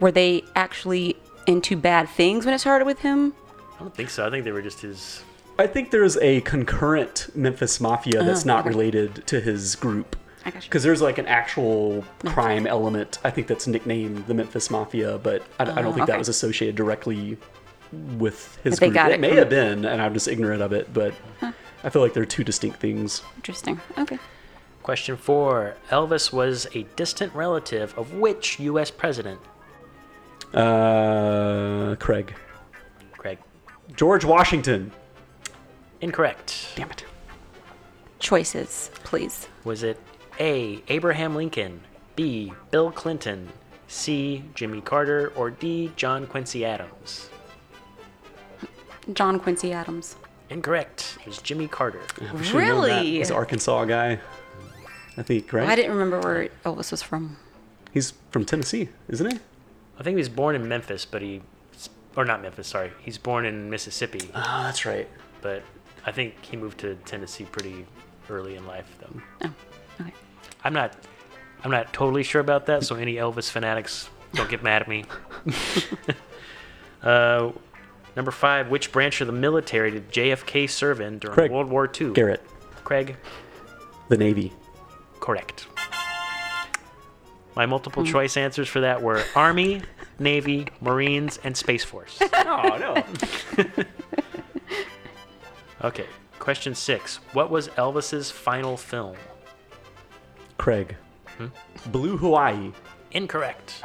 Were 0.00 0.12
they 0.12 0.44
actually 0.54 1.16
into 1.46 1.76
bad 1.76 2.08
things 2.08 2.44
when 2.44 2.54
it 2.54 2.58
started 2.58 2.84
with 2.84 3.00
him? 3.00 3.32
I 3.76 3.80
don't 3.80 3.94
think 3.94 4.10
so. 4.10 4.26
I 4.26 4.30
think 4.30 4.44
they 4.44 4.52
were 4.52 4.60
just 4.62 4.80
his. 4.80 5.22
I 5.58 5.66
think 5.66 5.90
there's 5.90 6.16
a 6.18 6.40
concurrent 6.42 7.28
Memphis 7.34 7.80
Mafia 7.80 8.22
that's 8.22 8.44
Oh, 8.44 8.48
not 8.48 8.60
okay. 8.60 8.68
related 8.70 9.26
to 9.26 9.40
his 9.40 9.74
group. 9.76 10.16
I 10.44 10.50
got 10.50 10.62
you. 10.64 10.68
Because 10.68 10.82
there's 10.82 11.02
like 11.02 11.18
an 11.18 11.26
actual 11.26 12.04
crime 12.24 12.66
element, 12.66 13.18
I 13.24 13.30
think 13.30 13.46
that's 13.46 13.66
nicknamed 13.66 14.26
the 14.26 14.34
Memphis 14.34 14.70
Mafia, 14.70 15.18
but 15.18 15.42
I, 15.58 15.64
I 15.64 15.66
don't 15.66 15.74
think 15.76 15.86
Oh, 15.86 16.02
okay. 16.02 16.12
that 16.12 16.18
was 16.18 16.28
associated 16.28 16.76
directly 16.76 17.36
with 18.16 18.56
his 18.62 18.74
But 18.74 18.80
they 18.80 18.86
group. 18.86 18.94
got 18.94 19.10
it, 19.10 19.14
it 19.14 19.20
may 19.20 19.34
have 19.34 19.48
been, 19.50 19.84
and 19.84 20.00
I'm 20.00 20.14
just 20.14 20.28
ignorant 20.28 20.62
of 20.62 20.72
it, 20.72 20.92
but 20.94 21.12
I 21.84 21.90
feel 21.90 22.00
like 22.02 22.14
they're 22.14 22.24
two 22.24 22.44
distinct 22.44 22.78
things. 22.80 23.22
Interesting. 23.36 23.80
Okay. 23.98 24.18
Question 24.82 25.16
four 25.18 25.76
Elvis 25.90 26.32
was 26.32 26.66
a 26.74 26.84
distant 26.96 27.34
relative 27.34 27.96
of 27.98 28.14
which 28.14 28.58
U.S. 28.60 28.90
president? 28.90 29.40
Uh, 30.54 31.96
Craig. 31.96 32.34
Craig. 33.12 33.38
George 33.94 34.24
Washington. 34.24 34.90
Incorrect. 36.00 36.68
Damn 36.76 36.90
it. 36.90 37.04
Choices, 38.18 38.90
please. 39.04 39.48
Was 39.64 39.82
it 39.82 39.98
A. 40.40 40.82
Abraham 40.88 41.34
Lincoln, 41.36 41.82
B. 42.16 42.52
Bill 42.70 42.90
Clinton, 42.90 43.50
C. 43.88 44.42
Jimmy 44.54 44.80
Carter, 44.80 45.32
or 45.36 45.50
D. 45.50 45.92
John 45.96 46.26
Quincy 46.26 46.64
Adams? 46.64 47.28
John 49.12 49.38
Quincy 49.40 49.72
Adams. 49.72 50.16
Incorrect. 50.48 51.18
It 51.20 51.26
was 51.26 51.38
Jimmy 51.38 51.68
Carter. 51.68 52.00
We 52.20 52.26
should've 52.44 52.54
known 52.54 52.80
that. 52.88 52.96
Really? 52.96 53.10
He's 53.18 53.30
an 53.30 53.36
Arkansas 53.36 53.84
guy. 53.84 54.18
I 55.16 55.22
think, 55.22 55.52
right? 55.52 55.68
I 55.68 55.74
didn't 55.76 55.92
remember 55.92 56.20
where 56.20 56.48
Elvis 56.64 56.90
was 56.90 57.02
from. 57.02 57.36
He's 57.92 58.14
from 58.30 58.44
Tennessee, 58.44 58.88
isn't 59.08 59.30
he? 59.30 59.38
I 59.98 60.02
think 60.02 60.14
he 60.14 60.20
was 60.20 60.28
born 60.28 60.54
in 60.54 60.66
Memphis, 60.68 61.04
but 61.04 61.20
he, 61.22 61.42
or 62.16 62.24
not 62.24 62.40
Memphis, 62.42 62.68
sorry. 62.68 62.92
He's 63.02 63.18
born 63.18 63.44
in 63.44 63.68
Mississippi, 63.68 64.30
Oh, 64.34 64.62
that's 64.62 64.86
right. 64.86 65.08
but 65.42 65.62
I 66.06 66.12
think 66.12 66.34
he 66.44 66.56
moved 66.56 66.78
to 66.78 66.94
Tennessee 67.04 67.44
pretty 67.44 67.84
early 68.30 68.54
in 68.56 68.66
life, 68.66 68.86
though. 69.00 69.20
Oh, 69.44 69.52
okay. 70.00 70.12
I'm 70.64 70.72
not, 70.72 70.94
I'm 71.64 71.70
not 71.70 71.92
totally 71.92 72.22
sure 72.22 72.40
about 72.40 72.66
that. 72.66 72.84
So 72.84 72.96
any 72.96 73.14
Elvis 73.14 73.50
fanatics, 73.50 74.08
don't 74.34 74.50
get 74.50 74.62
mad 74.62 74.82
at 74.82 74.88
me. 74.88 75.04
uh, 77.02 77.50
number 78.16 78.30
five, 78.30 78.68
which 78.68 78.92
branch 78.92 79.20
of 79.20 79.26
the 79.26 79.32
military 79.32 79.90
did 79.90 80.10
JFK 80.12 80.68
serve 80.68 81.00
in 81.00 81.18
during 81.18 81.34
Craig. 81.34 81.50
World 81.50 81.68
War 81.70 81.90
II? 82.00 82.12
Garrett, 82.12 82.42
Craig, 82.84 83.16
the 84.08 84.16
Navy. 84.16 84.52
correct. 85.20 85.66
My 87.56 87.66
multiple 87.66 88.04
choice 88.06 88.36
answers 88.36 88.68
for 88.68 88.80
that 88.80 89.02
were 89.02 89.22
Army, 89.34 89.82
Navy, 90.18 90.66
Marines, 90.80 91.38
and 91.42 91.56
Space 91.56 91.84
Force. 91.84 92.18
Oh, 92.52 92.76
no. 93.56 93.64
Okay, 95.82 96.06
question 96.38 96.74
six. 96.74 97.16
What 97.32 97.48
was 97.50 97.68
Elvis's 97.68 98.30
final 98.30 98.76
film? 98.76 99.16
Craig. 100.60 100.94
Hmm? 101.38 101.46
Blue 101.86 102.18
Hawaii. 102.18 102.72
Incorrect. 103.12 103.82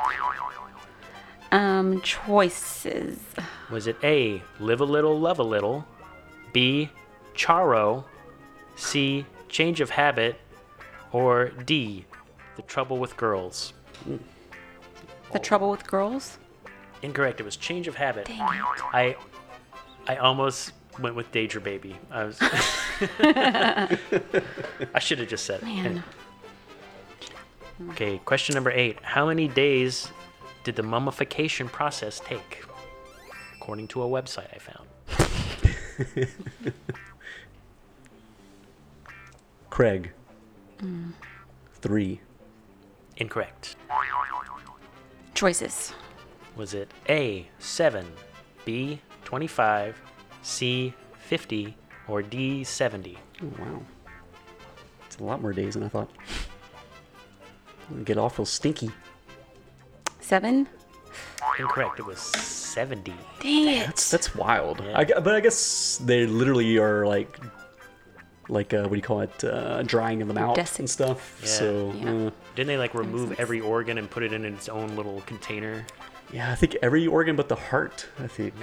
Um, 1.53 2.01
choices. 2.01 3.17
Was 3.71 3.87
it 3.87 3.95
A, 4.03 4.41
Live 4.59 4.81
a 4.81 4.83
Little, 4.83 5.17
Love 5.17 5.39
a 5.39 5.43
Little, 5.43 5.85
B, 6.51 6.89
Charro, 7.33 8.03
C, 8.75 9.25
Change 9.47 9.79
of 9.79 9.89
Habit, 9.89 10.35
or 11.13 11.51
D, 11.65 12.03
The 12.57 12.61
Trouble 12.63 12.97
with 12.97 13.15
Girls? 13.15 13.71
The 15.31 15.39
Trouble 15.39 15.69
with 15.69 15.87
Girls. 15.87 16.39
Incorrect. 17.01 17.39
It 17.39 17.43
was 17.43 17.55
Change 17.55 17.87
of 17.87 17.95
Habit. 17.95 18.25
Dang 18.25 18.41
it. 18.41 18.63
I 18.91 19.15
I 20.07 20.17
almost 20.17 20.73
went 20.99 21.15
with 21.15 21.31
Danger 21.31 21.61
Baby. 21.61 21.95
I 22.11 22.25
was 22.25 22.37
I 22.41 23.97
should 24.99 25.19
have 25.19 25.29
just 25.29 25.45
said 25.45 25.61
it. 25.61 25.65
Man. 25.65 26.03
Okay, 27.89 28.19
question 28.23 28.55
number 28.55 28.71
eight. 28.71 28.99
How 29.01 29.27
many 29.27 29.47
days 29.47 30.09
did 30.63 30.75
the 30.75 30.83
mummification 30.83 31.67
process 31.67 32.21
take? 32.21 32.63
According 33.57 33.87
to 33.89 34.03
a 34.03 34.07
website 34.07 34.47
I 34.53 34.59
found. 34.59 34.87
Craig. 39.69 40.11
Hmm. 40.79 41.09
Three. 41.73 42.21
Incorrect. 43.17 43.75
Choices. 45.33 45.93
Was 46.55 46.73
it 46.73 46.89
A, 47.09 47.47
7, 47.59 48.05
B 48.63 49.01
25, 49.25 50.01
C 50.43 50.93
50, 51.17 51.75
or 52.07 52.21
D 52.21 52.63
70? 52.63 53.17
Oh, 53.41 53.45
wow. 53.59 53.81
It's 55.05 55.17
a 55.17 55.23
lot 55.23 55.41
more 55.41 55.51
days 55.51 55.73
than 55.73 55.83
I 55.83 55.89
thought. 55.89 56.09
I'm 57.89 57.95
gonna 57.95 58.03
Get 58.05 58.17
awful 58.17 58.45
stinky. 58.45 58.91
Seven. 60.19 60.67
Incorrect. 61.59 61.99
It 61.99 62.05
was 62.05 62.19
70. 62.19 63.13
Dang 63.39 63.67
it. 63.67 63.85
That's 63.85 64.09
that's 64.11 64.35
wild. 64.35 64.81
Yeah. 64.83 64.97
I 64.99 65.05
but 65.05 65.35
I 65.35 65.39
guess 65.39 65.97
they 66.03 66.25
literally 66.25 66.77
are 66.77 67.05
like, 67.05 67.39
like 68.49 68.73
uh, 68.73 68.81
what 68.81 68.89
do 68.89 68.95
you 68.95 69.01
call 69.01 69.21
it? 69.21 69.43
Uh, 69.43 69.83
drying 69.83 70.19
them 70.19 70.37
out 70.37 70.57
Desic- 70.57 70.79
and 70.79 70.89
stuff. 70.89 71.39
Yeah. 71.41 71.47
So 71.47 71.93
Yeah. 71.95 72.11
uh, 72.11 72.31
Didn't 72.55 72.67
they 72.67 72.77
like 72.77 72.93
remove 72.95 73.39
every 73.39 73.61
organ 73.61 73.97
and 73.97 74.09
put 74.09 74.23
it 74.23 74.33
in 74.33 74.43
its 74.45 74.67
own 74.67 74.95
little 74.95 75.21
container? 75.21 75.85
yeah, 76.33 76.51
I 76.51 76.55
think 76.55 76.75
every 76.81 77.05
organ 77.07 77.35
but 77.35 77.47
the 77.49 77.55
heart. 77.55 78.07
I 78.19 78.27
think. 78.27 78.53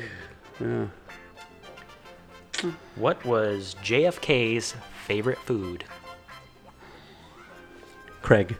Mm. 0.58 0.90
Yeah. 2.64 2.70
What 2.96 3.24
was 3.24 3.76
JFK's 3.82 4.74
favorite 5.06 5.38
food? 5.38 5.84
Craig. 8.20 8.56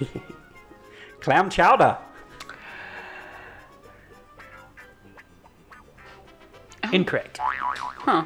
Clam 1.20 1.50
chowder. 1.50 1.98
Oh. 6.84 6.90
Incorrect. 6.92 7.38
Huh. 7.38 8.24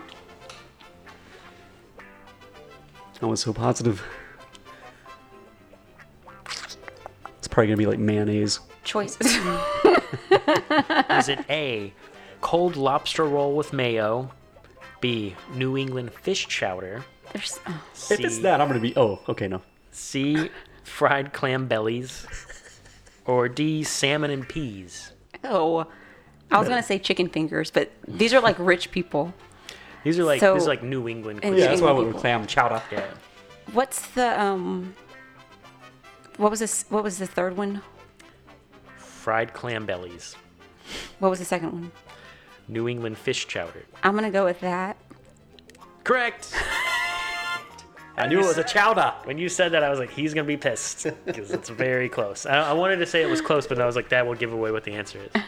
I 3.21 3.27
was 3.27 3.41
so 3.41 3.53
positive. 3.53 4.03
It's 7.39 7.49
probably 7.49 7.67
gonna 7.69 7.77
be 7.77 7.87
like 7.87 7.99
mayonnaise. 7.99 8.61
Choices. 8.85 9.27
Is 11.11 11.29
it 11.29 11.41
A, 11.51 11.93
cold 12.41 12.77
lobster 12.77 13.25
roll 13.25 13.57
with 13.57 13.73
mayo? 13.73 14.31
B, 15.01 15.35
New 15.55 15.77
England 15.77 16.13
fish 16.13 16.47
chowder? 16.49 17.05
There's, 17.33 17.61
oh. 17.67 17.85
If 18.11 18.21
it's 18.21 18.39
that, 18.39 18.61
I'm 18.61 18.69
gonna 18.69 18.81
be. 18.81 18.97
Oh, 18.97 19.21
okay, 19.29 19.49
no. 19.49 19.63
C, 19.91 20.49
fried 20.89 21.33
clam 21.33 21.67
bellies? 21.69 22.27
Or 23.27 23.49
D, 23.49 23.83
salmon 23.85 24.31
and 24.31 24.49
peas? 24.49 25.13
oh. 25.45 25.87
I 26.51 26.59
was 26.59 26.67
gonna 26.67 26.83
say 26.83 26.99
chicken 26.99 27.29
fingers, 27.29 27.71
but 27.71 27.93
these 28.07 28.33
are 28.33 28.41
like 28.41 28.57
rich 28.59 28.91
people. 28.91 29.35
These 30.03 30.19
are 30.19 30.25
like 30.25 30.41
So- 30.41 30.55
this 30.55 30.63
is 30.63 30.67
like 30.67 30.83
New 30.83 31.07
England 31.07 31.41
and 31.43 31.53
cuisine. 31.53 31.59
Yeah, 31.59 31.67
that's 31.69 31.83
why 31.83 31.89
I 31.91 31.93
went 31.93 32.09
with 32.09 32.17
clam 32.17 32.47
chowder. 32.47 32.81
Yeah. 32.91 33.05
What's 33.73 34.07
the 34.13 34.41
um? 34.41 34.95
What 36.39 36.51
was 36.51 36.61
this? 36.61 36.87
What 36.89 37.05
was 37.05 37.19
the 37.19 37.27
third 37.27 37.55
one? 37.59 37.83
Fried 38.97 39.53
clam 39.53 39.85
bellies. 39.85 40.37
What 41.19 41.29
was 41.29 41.39
the 41.39 41.45
second 41.45 41.73
one? 41.73 41.93
New 42.67 42.89
England 42.89 43.19
fish 43.19 43.47
chowder. 43.47 43.85
I'm 44.03 44.15
gonna 44.15 44.31
go 44.31 44.47
with 44.47 44.61
that. 44.61 44.97
Correct. 46.05 46.55
I 48.19 48.27
knew 48.27 48.39
it 48.41 48.47
was 48.47 48.59
a 48.59 48.65
chowder. 48.65 49.13
When 49.25 49.39
you 49.39 49.49
said 49.49 49.73
that, 49.73 49.83
I 49.83 49.91
was 49.91 49.99
like, 49.99 50.11
he's 50.11 50.35
gonna 50.35 50.47
be 50.47 50.57
pissed 50.57 51.07
because 51.25 51.51
it's 51.53 51.69
very 51.69 52.09
close. 52.19 52.47
I, 52.47 52.71
I 52.71 52.73
wanted 52.73 52.97
to 52.97 53.07
say 53.07 53.23
it 53.23 53.29
was 53.29 53.41
close, 53.41 53.67
but 53.67 53.81
I 53.81 53.87
was 53.87 53.97
like, 53.97 54.09
that 54.11 54.27
will 54.27 54.35
give 54.35 54.53
away 54.53 54.71
what 54.73 54.85
the 54.85 54.93
answer 54.93 55.19
is. 55.21 55.43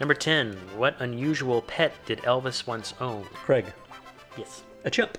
Number 0.00 0.14
ten. 0.14 0.52
What 0.76 1.00
unusual 1.00 1.62
pet 1.62 1.92
did 2.04 2.18
Elvis 2.22 2.66
once 2.66 2.92
own? 3.00 3.24
Craig, 3.32 3.64
Yes. 4.36 4.62
a 4.84 4.90
chimp. 4.90 5.16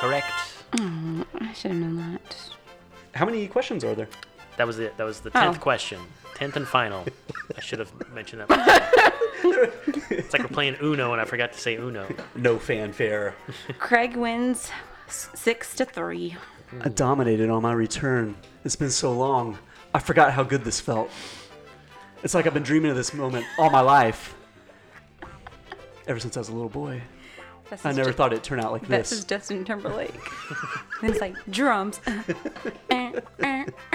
Correct. 0.00 0.30
Mm, 0.72 1.24
I 1.40 1.52
should 1.54 1.70
have 1.70 1.80
known 1.80 1.96
that. 2.12 2.36
How 3.14 3.24
many 3.24 3.46
questions 3.48 3.84
are 3.84 3.94
there? 3.94 4.08
That 4.58 4.66
was 4.66 4.78
it. 4.78 4.96
That 4.98 5.04
was 5.04 5.20
the 5.20 5.30
tenth 5.30 5.56
Oh. 5.56 5.60
question. 5.60 6.00
Tenth 6.34 6.56
and 6.56 6.66
final. 6.66 7.04
I 7.56 7.60
should 7.60 7.78
have 7.78 7.92
mentioned 8.12 8.42
that. 8.42 8.48
before. 8.48 9.72
it's 10.10 10.32
like 10.32 10.42
we're 10.42 10.48
playing 10.48 10.76
Uno, 10.82 11.12
and 11.12 11.20
I 11.20 11.24
forgot 11.24 11.52
to 11.52 11.58
say 11.58 11.76
Uno. 11.76 12.06
No 12.34 12.58
fanfare. 12.58 13.34
Craig 13.78 14.16
wins 14.16 14.70
six 15.08 15.74
to 15.76 15.84
three. 15.84 16.36
I 16.80 16.88
dominated 16.88 17.50
on 17.50 17.62
my 17.62 17.72
return. 17.72 18.34
It's 18.64 18.76
been 18.76 18.90
so 18.90 19.12
long. 19.12 19.58
I 19.94 20.00
forgot 20.00 20.32
how 20.32 20.42
good 20.42 20.64
this 20.64 20.80
felt. 20.80 21.10
It's 22.24 22.34
like 22.34 22.46
I've 22.46 22.54
been 22.54 22.62
dreaming 22.64 22.90
of 22.90 22.96
this 22.96 23.14
moment 23.14 23.46
all 23.58 23.70
my 23.70 23.80
life. 23.82 24.34
Ever 26.08 26.18
since 26.18 26.36
I 26.36 26.40
was 26.40 26.48
a 26.48 26.52
little 26.52 26.68
boy. 26.68 27.00
This 27.70 27.84
I 27.86 27.92
never 27.92 28.10
Ju- 28.10 28.16
thought 28.16 28.32
it'd 28.32 28.44
turn 28.44 28.60
out 28.60 28.72
like 28.72 28.82
This 28.88 29.10
this. 29.10 29.20
is 29.20 29.24
Justin 29.24 29.64
Timberlake. 29.64 30.12
then 31.00 31.10
it's 31.10 31.20
like 31.20 31.34
drums. 31.50 32.00
Eh, 32.90 33.12
eh, 33.42 33.64
eh, 33.92 33.94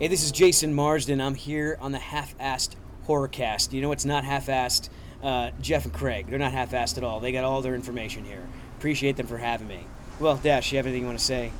Hey, 0.00 0.06
this 0.06 0.22
is 0.22 0.30
Jason 0.30 0.74
Marsden. 0.74 1.20
I'm 1.20 1.34
here 1.34 1.76
on 1.80 1.90
the 1.90 1.98
half-assed 1.98 2.76
horrorcast. 3.08 3.72
You 3.72 3.82
know 3.82 3.88
what's 3.88 4.04
not 4.04 4.22
half-assed? 4.22 4.90
Uh, 5.24 5.50
Jeff 5.60 5.86
and 5.86 5.92
Craig. 5.92 6.28
They're 6.28 6.38
not 6.38 6.52
half-assed 6.52 6.98
at 6.98 7.02
all. 7.02 7.18
They 7.18 7.32
got 7.32 7.42
all 7.42 7.62
their 7.62 7.74
information 7.74 8.24
here. 8.24 8.46
Appreciate 8.78 9.16
them 9.16 9.26
for 9.26 9.38
having 9.38 9.66
me. 9.66 9.88
Well, 10.20 10.36
Dash, 10.36 10.70
you 10.70 10.76
have 10.76 10.86
anything 10.86 11.02
you 11.02 11.08
want 11.08 11.18
to 11.18 11.24
say? 11.24 11.50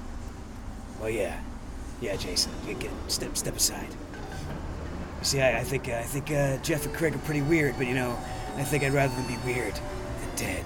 Well, 1.00 1.10
yeah, 1.10 1.36
yeah, 2.00 2.14
Jason. 2.14 2.52
Get, 2.64 2.78
get 2.78 2.92
step 3.08 3.36
step 3.36 3.56
aside. 3.56 3.88
See, 5.22 5.40
I, 5.40 5.58
I 5.58 5.64
think 5.64 5.88
I 5.88 6.04
think 6.04 6.30
uh, 6.30 6.58
Jeff 6.58 6.86
and 6.86 6.94
Craig 6.94 7.16
are 7.16 7.18
pretty 7.18 7.42
weird, 7.42 7.74
but 7.76 7.88
you 7.88 7.94
know, 7.94 8.16
I 8.56 8.62
think 8.62 8.84
I'd 8.84 8.92
rather 8.92 9.16
them 9.16 9.26
be 9.26 9.52
weird 9.52 9.74
than 9.74 10.36
dead. 10.36 10.64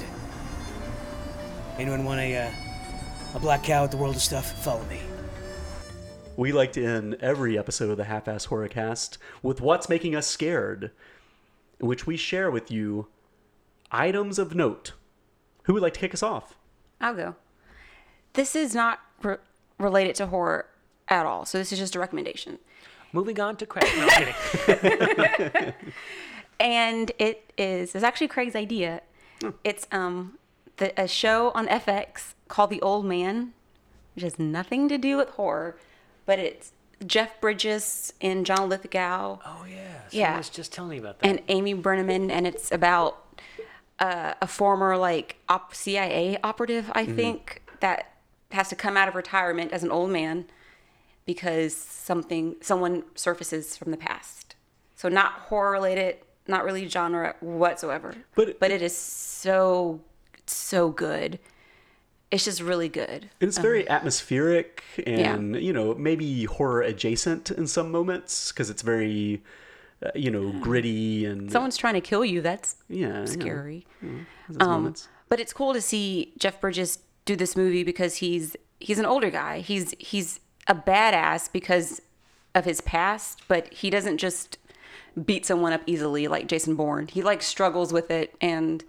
Anyone 1.78 2.04
want 2.04 2.20
a 2.20 2.36
uh, 2.36 2.50
a 3.34 3.38
black 3.38 3.62
cow 3.62 3.84
at 3.84 3.90
the 3.90 3.96
world 3.96 4.14
of 4.14 4.20
stuff? 4.20 4.62
Follow 4.62 4.84
me. 4.84 5.00
We 6.36 6.50
like 6.50 6.72
to 6.72 6.84
end 6.84 7.16
every 7.20 7.58
episode 7.58 7.90
of 7.90 7.98
the 7.98 8.04
Half 8.04 8.26
Ass 8.26 8.46
Horrorcast 8.46 9.18
with 9.42 9.60
what's 9.60 9.88
making 9.88 10.14
us 10.16 10.26
scared, 10.26 10.90
which 11.78 12.06
we 12.06 12.16
share 12.16 12.50
with 12.50 12.70
you 12.70 13.08
items 13.90 14.38
of 14.38 14.54
note. 14.54 14.92
Who 15.64 15.74
would 15.74 15.82
like 15.82 15.94
to 15.94 16.00
kick 16.00 16.14
us 16.14 16.22
off? 16.22 16.56
I'll 17.00 17.14
go. 17.14 17.34
This 18.32 18.56
is 18.56 18.74
not 18.74 19.00
re- 19.22 19.36
related 19.78 20.14
to 20.16 20.26
horror 20.28 20.66
at 21.08 21.26
all, 21.26 21.44
so 21.44 21.58
this 21.58 21.70
is 21.70 21.78
just 21.78 21.94
a 21.96 22.00
recommendation. 22.00 22.58
Moving 23.12 23.38
on 23.38 23.56
to 23.56 23.66
Craig. 23.66 23.84
No, 23.94 24.08
I'm 24.10 24.32
kidding. 24.66 25.74
and 26.60 27.12
it 27.18 27.52
is 27.58 27.94
it's 27.94 28.04
actually 28.04 28.28
Craig's 28.28 28.56
idea. 28.56 29.02
It's 29.64 29.86
um 29.92 30.38
the, 30.78 30.98
a 30.98 31.06
show 31.06 31.50
on 31.50 31.66
FX 31.66 32.32
called 32.48 32.70
The 32.70 32.80
Old 32.80 33.04
Man, 33.04 33.52
which 34.14 34.22
has 34.22 34.38
nothing 34.38 34.88
to 34.88 34.96
do 34.96 35.18
with 35.18 35.30
horror, 35.30 35.76
but 36.26 36.38
it's 36.38 36.72
Jeff 37.06 37.40
Bridges 37.40 38.12
and 38.20 38.46
John 38.46 38.68
Lithgow 38.68 39.38
Oh 39.44 39.64
yeah. 39.68 40.08
Someone 40.08 40.08
Yeah. 40.12 40.36
was 40.36 40.48
just 40.48 40.72
telling 40.72 40.90
me 40.90 40.98
about 40.98 41.18
that. 41.20 41.26
and 41.28 41.40
Amy 41.48 41.74
Brenneman, 41.74 42.30
and 42.30 42.46
it's 42.46 42.70
about 42.70 43.18
uh, 43.98 44.34
a 44.40 44.46
former 44.46 44.96
like 44.96 45.36
op- 45.48 45.74
CIA 45.74 46.38
operative, 46.42 46.90
I 46.94 47.06
think, 47.06 47.62
that 47.80 48.12
has 48.50 48.68
to 48.70 48.76
come 48.76 48.96
out 48.96 49.08
of 49.08 49.14
retirement 49.14 49.72
as 49.72 49.82
an 49.84 49.90
old 49.90 50.10
man 50.10 50.46
because 51.24 51.74
something 51.76 52.56
someone 52.60 53.04
surfaces 53.14 53.76
from 53.76 53.90
the 53.90 53.96
past. 53.96 54.56
So 54.96 55.08
not 55.08 55.32
horror 55.32 55.70
related, 55.72 56.16
not 56.48 56.64
really 56.64 56.88
genre 56.88 57.34
whatsoever. 57.40 58.14
But- 58.34 58.58
but 58.60 58.70
it 58.70 58.82
is 58.82 58.96
so 58.96 60.00
so 60.46 60.90
good. 60.90 61.38
It's 62.32 62.46
just 62.46 62.62
really 62.62 62.88
good. 62.88 63.28
And 63.40 63.48
it's 63.48 63.58
very 63.58 63.86
atmospheric 63.88 64.82
and, 65.06 65.54
you 65.54 65.72
know, 65.72 65.94
maybe 65.94 66.44
horror 66.44 66.80
adjacent 66.80 67.50
in 67.50 67.66
some 67.66 67.92
moments 67.92 68.50
because 68.50 68.70
it's 68.70 68.80
very, 68.80 69.42
uh, 70.02 70.10
you 70.14 70.30
know, 70.30 70.50
gritty 70.60 71.26
and. 71.26 71.52
Someone's 71.52 71.76
trying 71.76 71.92
to 71.92 72.00
kill 72.00 72.24
you. 72.24 72.40
That's 72.40 72.76
yeah, 72.88 73.20
yeah, 73.20 73.24
scary. 73.26 73.86
those 74.48 74.66
Um, 74.66 74.94
but 75.28 75.40
it's 75.40 75.52
cool 75.52 75.74
to 75.74 75.82
see 75.82 76.32
Jeff 76.38 76.58
Bridges 76.58 77.00
do 77.26 77.36
this 77.36 77.54
movie 77.54 77.84
because 77.84 78.16
he's 78.16 78.56
he's 78.80 78.98
an 78.98 79.06
older 79.06 79.30
guy. 79.30 79.60
He's 79.60 79.94
he's 79.98 80.40
a 80.66 80.74
badass 80.74 81.52
because 81.52 82.00
of 82.54 82.64
his 82.64 82.80
past, 82.80 83.42
but 83.46 83.72
he 83.72 83.90
doesn't 83.90 84.16
just 84.16 84.56
beat 85.26 85.44
someone 85.44 85.74
up 85.74 85.82
easily 85.84 86.28
like 86.28 86.48
Jason 86.48 86.76
Bourne. 86.76 87.08
He 87.08 87.22
like 87.22 87.42
struggles 87.42 87.92
with 87.92 88.10
it 88.10 88.34
and 88.40 88.82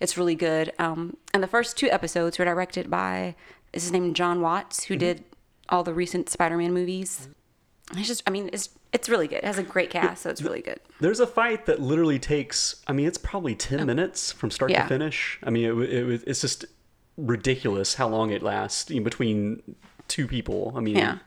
it's 0.00 0.16
really 0.18 0.34
good. 0.34 0.72
Um, 0.78 1.16
and 1.34 1.42
the 1.42 1.46
first 1.46 1.76
two 1.76 1.88
episodes 1.90 2.38
were 2.38 2.44
directed 2.44 2.90
by 2.90 3.34
is 3.72 3.82
his 3.84 3.92
name 3.92 4.14
Jon 4.14 4.40
Watts, 4.40 4.84
who 4.84 4.96
did 4.96 5.24
all 5.68 5.84
the 5.84 5.94
recent 5.94 6.28
Spider-Man 6.28 6.72
movies. 6.72 7.28
It's 7.96 8.08
just, 8.08 8.22
I 8.26 8.30
mean, 8.30 8.50
it's 8.52 8.70
it's 8.92 9.08
really 9.08 9.28
good. 9.28 9.38
It 9.38 9.44
has 9.44 9.58
a 9.58 9.62
great 9.62 9.90
cast, 9.90 10.22
so 10.22 10.30
it's 10.30 10.42
really 10.42 10.60
good. 10.62 10.80
There's 11.00 11.20
a 11.20 11.26
fight 11.26 11.66
that 11.66 11.80
literally 11.80 12.18
takes. 12.18 12.82
I 12.88 12.92
mean, 12.92 13.06
it's 13.06 13.18
probably 13.18 13.54
ten 13.54 13.86
minutes 13.86 14.32
from 14.32 14.50
start 14.50 14.70
to 14.82 14.88
finish. 14.88 15.38
I 15.44 15.50
mean, 15.50 15.64
it, 15.82 15.90
it, 15.90 16.24
it's 16.26 16.40
just 16.40 16.64
ridiculous 17.16 17.94
how 17.94 18.08
long 18.08 18.30
it 18.30 18.42
lasts 18.42 18.90
in 18.90 19.02
between 19.02 19.62
two 20.08 20.26
people. 20.26 20.72
I 20.76 20.80
mean, 20.80 20.96
Yeah. 20.96 21.18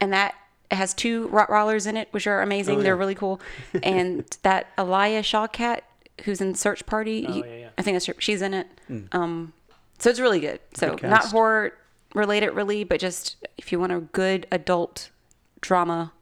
And 0.00 0.12
that 0.12 0.34
it 0.70 0.74
has 0.76 0.92
two 0.94 1.28
Rottweilers 1.28 1.86
in 1.86 1.96
it, 1.96 2.08
which 2.10 2.26
are 2.26 2.42
amazing. 2.42 2.82
They're 2.82 2.96
really 2.96 3.14
cool. 3.14 3.40
And 3.82 4.24
that 4.42 4.66
Alia 4.78 5.22
Shawkat, 5.22 5.80
who's 6.24 6.40
in 6.40 6.54
Search 6.54 6.84
Party, 6.86 7.24
he- 7.24 7.38
yeah, 7.40 7.44
yeah. 7.56 7.65
I 7.78 7.82
think 7.82 7.94
that's 7.94 8.06
her, 8.06 8.14
she's 8.18 8.42
in 8.42 8.54
it. 8.54 8.66
Um, 9.12 9.52
so 9.98 10.10
it's 10.10 10.20
really 10.20 10.40
good. 10.40 10.60
So 10.74 10.96
Good 10.96 11.10
not 11.10 11.24
horror 11.26 11.72
relate 12.14 12.42
it 12.42 12.54
really, 12.54 12.84
but 12.84 13.00
just 13.00 13.36
if 13.58 13.72
you 13.72 13.78
want 13.78 13.92
a 13.92 14.00
good 14.00 14.46
adult 14.50 15.10
drama, 15.60 16.12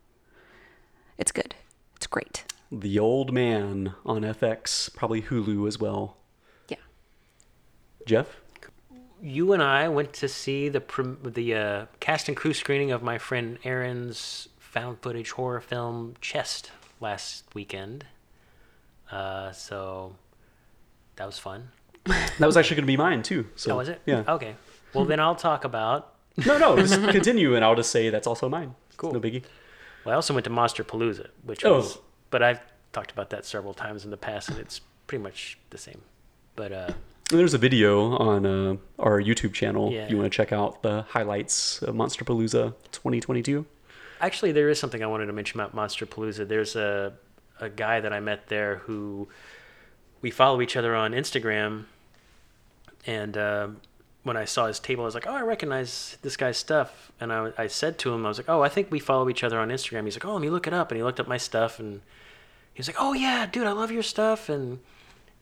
it's 1.18 1.32
good. 1.32 1.54
It's 1.96 2.06
great. 2.06 2.44
The 2.70 2.98
Old 2.98 3.32
Man 3.32 3.94
on 4.04 4.22
FX, 4.22 4.92
probably 4.94 5.22
Hulu 5.22 5.68
as 5.68 5.78
well. 5.78 6.16
Yeah. 6.68 6.78
Jeff? 8.06 8.40
You 9.22 9.52
and 9.52 9.62
I 9.62 9.88
went 9.88 10.12
to 10.14 10.28
see 10.28 10.68
the 10.68 10.82
the 11.22 11.54
uh, 11.54 11.86
cast 12.00 12.28
and 12.28 12.36
crew 12.36 12.52
screening 12.52 12.90
of 12.90 13.02
my 13.02 13.16
friend 13.18 13.58
Aaron's 13.64 14.48
found 14.58 14.98
footage 15.00 15.30
horror 15.30 15.60
film 15.60 16.14
Chest 16.20 16.72
last 17.00 17.44
weekend. 17.54 18.04
Uh, 19.10 19.52
so 19.52 20.16
that 21.16 21.26
was 21.26 21.38
fun. 21.38 21.70
That 22.06 22.40
was 22.46 22.56
actually 22.56 22.76
going 22.76 22.84
to 22.84 22.92
be 22.92 22.96
mine 22.96 23.22
too. 23.22 23.46
So 23.56 23.72
Oh, 23.72 23.76
was 23.76 23.88
it? 23.88 24.00
Yeah. 24.06 24.24
Okay. 24.28 24.56
Well, 24.92 25.04
then 25.04 25.20
I'll 25.20 25.34
talk 25.36 25.64
about. 25.64 26.12
No, 26.46 26.58
no, 26.58 26.76
just 26.76 26.94
continue, 27.10 27.54
and 27.54 27.64
I'll 27.64 27.76
just 27.76 27.90
say 27.90 28.10
that's 28.10 28.26
also 28.26 28.48
mine. 28.48 28.74
It's 28.88 28.96
Cool. 28.96 29.12
no 29.12 29.20
biggie. 29.20 29.42
Well, 30.04 30.12
I 30.12 30.16
also 30.16 30.34
went 30.34 30.44
to 30.44 30.50
Monsterpalooza, 30.50 31.28
which 31.44 31.64
Oh. 31.64 31.76
was. 31.76 31.98
But 32.30 32.42
I've 32.42 32.60
talked 32.92 33.10
about 33.12 33.30
that 33.30 33.44
several 33.46 33.72
times 33.74 34.04
in 34.04 34.10
the 34.10 34.16
past, 34.16 34.48
and 34.50 34.58
it's 34.58 34.80
pretty 35.06 35.22
much 35.22 35.58
the 35.70 35.78
same. 35.78 36.02
But 36.56 36.72
uh, 36.72 36.90
there's 37.30 37.54
a 37.54 37.58
video 37.58 38.16
on 38.18 38.44
uh, 38.44 38.76
our 38.98 39.20
YouTube 39.20 39.52
channel. 39.54 39.90
Yeah. 39.92 40.04
If 40.04 40.10
you 40.10 40.16
want 40.18 40.30
to 40.30 40.36
check 40.36 40.52
out 40.52 40.82
the 40.82 41.02
highlights 41.08 41.80
of 41.82 41.94
Monsterpalooza 41.94 42.74
2022. 42.92 43.64
Actually, 44.20 44.52
there 44.52 44.68
is 44.68 44.78
something 44.78 45.02
I 45.02 45.06
wanted 45.06 45.26
to 45.26 45.32
mention 45.32 45.60
about 45.60 45.74
Monsterpalooza. 45.74 46.46
There's 46.48 46.76
a 46.76 47.14
a 47.60 47.68
guy 47.68 48.00
that 48.00 48.12
I 48.12 48.18
met 48.20 48.48
there 48.48 48.76
who 48.78 49.28
we 50.24 50.30
follow 50.30 50.62
each 50.62 50.74
other 50.74 50.96
on 50.96 51.12
Instagram, 51.12 51.84
and 53.06 53.36
um 53.36 53.80
when 54.22 54.38
I 54.38 54.46
saw 54.46 54.68
his 54.68 54.80
table, 54.80 55.04
I 55.04 55.04
was 55.04 55.14
like, 55.14 55.26
"Oh, 55.26 55.34
I 55.34 55.42
recognize 55.42 56.16
this 56.22 56.34
guy's 56.36 56.56
stuff." 56.56 57.12
And 57.20 57.30
I, 57.30 57.52
I 57.58 57.66
said 57.66 57.98
to 57.98 58.14
him, 58.14 58.24
"I 58.24 58.28
was 58.30 58.38
like, 58.38 58.48
oh, 58.48 58.62
I 58.62 58.70
think 58.70 58.90
we 58.90 58.98
follow 58.98 59.28
each 59.28 59.44
other 59.44 59.58
on 59.58 59.68
Instagram." 59.68 60.04
He's 60.04 60.16
like, 60.16 60.24
"Oh, 60.24 60.32
let 60.32 60.40
me 60.40 60.48
look 60.48 60.66
it 60.66 60.72
up." 60.72 60.90
And 60.90 60.96
he 60.96 61.04
looked 61.04 61.20
up 61.20 61.28
my 61.28 61.36
stuff, 61.36 61.78
and 61.78 62.00
he 62.72 62.78
was 62.80 62.88
like, 62.88 62.96
"Oh 62.98 63.12
yeah, 63.12 63.44
dude, 63.44 63.66
I 63.66 63.72
love 63.72 63.92
your 63.92 64.02
stuff." 64.02 64.48
And 64.48 64.80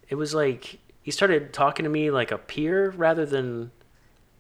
it 0.09 0.17
was 0.17 0.35
like 0.35 0.81
he 1.03 1.13
started 1.13 1.53
talking 1.53 1.85
to 1.85 1.89
me 1.89 2.11
like 2.11 2.33
a 2.33 2.39
peer 2.39 2.91
rather 2.91 3.25
than 3.25 3.71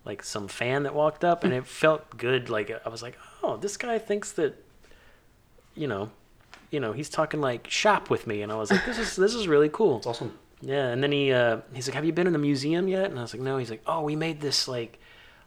like 0.04 0.24
some 0.24 0.48
fan 0.48 0.82
that 0.82 0.94
walked 0.94 1.24
up 1.24 1.44
and 1.44 1.52
it 1.52 1.66
felt 1.66 2.16
good 2.16 2.50
like 2.50 2.70
i 2.84 2.88
was 2.88 3.02
like 3.02 3.16
oh 3.42 3.56
this 3.56 3.76
guy 3.76 3.98
thinks 3.98 4.32
that 4.32 4.52
you 5.76 5.86
know 5.86 6.10
you 6.72 6.80
know 6.80 6.92
he's 6.92 7.08
talking 7.08 7.40
like 7.40 7.70
shop 7.70 8.10
with 8.10 8.26
me. 8.26 8.42
And 8.42 8.50
i 8.50 8.56
was 8.56 8.72
like 8.72 8.84
this 8.84 8.98
is 8.98 9.14
this 9.14 9.34
is 9.34 9.46
really 9.46 9.68
cool. 9.68 9.98
It's 9.98 10.06
awesome. 10.06 10.36
Yeah 10.60 10.88
and 10.88 11.02
then 11.02 11.12
he 11.12 11.30
uh 11.30 11.58
he's 11.72 11.86
like 11.86 11.94
have 11.94 12.04
you 12.04 12.12
been 12.12 12.26
in 12.26 12.32
the 12.32 12.38
museum 12.40 12.88
yet? 12.88 13.10
And 13.10 13.18
i 13.18 13.22
was 13.22 13.32
like 13.32 13.42
no. 13.42 13.58
He's 13.58 13.70
like 13.70 13.82
oh 13.86 14.02
we 14.02 14.16
made 14.16 14.40
this 14.40 14.66
like 14.66 14.98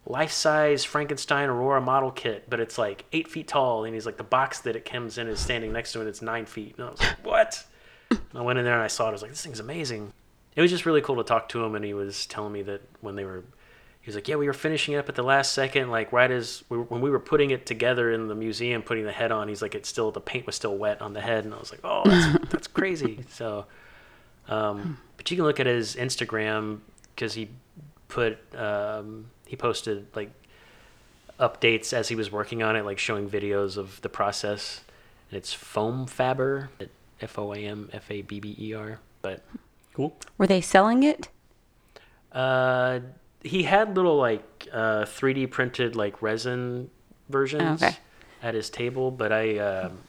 life-size 0.08 0.86
frankenstein 0.86 1.50
aurora 1.50 1.82
model 1.82 2.12
kit 2.12 2.48
but 2.48 2.60
it's 2.60 2.78
like 2.78 3.06
eight 3.12 3.28
feet 3.28 3.48
tall. 3.48 3.84
And 3.84 3.94
he's 3.94 4.06
like 4.06 4.18
the 4.18 4.24
box 4.24 4.60
that 4.62 4.76
it 4.76 4.86
comes 4.86 5.18
in 5.18 5.28
is 5.28 5.40
standing 5.40 5.74
next 5.74 5.92
to 5.94 6.02
it 6.02 6.08
it's 6.08 6.22
nine 6.22 6.46
feet. 6.46 6.76
And 6.78 6.88
i 6.88 6.92
was 6.92 7.00
like 7.02 7.26
what? 7.26 7.66
And 8.12 8.22
i 8.36 8.42
went 8.42 8.60
in 8.60 8.66
there 8.66 8.76
and 8.76 8.84
i 8.84 8.88
saw 8.88 9.06
it. 9.06 9.10
I 9.10 9.12
was 9.14 9.22
like 9.24 9.32
this 9.32 9.44
thing's 9.44 9.60
amazing. 9.60 10.14
It 10.56 10.62
was 10.62 10.72
just 10.72 10.86
really 10.86 11.02
cool 11.02 11.18
to 11.18 11.24
talk 11.24 11.50
to 11.50 11.64
him 11.66 11.76
and 11.76 11.84
he 11.84 11.94
was 11.94 12.28
telling 12.28 12.54
me 12.54 12.62
that 12.62 12.82
when 13.02 13.16
they 13.16 13.26
were 13.26 13.44
he 14.06 14.10
was 14.10 14.14
like, 14.14 14.28
"Yeah, 14.28 14.36
we 14.36 14.46
were 14.46 14.54
finishing 14.54 14.94
it 14.94 14.98
up 14.98 15.10
at 15.10 15.16
the 15.16 15.24
last 15.24 15.52
second, 15.56 15.90
like 15.90 16.12
right 16.12 16.30
as 16.30 16.64
we 16.70 16.78
when 16.78 17.02
we 17.02 17.10
were 17.10 17.20
putting 17.20 17.50
it 17.50 17.66
together 17.66 18.12
in 18.12 18.28
the 18.28 18.36
museum, 18.36 18.84
putting 18.84 19.04
the 19.04 19.12
head 19.12 19.32
on. 19.32 19.48
He's 19.48 19.64
like, 19.64 19.74
it's 19.74 19.90
still 19.90 20.12
the 20.12 20.22
paint 20.22 20.46
was 20.46 20.56
still 20.56 20.78
wet 20.78 21.02
on 21.02 21.14
the 21.14 21.22
head, 21.22 21.44
and 21.44 21.56
I 21.56 21.58
was 21.58 21.72
like, 21.72 21.82
oh, 21.84 22.04
that's 22.06 22.46
that's 22.52 22.68
crazy. 22.68 23.26
So, 23.30 23.66
um, 24.48 25.00
but 25.18 25.32
you 25.32 25.38
can 25.38 25.44
look 25.44 25.60
at 25.60 25.66
his 25.66 25.96
Instagram 25.96 26.82
because 27.16 27.34
he 27.34 27.50
put 28.08 28.38
um, 28.56 29.32
he 29.48 29.56
posted 29.56 30.06
like 30.16 30.30
updates 31.40 31.92
as 31.92 32.08
he 32.08 32.16
was 32.16 32.32
working 32.32 32.62
on 32.62 32.76
it, 32.76 32.86
like 32.86 33.00
showing 33.00 33.28
videos 33.28 33.76
of 33.76 34.00
the 34.04 34.10
process. 34.10 34.82
And 35.32 35.38
it's 35.40 35.52
Foam 35.52 36.06
Fabber, 36.06 36.70
F 37.20 37.40
O 37.40 37.56
A 37.56 37.58
M 37.58 37.90
F 37.92 38.12
A 38.12 38.22
B 38.22 38.40
B 38.40 38.56
E 38.60 38.76
R. 38.76 39.00
But 39.24 39.42
Cool. 39.96 40.14
Were 40.38 40.46
they 40.46 40.62
selling 40.62 41.04
it? 41.04 41.30
uh, 42.34 43.00
he 43.46 43.64
had 43.64 43.96
little 43.96 44.18
like 44.18 44.68
uh, 44.74 45.04
3D 45.06 45.50
printed 45.52 45.96
like 45.96 46.22
resin 46.22 46.90
versions 47.30 47.82
Oh, 47.84 47.88
okay. 47.88 47.98
at 48.44 48.54
his 48.56 48.70
table, 48.70 49.12
but 49.12 49.32
I 49.32 49.58
um, 49.60 50.00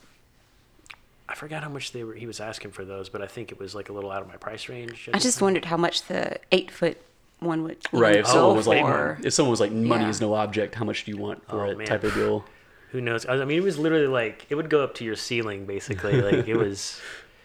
I 1.29 1.35
forgot 1.35 1.63
how 1.63 1.69
much 1.69 1.93
they 1.93 2.05
were. 2.05 2.15
He 2.15 2.27
was 2.27 2.41
asking 2.41 2.71
for 2.73 2.85
those, 2.85 3.09
but 3.09 3.21
I 3.23 3.27
think 3.27 3.51
it 3.53 3.59
was 3.59 3.75
like 3.75 3.89
a 3.89 3.93
little 3.93 4.11
out 4.13 4.23
of 4.23 4.29
my 4.29 4.37
price 4.37 4.69
range. 4.69 5.09
I 5.13 5.19
just 5.19 5.41
wondered 5.43 5.65
how 5.65 5.77
much 5.77 6.03
the 6.05 6.39
eight 6.53 6.71
foot 6.71 6.99
one 7.41 7.65
would 7.65 7.79
you 7.93 7.99
Right. 7.99 8.17
If 8.17 8.27
someone 8.29 8.57
was 8.57 8.67
like, 8.67 8.81
for. 8.85 9.19
if 9.23 9.35
someone 9.35 9.51
was 9.51 9.61
like, 9.61 9.73
money 9.73 10.05
Yeah. 10.05 10.11
is 10.11 10.21
no 10.21 10.35
object, 10.35 10.75
how 10.75 10.85
much 10.85 11.05
do 11.05 11.11
you 11.11 11.17
want 11.19 11.47
for 11.49 11.67
Oh, 11.67 11.71
it? 11.71 11.77
man. 11.79 11.87
Type 11.87 12.05
of 12.05 12.15
deal. 12.15 12.45
Who 12.93 13.01
knows? 13.01 13.27
I 13.27 13.45
mean, 13.45 13.59
it 13.59 13.65
was 13.65 13.77
literally 13.79 14.07
like 14.07 14.47
it 14.49 14.55
would 14.55 14.71
go 14.71 14.83
up 14.85 14.95
to 14.97 15.05
your 15.05 15.17
ceiling, 15.17 15.67
basically. 15.67 16.21
Like 16.23 16.49
it 16.49 16.57
was 16.57 17.01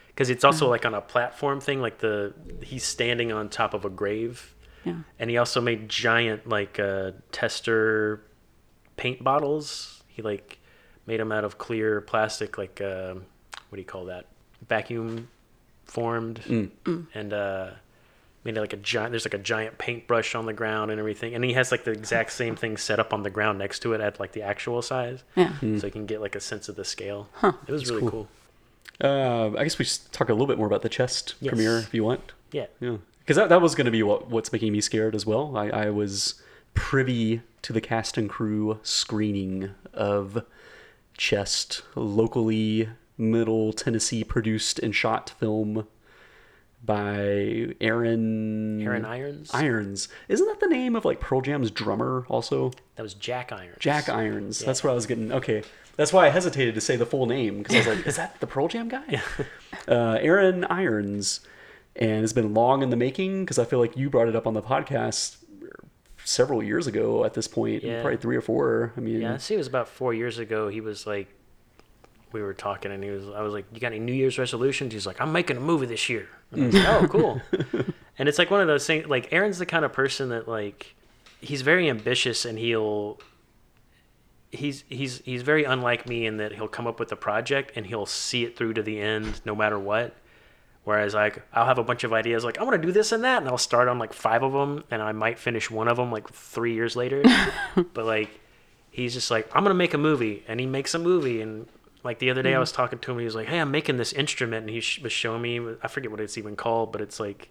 because 0.07 0.29
it's 0.29 0.43
also 0.43 0.69
like 0.69 0.85
on 0.85 0.93
a 0.93 1.01
platform 1.01 1.59
thing. 1.59 1.81
Like 1.81 1.97
the 1.97 2.33
he's 2.63 2.83
standing 2.85 3.31
on 3.31 3.49
top 3.49 3.73
of 3.73 3.83
a 3.83 3.89
grave, 3.89 4.53
Yeah. 4.83 4.95
and 5.19 5.29
he 5.29 5.37
also 5.37 5.61
made 5.61 5.89
giant 5.89 6.47
like 6.47 6.79
uh, 6.79 7.11
tester 7.31 8.21
paint 8.97 9.23
bottles. 9.23 10.03
He 10.07 10.21
like 10.21 10.59
made 11.07 11.19
them 11.19 11.31
out 11.31 11.43
of 11.43 11.57
clear 11.57 12.01
plastic, 12.01 12.57
like 12.57 12.81
uh, 12.81 13.13
what 13.13 13.75
do 13.75 13.77
you 13.79 13.85
call 13.85 14.05
that? 14.05 14.25
Vacuum 14.67 15.27
formed, 15.85 16.39
and 17.13 17.33
uh, 17.33 17.71
made 18.43 18.55
it 18.57 18.59
like 18.61 18.73
a 18.73 18.77
giant. 18.77 19.11
There's 19.11 19.25
like 19.25 19.33
a 19.33 19.37
giant 19.39 19.77
paintbrush 19.77 20.35
on 20.35 20.45
the 20.45 20.53
ground 20.53 20.89
and 20.91 20.99
everything, 20.99 21.35
and 21.35 21.43
he 21.43 21.53
has 21.53 21.71
like 21.71 21.83
the 21.83 21.91
exact 21.91 22.31
same 22.31 22.55
thing 22.55 22.77
set 22.77 22.99
up 22.99 23.13
on 23.13 23.23
the 23.23 23.29
ground 23.29 23.59
next 23.59 23.79
to 23.79 23.93
it 23.93 24.01
at 24.01 24.19
like 24.19 24.31
the 24.31 24.41
actual 24.43 24.81
size, 24.81 25.23
Yeah. 25.35 25.51
so 25.59 25.87
you 25.87 25.91
can 25.91 26.05
get 26.05 26.21
like 26.21 26.35
a 26.35 26.39
sense 26.39 26.69
of 26.69 26.75
the 26.75 26.85
scale. 26.85 27.27
It 27.43 27.71
was 27.71 27.89
really 27.89 28.09
cool. 28.09 28.27
Uh, 29.03 29.51
I 29.57 29.63
guess 29.63 29.79
we 29.79 29.85
should 29.85 30.11
talk 30.11 30.29
a 30.29 30.33
little 30.33 30.47
bit 30.47 30.57
more 30.57 30.67
about 30.67 30.83
the 30.83 30.89
chest 30.89 31.33
Yes. 31.41 31.49
premiere 31.51 31.79
if 31.79 31.93
you 31.93 32.03
want. 32.03 32.33
Yeah. 32.51 32.67
Yeah, 32.79 32.97
because 33.21 33.37
that, 33.37 33.49
that 33.49 33.61
was 33.61 33.75
going 33.75 33.85
to 33.85 33.91
be 33.91 34.03
what 34.03 34.29
what's 34.29 34.51
making 34.51 34.73
me 34.73 34.81
scared 34.81 35.15
as 35.15 35.25
well. 35.25 35.55
I, 35.55 35.69
I 35.69 35.89
was 35.89 36.41
privy 36.73 37.41
to 37.61 37.73
the 37.73 37.81
cast 37.81 38.17
and 38.17 38.29
crew 38.29 38.79
screening 38.83 39.71
of 39.93 40.43
Chest, 41.17 41.83
locally 41.95 42.89
Middle 43.17 43.73
Tennessee 43.73 44.23
produced 44.23 44.79
and 44.79 44.95
shot 44.95 45.29
film 45.29 45.87
by 46.83 47.67
Aaron 47.79 48.81
Aaron 48.81 49.05
Irons. 49.05 49.51
Irons. 49.53 50.07
Isn't 50.27 50.47
that 50.47 50.59
the 50.59 50.67
name 50.67 50.95
of 50.95 51.05
like 51.05 51.19
Pearl 51.19 51.41
Jam's 51.41 51.71
drummer 51.71 52.25
also? 52.27 52.71
That 52.95 53.03
was 53.03 53.13
Jack 53.13 53.51
Irons. 53.51 53.77
Jack 53.79 54.09
Irons. 54.09 54.59
That's 54.59 54.83
what 54.83 54.91
I 54.91 54.93
was 54.93 55.05
getting. 55.05 55.31
Okay, 55.31 55.63
that's 55.95 56.11
why 56.11 56.25
I 56.25 56.29
hesitated 56.29 56.73
to 56.75 56.81
say 56.81 56.95
the 56.95 57.05
full 57.05 57.25
name 57.27 57.59
because 57.59 57.75
I 57.75 57.77
was 57.89 57.97
like, 57.97 58.07
"Is 58.07 58.15
that 58.15 58.39
the 58.39 58.47
Pearl 58.47 58.67
Jam 58.67 58.89
guy?" 58.89 59.21
uh, 59.87 60.17
Aaron 60.21 60.65
Irons, 60.65 61.41
and 61.95 62.23
it's 62.23 62.33
been 62.33 62.53
long 62.53 62.81
in 62.83 62.89
the 62.89 62.95
making 62.95 63.43
because 63.45 63.59
I 63.59 63.65
feel 63.65 63.79
like 63.79 63.97
you 63.97 64.09
brought 64.09 64.27
it 64.27 64.35
up 64.35 64.47
on 64.47 64.53
the 64.53 64.61
podcast 64.61 65.37
several 66.23 66.61
years 66.63 66.87
ago. 66.87 67.25
At 67.25 67.33
this 67.33 67.47
point, 67.47 67.83
Yeah. 67.83 68.01
probably 68.01 68.17
three 68.17 68.35
or 68.35 68.41
four. 68.41 68.93
I 68.95 68.99
mean, 68.99 69.21
Yeah, 69.21 69.33
I 69.33 69.37
see. 69.37 69.55
It 69.55 69.57
was 69.57 69.67
about 69.67 69.87
four 69.87 70.13
years 70.13 70.37
ago. 70.39 70.67
He 70.69 70.81
was 70.81 71.05
like, 71.07 71.27
we 72.31 72.41
were 72.41 72.53
talking, 72.53 72.91
and 72.93 73.03
he 73.03 73.09
was. 73.09 73.27
I 73.27 73.41
was 73.41 73.51
like, 73.51 73.65
"You 73.73 73.81
got 73.81 73.87
any 73.87 73.99
New 73.99 74.13
Year's 74.13 74.37
resolutions?" 74.39 74.93
He's 74.93 75.05
like, 75.05 75.19
"I'm 75.19 75.33
making 75.33 75.57
a 75.57 75.59
movie 75.59 75.85
this 75.85 76.07
year." 76.07 76.29
And 76.51 76.63
I 76.63 76.65
was 76.67 76.75
like, 76.75 76.87
"Oh, 76.87 77.07
cool." 77.09 77.41
and 78.17 78.29
it's 78.29 78.39
like 78.39 78.49
one 78.49 78.61
of 78.61 78.67
those 78.67 78.87
things. 78.87 79.05
Like 79.07 79.33
Aaron's 79.33 79.57
the 79.59 79.65
kind 79.65 79.83
of 79.83 79.91
person 79.91 80.29
that 80.29 80.47
like, 80.47 80.95
he's 81.41 81.61
very 81.61 81.89
ambitious, 81.89 82.45
and 82.45 82.57
he'll. 82.57 83.19
He's 84.49 84.83
he's 84.89 85.19
he's 85.25 85.41
very 85.43 85.63
unlike 85.65 86.07
me 86.07 86.25
in 86.25 86.37
that 86.37 86.53
he'll 86.53 86.67
come 86.69 86.85
up 86.87 86.99
with 86.99 87.11
a 87.11 87.15
project 87.15 87.71
and 87.75 87.85
he'll 87.85 88.05
see 88.05 88.43
it 88.43 88.57
through 88.57 88.73
to 88.73 88.83
the 88.83 88.99
end 88.99 89.41
no 89.45 89.53
matter 89.55 89.79
what. 89.79 90.13
Whereas 90.83 91.13
like 91.13 91.43
I'll 91.53 91.67
have 91.67 91.77
a 91.77 91.83
bunch 91.83 92.03
of 92.03 92.11
ideas 92.11 92.43
like 92.43 92.57
I 92.57 92.63
want 92.63 92.81
to 92.81 92.87
do 92.87 92.91
this 92.91 93.11
and 93.11 93.23
that, 93.23 93.41
and 93.41 93.47
I'll 93.47 93.57
start 93.57 93.87
on 93.87 93.99
like 93.99 94.13
five 94.13 94.41
of 94.41 94.51
them, 94.51 94.83
and 94.89 95.01
I 95.01 95.11
might 95.11 95.37
finish 95.37 95.69
one 95.69 95.87
of 95.87 95.97
them 95.97 96.11
like 96.11 96.29
three 96.29 96.73
years 96.73 96.95
later. 96.95 97.23
but 97.93 98.05
like 98.05 98.39
he's 98.89 99.13
just 99.13 99.29
like 99.29 99.47
I'm 99.55 99.63
gonna 99.63 99.75
make 99.75 99.93
a 99.93 99.99
movie, 99.99 100.43
and 100.47 100.59
he 100.59 100.65
makes 100.65 100.95
a 100.95 100.99
movie. 100.99 101.41
And 101.41 101.67
like 102.03 102.17
the 102.17 102.31
other 102.31 102.41
day, 102.41 102.53
I 102.53 102.57
mm. 102.57 102.61
was 102.61 102.71
talking 102.71 102.97
to 102.97 103.11
him, 103.11 103.19
he 103.19 103.25
was 103.25 103.35
like, 103.35 103.47
"Hey, 103.47 103.59
I'm 103.59 103.69
making 103.69 103.97
this 103.97 104.11
instrument," 104.13 104.65
and 104.65 104.69
he 104.71 104.81
sh- 104.81 105.01
was 105.01 105.11
showing 105.11 105.41
me. 105.43 105.59
I 105.83 105.87
forget 105.87 106.09
what 106.09 106.19
it's 106.19 106.37
even 106.37 106.55
called, 106.55 106.91
but 106.91 106.99
it's 106.99 107.19
like 107.19 107.49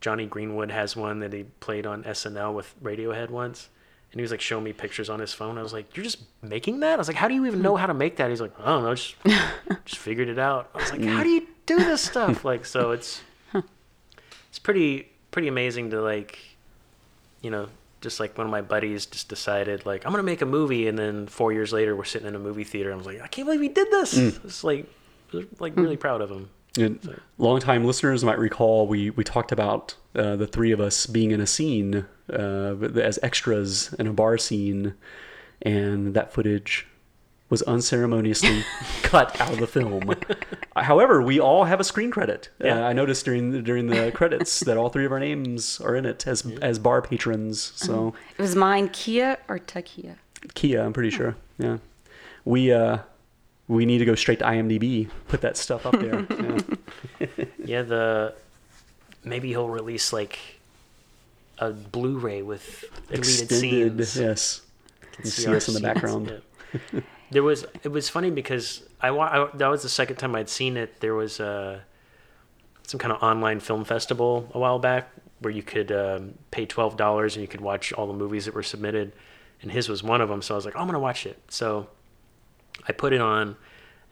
Jonny 0.00 0.26
Greenwood 0.26 0.70
has 0.70 0.94
one 0.94 1.18
that 1.20 1.32
he 1.32 1.44
played 1.58 1.86
on 1.86 2.04
SNL 2.04 2.54
with 2.54 2.74
Radiohead 2.82 3.30
once. 3.30 3.68
And 4.12 4.20
he 4.20 4.22
was 4.22 4.30
like 4.30 4.40
showing 4.40 4.62
me 4.62 4.72
pictures 4.72 5.10
on 5.10 5.18
his 5.18 5.32
phone. 5.32 5.58
I 5.58 5.62
was 5.62 5.72
like, 5.72 5.96
"You're 5.96 6.04
just 6.04 6.22
making 6.40 6.78
that?" 6.80 6.94
I 6.94 6.96
was 6.98 7.08
like, 7.08 7.16
"How 7.16 7.26
do 7.26 7.34
you 7.34 7.44
even 7.46 7.58
hmm. 7.58 7.64
know 7.64 7.74
how 7.74 7.86
to 7.86 7.94
make 7.94 8.14
that?" 8.18 8.30
He's 8.30 8.40
like, 8.40 8.52
"I 8.60 8.66
don't 8.66 8.84
know, 8.84 8.94
just 8.94 9.16
just 9.84 10.00
figured 10.00 10.28
it 10.28 10.38
out." 10.38 10.70
I 10.72 10.78
was 10.78 10.92
like, 10.92 11.02
"How 11.02 11.18
mm. 11.18 11.24
do 11.24 11.28
you 11.30 11.46
do 11.66 11.76
this 11.78 12.02
stuff?" 12.10 12.44
Like, 12.44 12.64
so 12.64 12.92
it's 12.92 13.22
it's 14.48 14.58
pretty 14.58 15.08
pretty 15.30 15.48
amazing 15.48 15.90
to 15.90 16.00
like, 16.00 16.38
you 17.42 17.50
know, 17.50 17.68
just 18.00 18.20
like 18.20 18.36
one 18.38 18.46
of 18.46 18.50
my 18.50 18.62
buddies 18.62 19.06
just 19.06 19.28
decided 19.28 19.84
like 19.84 20.04
I'm 20.04 20.12
gonna 20.12 20.22
make 20.22 20.42
a 20.42 20.46
movie, 20.46 20.86
and 20.88 20.98
then 20.98 21.26
four 21.26 21.52
years 21.52 21.72
later 21.72 21.96
we're 21.96 22.04
sitting 22.04 22.28
in 22.28 22.34
a 22.34 22.38
movie 22.38 22.64
theater. 22.64 22.92
I 22.92 22.96
was 22.96 23.06
like, 23.06 23.20
I 23.20 23.26
can't 23.26 23.46
believe 23.46 23.60
he 23.60 23.68
did 23.68 23.90
this. 23.90 24.16
It's 24.16 24.62
like, 24.62 24.86
like 25.58 25.76
really 25.76 25.96
proud 25.96 26.20
of 26.20 26.30
him. 26.30 26.50
And 26.76 27.20
longtime 27.38 27.84
listeners 27.84 28.24
might 28.24 28.38
recall 28.38 28.88
we, 28.88 29.10
we 29.10 29.22
talked 29.22 29.52
about 29.52 29.94
uh, 30.14 30.34
the 30.34 30.46
three 30.46 30.72
of 30.72 30.80
us 30.80 31.06
being 31.06 31.30
in 31.30 31.40
a 31.40 31.46
scene 31.46 32.04
uh, 32.32 32.74
as 32.96 33.18
extras 33.22 33.92
in 33.94 34.08
a 34.08 34.12
bar 34.12 34.38
scene, 34.38 34.94
and 35.62 36.14
that 36.14 36.32
footage 36.32 36.86
was 37.54 37.62
unceremoniously 37.62 38.64
cut 39.02 39.40
out 39.40 39.52
of 39.52 39.60
the 39.60 39.66
film. 39.68 40.12
However, 40.74 41.22
we 41.22 41.38
all 41.38 41.62
have 41.64 41.78
a 41.78 41.84
screen 41.84 42.10
credit. 42.10 42.48
Yeah. 42.60 42.80
Uh, 42.84 42.88
I 42.88 42.92
noticed 42.92 43.24
during 43.24 43.52
the, 43.52 43.62
during 43.62 43.86
the 43.86 44.10
credits 44.10 44.58
that 44.66 44.76
all 44.76 44.88
three 44.88 45.06
of 45.06 45.12
our 45.12 45.20
names 45.20 45.80
are 45.80 45.94
in 45.94 46.04
it 46.04 46.26
as 46.26 46.44
as 46.60 46.80
bar 46.80 47.00
patrons. 47.00 47.72
So 47.76 48.12
It 48.36 48.42
was 48.42 48.56
mine, 48.56 48.88
Kia 48.88 49.38
or 49.48 49.60
Takia. 49.60 50.16
Kia, 50.54 50.80
I'm 50.82 50.92
pretty 50.92 51.10
sure. 51.10 51.36
Yeah, 51.58 51.78
we 52.44 52.72
uh, 52.72 52.98
we 53.68 53.86
need 53.86 53.98
to 53.98 54.04
go 54.04 54.16
straight 54.16 54.40
to 54.40 54.44
IMDb, 54.44 55.08
put 55.28 55.40
that 55.42 55.56
stuff 55.56 55.86
up 55.86 55.98
there. 56.00 56.26
Yeah. 57.20 57.44
Yeah, 57.64 57.82
the 57.82 58.34
maybe 59.22 59.48
he'll 59.50 59.68
release 59.68 60.12
like 60.12 60.38
a 61.58 61.70
Blu-ray 61.70 62.42
with 62.42 62.84
deleted 63.08 63.18
Extended, 63.18 64.06
scenes. 64.06 64.16
yes. 64.18 64.60
Can 65.12 65.24
You 65.24 65.30
see 65.30 65.54
us 65.54 65.68
in 65.68 65.74
the 65.74 65.80
scenes. 65.80 65.80
background. 65.80 66.42
Yeah. 66.92 67.00
There 67.34 67.42
was 67.42 67.66
it 67.82 67.90
was 67.90 68.08
funny 68.08 68.30
because 68.30 68.82
I, 69.00 69.10
I 69.10 69.48
that 69.54 69.66
was 69.66 69.82
the 69.82 69.88
second 69.88 70.16
time 70.16 70.34
I'd 70.34 70.48
seen 70.48 70.76
it. 70.76 71.00
There 71.00 71.14
was 71.14 71.40
uh, 71.40 71.80
some 72.84 72.98
kind 73.00 73.12
of 73.12 73.22
online 73.22 73.60
film 73.60 73.84
festival 73.84 74.48
a 74.54 74.58
while 74.58 74.78
back 74.78 75.10
where 75.40 75.52
you 75.52 75.62
could 75.62 75.90
um, 75.90 76.34
pay 76.52 76.64
twelve 76.64 76.96
dollars 76.96 77.34
and 77.34 77.42
you 77.42 77.48
could 77.48 77.60
watch 77.60 77.92
all 77.92 78.06
the 78.06 78.14
movies 78.14 78.44
that 78.44 78.54
were 78.54 78.62
submitted, 78.62 79.12
and 79.60 79.72
his 79.72 79.88
was 79.88 80.02
one 80.02 80.20
of 80.20 80.28
them. 80.28 80.42
So 80.42 80.54
I 80.54 80.56
was 80.56 80.64
like, 80.64 80.76
oh, 80.76 80.78
I'm 80.78 80.86
gonna 80.86 81.00
watch 81.00 81.26
it. 81.26 81.36
So 81.48 81.88
I 82.88 82.92
put 82.92 83.12
it 83.12 83.20
on, 83.20 83.56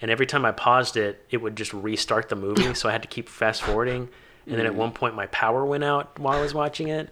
and 0.01 0.11
every 0.11 0.27
time 0.27 0.45
I 0.45 0.51
paused 0.51 0.97
it, 0.97 1.25
it 1.31 1.37
would 1.37 1.57
just 1.57 1.73
restart 1.73 2.29
the 2.29 2.37
movie. 2.37 2.75
so 2.75 2.89
I 2.89 2.93
had 2.93 3.03
to 3.03 3.09
keep 3.09 3.29
fast 3.29 3.63
forwarding. 3.63 4.09
And 4.45 4.57
then 4.57 4.67
at 4.67 4.75
one 4.75 4.91
point, 4.91 5.15
my 5.15 5.27
power 5.27 5.65
went 5.65 5.85
out 5.85 6.19
while 6.19 6.37
I 6.37 6.43
was 6.43 6.53
watching 6.53 6.89
it 6.89 7.11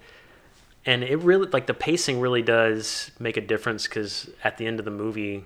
and 0.87 1.05
it 1.05 1.19
really 1.19 1.47
like 1.47 1.67
the 1.67 1.75
pacing 1.75 2.21
really 2.21 2.43
does 2.43 3.11
make 3.19 3.37
a 3.37 3.41
difference 3.41 3.87
because 3.87 4.31
at 4.43 4.57
the 4.57 4.67
end 4.67 4.79
of 4.79 4.85
the 4.85 4.91
movie 4.91 5.45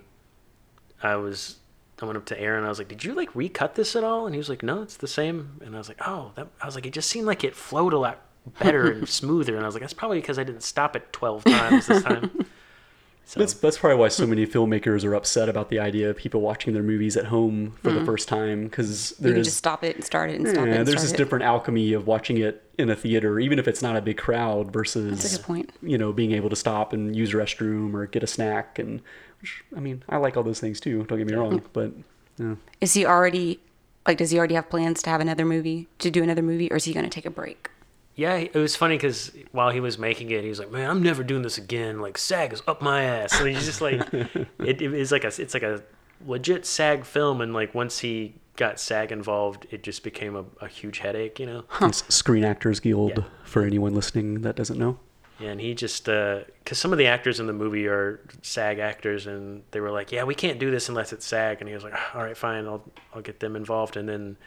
i 1.05 1.15
was 1.15 1.57
i 2.01 2.05
went 2.05 2.17
up 2.17 2.25
to 2.25 2.39
aaron 2.39 2.63
i 2.65 2.69
was 2.69 2.77
like 2.79 2.87
did 2.87 3.03
you 3.03 3.13
like 3.13 3.33
recut 3.35 3.75
this 3.75 3.95
at 3.95 4.03
all 4.03 4.25
and 4.25 4.35
he 4.35 4.37
was 4.37 4.49
like 4.49 4.63
no 4.63 4.81
it's 4.81 4.97
the 4.97 5.07
same 5.07 5.59
and 5.63 5.75
i 5.75 5.77
was 5.77 5.87
like 5.87 5.99
oh 6.05 6.31
that 6.35 6.47
i 6.61 6.65
was 6.65 6.75
like 6.75 6.85
it 6.85 6.93
just 6.93 7.09
seemed 7.09 7.27
like 7.27 7.43
it 7.43 7.55
flowed 7.55 7.93
a 7.93 7.97
lot 7.99 8.21
better 8.59 8.91
and 8.91 9.07
smoother 9.21 9.55
and 9.55 9.63
i 9.63 9.67
was 9.67 9.75
like 9.75 9.81
that's 9.81 9.93
probably 9.93 10.19
because 10.19 10.37
i 10.37 10.43
didn't 10.43 10.63
stop 10.63 10.95
it 10.95 11.11
12 11.13 11.43
times 11.45 11.87
this 11.87 12.03
time 12.03 12.29
so 13.25 13.39
That's 13.39 13.53
that's 13.55 13.77
probably 13.79 13.97
why 13.97 14.09
so 14.09 14.27
many 14.27 14.45
filmmakers 14.45 15.03
are 15.03 15.15
upset 15.15 15.49
about 15.49 15.69
the 15.69 15.79
idea 15.79 16.11
of 16.11 16.15
people 16.17 16.41
watching 16.41 16.73
their 16.73 16.83
movies 16.83 17.17
at 17.17 17.25
home 17.25 17.71
for 17.81 17.89
the 17.89 17.97
mm-hmm. 17.97 18.05
first 18.05 18.27
time 18.27 18.65
because 18.65 19.15
You 19.19 19.33
can 19.33 19.43
just 19.43 19.57
stop 19.57 19.83
it 19.83 19.95
and 19.95 20.05
start 20.05 20.29
it 20.29 20.35
and 20.39 20.47
stop 20.47 20.67
it. 20.67 20.69
yeah, 20.69 20.75
And 20.75 20.87
there's 20.87 20.99
start 20.99 21.01
this 21.01 21.13
it. 21.13 21.17
different 21.17 21.43
alchemy 21.43 21.93
of 21.93 22.05
watching 22.05 22.37
it 22.37 22.61
in 22.77 22.89
a 22.89 22.95
theater, 22.95 23.39
even 23.39 23.57
if 23.57 23.67
it's 23.67 23.81
not 23.81 23.95
a 23.95 24.01
big 24.01 24.17
crowd, 24.17 24.71
versus 24.71 25.09
That's 25.21 25.33
a 25.33 25.37
good 25.37 25.45
point. 25.45 25.71
you 25.81 25.97
know 25.97 26.13
being 26.13 26.33
able 26.33 26.49
to 26.51 26.55
stop 26.55 26.93
and 26.93 27.15
use 27.15 27.33
a 27.33 27.37
restroom 27.37 27.95
or 27.95 28.05
get 28.05 28.21
a 28.21 28.27
snack 28.27 28.77
and 28.77 29.01
which, 29.45 29.63
I 29.77 29.79
mean 29.79 30.03
I 30.09 30.17
like 30.17 30.35
all 30.37 30.43
those 30.43 30.59
things 30.59 30.79
too. 30.79 31.03
Don't 31.03 31.17
get 31.17 31.27
me 31.27 31.35
wrong, 31.35 31.59
mm. 31.59 31.63
but 31.73 31.91
yeah. 32.37 32.55
Is 32.81 32.93
he 32.93 33.05
already 33.05 33.59
like? 34.07 34.17
Does 34.17 34.31
he 34.31 34.37
already 34.37 34.55
have 34.55 34.69
plans 34.69 35.01
to 35.03 35.09
have 35.09 35.21
another 35.21 35.45
movie 35.45 35.87
to 35.99 36.11
do 36.11 36.21
another 36.23 36.41
movie, 36.41 36.69
or 36.71 36.77
is 36.77 36.83
he 36.85 36.93
going 36.93 37.05
to 37.05 37.09
take 37.09 37.25
a 37.25 37.29
break? 37.31 37.69
yeah 38.17 38.35
it 38.35 38.55
was 38.55 38.77
funny 38.77 38.95
because 38.95 39.33
while 39.51 39.71
he 39.71 39.81
was 39.81 39.97
making 39.99 40.31
it 40.31 40.41
he 40.41 40.47
was 40.47 40.57
like 40.57 40.71
man 40.71 40.89
i'm 40.89 41.03
never 41.03 41.21
doing 41.21 41.41
this 41.41 41.57
again 41.57 41.99
like 41.99 42.17
sag 42.17 42.53
is 42.53 42.61
up 42.65 42.81
my 42.81 43.03
ass 43.03 43.33
so 43.37 43.43
he's 43.43 43.65
just 43.65 43.81
like 43.81 44.01
it, 44.13 44.47
it 44.81 44.81
is 44.81 45.11
like 45.11 45.25
a 45.25 45.27
it's 45.37 45.53
like 45.53 45.63
a 45.63 45.83
legit 46.25 46.65
sag 46.65 47.03
film 47.03 47.41
and 47.41 47.53
like 47.53 47.75
once 47.75 47.99
he 47.99 48.33
got 48.55 48.79
sag 48.79 49.11
involved 49.11 49.67
it 49.69 49.83
just 49.83 50.01
became 50.01 50.33
a, 50.33 50.45
a 50.61 50.67
huge 50.69 50.99
headache 50.99 51.37
you 51.41 51.45
know 51.45 51.65
It's 51.81 52.05
Screen 52.15 52.45
Actors 52.45 52.79
Guild 52.79 53.17
Yeah. 53.17 53.23
for 53.43 53.63
anyone 53.63 53.93
listening 53.93 54.43
that 54.43 54.55
doesn't 54.55 54.79
know. 54.79 54.97
And 55.39 55.59
he 55.59 55.73
just 55.73 56.07
uh, 56.07 56.41
because 56.63 56.77
some 56.77 56.93
of 56.93 56.97
the 56.97 57.07
actors 57.07 57.39
in 57.39 57.47
the 57.47 57.53
movie 57.53 57.87
are 57.87 58.21
SAG 58.41 58.79
actors, 58.79 59.27
and 59.27 59.63
they 59.71 59.81
were 59.81 59.91
like, 59.91 60.11
"Yeah, 60.11 60.23
we 60.23 60.33
can't 60.33 60.59
do 60.59 60.71
this 60.71 60.87
unless 60.87 61.11
it's 61.11 61.25
SAG," 61.25 61.57
and 61.59 61.67
he 61.67 61.73
was 61.73 61.83
like, 61.83 61.93
"All 62.15 62.23
right, 62.23 62.37
fine, 62.37 62.65
I'll 62.65 62.83
I'll 63.13 63.21
get 63.21 63.41
them 63.41 63.55
involved." 63.55 63.97
And 63.97 64.07
then 64.07 64.37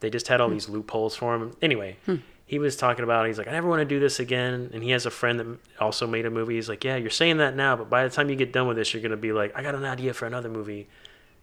they 0.00 0.10
just 0.10 0.26
had 0.26 0.40
all 0.40 0.48
hmm. 0.48 0.54
these 0.54 0.68
loopholes 0.68 1.14
for 1.14 1.36
him. 1.36 1.56
Anyway, 1.62 1.98
hmm. 2.04 2.16
he 2.46 2.58
was 2.58 2.76
talking 2.76 3.04
about 3.04 3.26
he's 3.28 3.38
like, 3.38 3.46
"I 3.46 3.52
never 3.52 3.68
want 3.68 3.80
to 3.80 3.84
do 3.84 4.00
this 4.00 4.18
again," 4.18 4.70
and 4.74 4.82
he 4.82 4.90
has 4.90 5.06
a 5.06 5.10
friend 5.10 5.38
that 5.38 5.46
also 5.78 6.06
made 6.08 6.26
a 6.26 6.30
movie. 6.30 6.56
He's 6.56 6.68
like, 6.68 6.82
"Yeah, 6.82 6.96
you're 6.96 7.10
saying 7.10 7.36
that 7.36 7.54
now, 7.54 7.76
but 7.76 7.88
by 7.88 8.02
the 8.02 8.10
time 8.10 8.28
you 8.28 8.34
get 8.34 8.52
done 8.52 8.66
with 8.66 8.76
this, 8.76 8.92
you're 8.92 9.02
gonna 9.02 9.16
be 9.16 9.32
like, 9.32 9.56
I 9.56 9.62
got 9.62 9.76
an 9.76 9.84
idea 9.84 10.14
for 10.14 10.26
another 10.26 10.48
movie," 10.48 10.88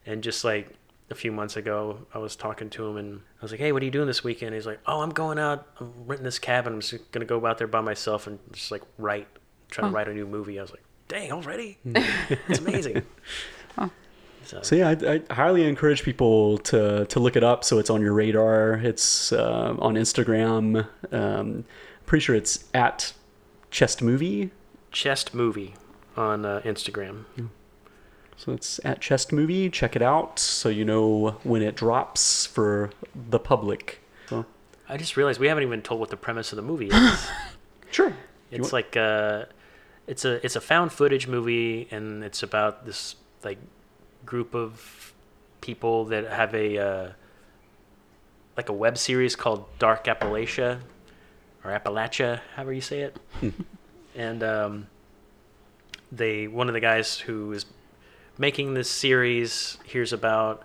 and 0.06 0.22
just 0.22 0.44
like. 0.44 0.70
A 1.12 1.16
few 1.16 1.32
months 1.32 1.57
ago, 1.57 2.07
I 2.14 2.18
was 2.20 2.36
talking 2.38 2.70
to 2.72 2.88
him 2.88 2.95
and 2.97 3.20
I 3.39 3.43
was 3.43 3.51
like, 3.51 3.59
"Hey, 3.59 3.72
what 3.74 3.82
are 3.82 3.86
you 3.86 3.91
doing 3.91 4.07
this 4.07 4.24
weekend?" 4.24 4.55
He's 4.55 4.66
like, 4.66 4.80
"Oh, 4.86 5.01
I'm 5.01 5.09
going 5.09 5.38
out. 5.38 5.68
I'm 5.80 5.91
renting 6.05 6.24
this 6.24 6.39
cabin. 6.39 6.74
I'm 6.74 6.80
just 6.82 7.12
gonna 7.12 7.26
go 7.26 7.45
out 7.45 7.57
there 7.57 7.68
by 7.68 7.82
myself 7.82 8.28
and 8.28 8.39
just 8.53 8.72
like 8.72 8.82
write, 8.97 9.28
trying 9.70 9.91
to 9.91 9.95
write 9.95 10.07
a 10.07 10.14
new 10.14 10.26
movie." 10.26 10.57
I 10.57 10.62
was 10.62 10.72
like, 10.72 10.84
"Dang, 11.09 11.32
already? 11.32 11.78
it's 11.86 12.59
amazing." 12.59 13.03
So, 14.43 14.59
So 14.64 14.76
yeah, 14.76 14.89
I, 14.89 15.22
I 15.30 15.34
highly 15.34 15.64
encourage 15.66 16.03
people 16.03 16.57
to 16.59 17.05
to 17.05 17.20
look 17.20 17.36
it 17.36 17.43
up 17.43 17.64
so 17.64 17.78
it's 17.78 17.89
on 17.91 18.01
your 18.01 18.14
radar. 18.14 18.74
It's 18.74 19.32
uh, 19.32 19.76
on 19.80 19.93
Instagram. 19.95 20.88
Um, 21.12 21.64
pretty 22.07 22.24
sure 22.24 22.36
it's 22.36 22.66
at 22.74 23.14
Chest 23.70 24.01
Movie. 24.01 24.49
chest 24.91 25.34
movie 25.34 25.76
on 26.18 26.43
uh, 26.45 26.59
Instagram. 26.66 27.26
So 28.42 28.54
it's 28.54 28.80
at 28.84 29.00
Chest 29.02 29.32
Movie. 29.32 29.70
Check 29.70 29.96
it 29.96 30.02
out 30.02 30.39
so 30.39 30.68
you 30.68 30.84
know 30.84 31.38
when 31.44 31.62
it 31.62 31.76
drops 31.76 32.48
for 32.48 32.89
the 33.30 33.38
public. 33.38 34.02
So 34.30 34.48
I 34.89 34.98
just 34.98 35.16
realized 35.16 35.39
we 35.39 35.46
haven't 35.46 35.62
even 35.64 35.84
told 35.84 36.00
what 36.00 36.10
the 36.10 36.18
premise 36.18 36.52
of 36.52 36.56
the 36.56 36.64
movie 36.64 36.88
is. 36.88 37.28
sure. 37.92 38.16
it's 38.50 38.74
like 38.74 38.98
uh 38.98 39.46
it's 40.08 40.26
a 40.26 40.44
it's 40.44 40.56
a 40.56 40.62
found 40.62 40.92
footage 40.92 41.28
movie 41.28 41.88
and 41.92 42.24
it's 42.24 42.42
about 42.42 42.84
this 42.84 43.16
like 43.44 43.60
group 44.26 44.56
of 44.56 45.14
people 45.62 46.06
that 46.06 46.26
have 46.26 46.56
a 46.56 46.80
uh, 46.80 47.12
like 48.58 48.70
a 48.70 48.74
web 48.74 48.98
series 48.98 49.36
called 49.36 49.66
Dark 49.78 50.06
Appalachia 50.06 50.80
or 51.64 51.70
Appalachia, 51.70 52.42
however 52.56 52.74
you 52.74 52.82
say 52.82 53.02
it. 53.02 53.20
and 54.16 54.42
um, 54.42 54.88
they 56.12 56.48
one 56.48 56.68
of 56.70 56.74
the 56.74 56.80
guys 56.80 57.20
who 57.20 57.52
is 57.52 57.68
making 58.38 58.73
this 58.73 58.89
series 58.89 59.77
hears 59.84 60.13
about 60.13 60.63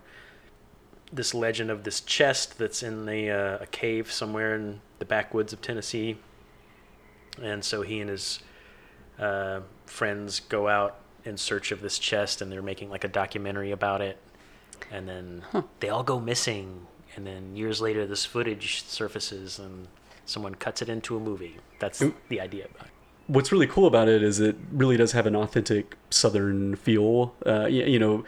this 1.12 1.34
legend 1.34 1.70
of 1.70 1.84
this 1.84 2.00
chest 2.00 2.58
that's 2.58 2.82
in 2.82 3.06
the 3.06 3.30
uh, 3.30 3.58
a 3.62 3.66
cave 3.66 4.10
somewhere 4.10 4.54
in 4.54 4.80
the 4.98 5.04
backwoods 5.04 5.52
of 5.52 5.60
Tennessee. 5.60 6.18
And 7.40 7.64
so 7.64 7.82
he 7.82 8.00
and 8.00 8.10
his 8.10 8.40
uh, 9.18 9.60
friends 9.86 10.40
go 10.40 10.68
out 10.68 10.96
in 11.24 11.36
search 11.36 11.72
of 11.72 11.80
this 11.80 11.98
chest 11.98 12.40
and 12.40 12.50
they're 12.50 12.62
making 12.62 12.90
like 12.90 13.04
a 13.04 13.08
documentary 13.08 13.70
about 13.70 14.00
it. 14.00 14.18
And 14.90 15.08
then 15.08 15.44
they 15.80 15.88
all 15.88 16.02
go 16.02 16.18
missing. 16.18 16.86
And 17.14 17.26
then 17.26 17.56
years 17.56 17.80
later 17.80 18.06
this 18.06 18.24
footage 18.24 18.84
surfaces 18.84 19.58
and 19.58 19.88
someone 20.24 20.54
cuts 20.54 20.82
it 20.82 20.88
into 20.88 21.16
a 21.16 21.20
movie. 21.20 21.56
That's 21.78 22.02
the 22.28 22.40
idea 22.40 22.66
about 22.66 22.86
it 22.86 22.95
what's 23.26 23.50
really 23.52 23.66
cool 23.66 23.86
about 23.86 24.08
it 24.08 24.22
is 24.22 24.40
it 24.40 24.56
really 24.72 24.96
does 24.96 25.12
have 25.12 25.26
an 25.26 25.34
authentic 25.36 25.96
southern 26.10 26.76
feel. 26.76 27.34
Uh, 27.44 27.62
y- 27.64 27.68
you 27.68 27.98
know 27.98 28.24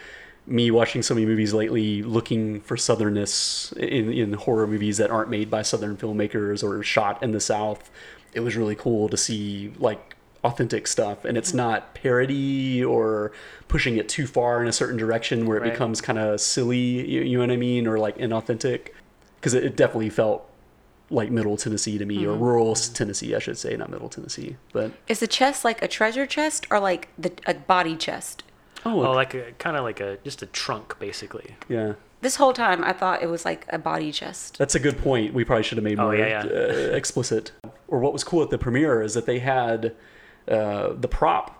me 0.46 0.70
watching 0.70 1.02
so 1.02 1.14
many 1.14 1.26
movies 1.26 1.52
lately 1.52 2.02
looking 2.02 2.58
for 2.62 2.74
southernness 2.76 3.70
in, 3.76 4.10
in 4.10 4.32
horror 4.32 4.66
movies 4.66 4.96
that 4.96 5.10
aren't 5.10 5.28
made 5.28 5.50
by 5.50 5.60
southern 5.60 5.94
filmmakers 5.94 6.64
or 6.64 6.82
shot 6.82 7.22
in 7.22 7.32
the 7.32 7.40
south 7.40 7.90
it 8.32 8.40
was 8.40 8.56
really 8.56 8.74
cool 8.74 9.10
to 9.10 9.16
see 9.16 9.70
like 9.78 10.16
authentic 10.44 10.86
stuff. 10.86 11.24
And 11.26 11.36
it's 11.36 11.52
not 11.52 11.94
parody 11.94 12.82
or 12.84 13.32
pushing 13.68 13.96
it 13.98 14.08
too 14.08 14.26
far 14.26 14.62
in 14.62 14.68
a 14.68 14.72
certain 14.72 14.96
direction 14.96 15.44
where 15.46 15.58
it 15.58 15.62
Right. 15.62 15.72
becomes 15.72 16.00
kind 16.00 16.18
of 16.18 16.40
silly 16.40 16.78
you, 16.78 17.22
you 17.22 17.34
know 17.38 17.42
what 17.42 17.50
i 17.50 17.56
mean? 17.56 17.86
Or 17.86 17.98
like 17.98 18.16
inauthentic. 18.18 18.88
Because 19.36 19.52
it, 19.54 19.64
it 19.64 19.76
definitely 19.76 20.10
felt 20.10 20.47
like 21.10 21.30
middle 21.30 21.56
tennessee 21.56 21.96
to 21.98 22.04
me 22.04 22.26
or 22.26 22.34
rural 22.36 22.74
tennessee 22.74 23.34
i 23.34 23.38
should 23.38 23.56
say 23.58 23.76
not 23.76 23.88
middle 23.90 24.08
tennessee 24.08 24.56
but 24.72 24.92
Is 25.08 25.20
the 25.20 25.26
chest 25.26 25.64
like 25.64 25.80
a 25.82 25.88
treasure 25.88 26.26
chest 26.26 26.66
or 26.70 26.78
like 26.80 27.08
the 27.18 27.32
a 27.46 27.54
body 27.54 27.96
chest? 27.96 28.42
oh, 28.84 29.04
oh 29.06 29.12
like 29.12 29.34
a 29.34 29.52
kind 29.58 29.76
of 29.76 29.84
like 29.84 30.00
a 30.00 30.18
just 30.24 30.42
a 30.42 30.46
trunk 30.46 30.98
basically 30.98 31.56
yeah 31.68 31.94
This 32.20 32.36
whole 32.36 32.52
time 32.52 32.82
I 32.84 32.92
thought 32.92 33.22
it 33.22 33.28
was 33.28 33.44
like 33.44 33.64
a 33.70 33.78
body 33.78 34.10
chest. 34.12 34.58
That's 34.58 34.74
a 34.74 34.80
good 34.80 34.98
point. 34.98 35.32
We 35.34 35.44
probably 35.44 35.62
should 35.62 35.78
have 35.78 35.84
made 35.84 35.98
Oh, 36.00 36.04
more 36.06 36.16
yeah, 36.16 36.44
yeah. 36.44 36.50
Uh, 36.50 36.96
explicit. 36.96 37.52
Or 37.86 38.00
what 38.00 38.12
was 38.12 38.24
cool 38.24 38.42
at 38.42 38.50
the 38.50 38.58
premiere 38.58 39.00
is 39.02 39.14
that 39.14 39.24
they 39.24 39.38
had 39.38 39.94
uh, 40.48 40.94
the 40.98 41.06
prop 41.08 41.57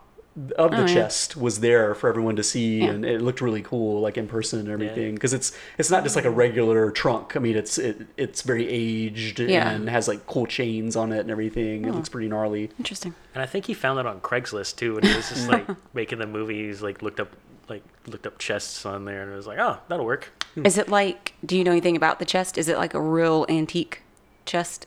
of 0.57 0.71
the 0.71 0.77
Oh, 0.79 0.81
yeah. 0.81 0.87
chest 0.87 1.37
was 1.37 1.61
there 1.61 1.95
for 1.95 2.09
everyone 2.09 2.37
to 2.37 2.43
see, 2.43 2.83
and 2.83 3.05
it 3.05 3.21
looked 3.23 3.41
really 3.41 3.63
cool, 3.63 4.01
like 4.01 4.17
in 4.17 4.29
person 4.29 4.61
and 4.61 4.69
everything. 4.69 5.15
Because 5.15 5.33
it's 5.33 5.57
it's 5.79 5.91
not 5.91 6.03
just 6.05 6.17
like 6.17 6.25
a 6.25 6.31
regular 6.31 6.91
trunk. 6.91 7.37
I 7.37 7.41
mean, 7.41 7.57
it's 7.57 7.79
it, 7.79 8.07
it's 8.17 8.43
very 8.43 8.69
aged 8.69 9.41
Yeah. 9.41 9.71
and 9.71 9.89
has 9.89 10.09
like 10.09 10.27
cool 10.27 10.47
chains 10.47 10.97
on 10.97 11.13
it 11.13 11.21
and 11.21 11.31
everything. 11.31 11.85
It 11.85 11.91
oh. 11.91 11.95
looks 11.95 12.09
pretty 12.09 12.29
gnarly. 12.29 12.71
Interesting. 12.79 13.15
And 13.35 13.43
I 13.43 13.47
think 13.47 13.67
he 13.67 13.75
found 13.75 13.99
it 13.99 14.07
on 14.07 14.21
Craigslist 14.21 14.77
too, 14.77 14.97
and 14.97 15.07
he 15.07 15.15
was 15.17 15.29
just 15.29 15.49
like 15.49 15.67
making 15.95 16.19
the 16.19 16.27
movies 16.27 16.83
like 16.83 17.03
looked 17.03 17.21
up 17.21 17.35
like 17.69 17.83
looked 18.07 18.27
up 18.27 18.39
chests 18.39 18.87
on 18.87 19.05
there, 19.05 19.23
and 19.23 19.33
it 19.33 19.37
was 19.37 19.47
like, 19.47 19.59
oh, 19.59 19.79
that'll 19.89 20.07
work. 20.07 20.33
Is 20.65 20.79
it 20.79 20.89
like? 20.89 21.35
Do 21.45 21.57
you 21.57 21.65
know 21.65 21.71
anything 21.73 21.97
about 21.97 22.19
the 22.19 22.25
chest? 22.25 22.57
Is 22.59 22.69
it 22.69 22.77
like 22.79 22.95
a 22.95 23.01
real 23.01 23.45
antique 23.49 24.03
chest? 24.47 24.87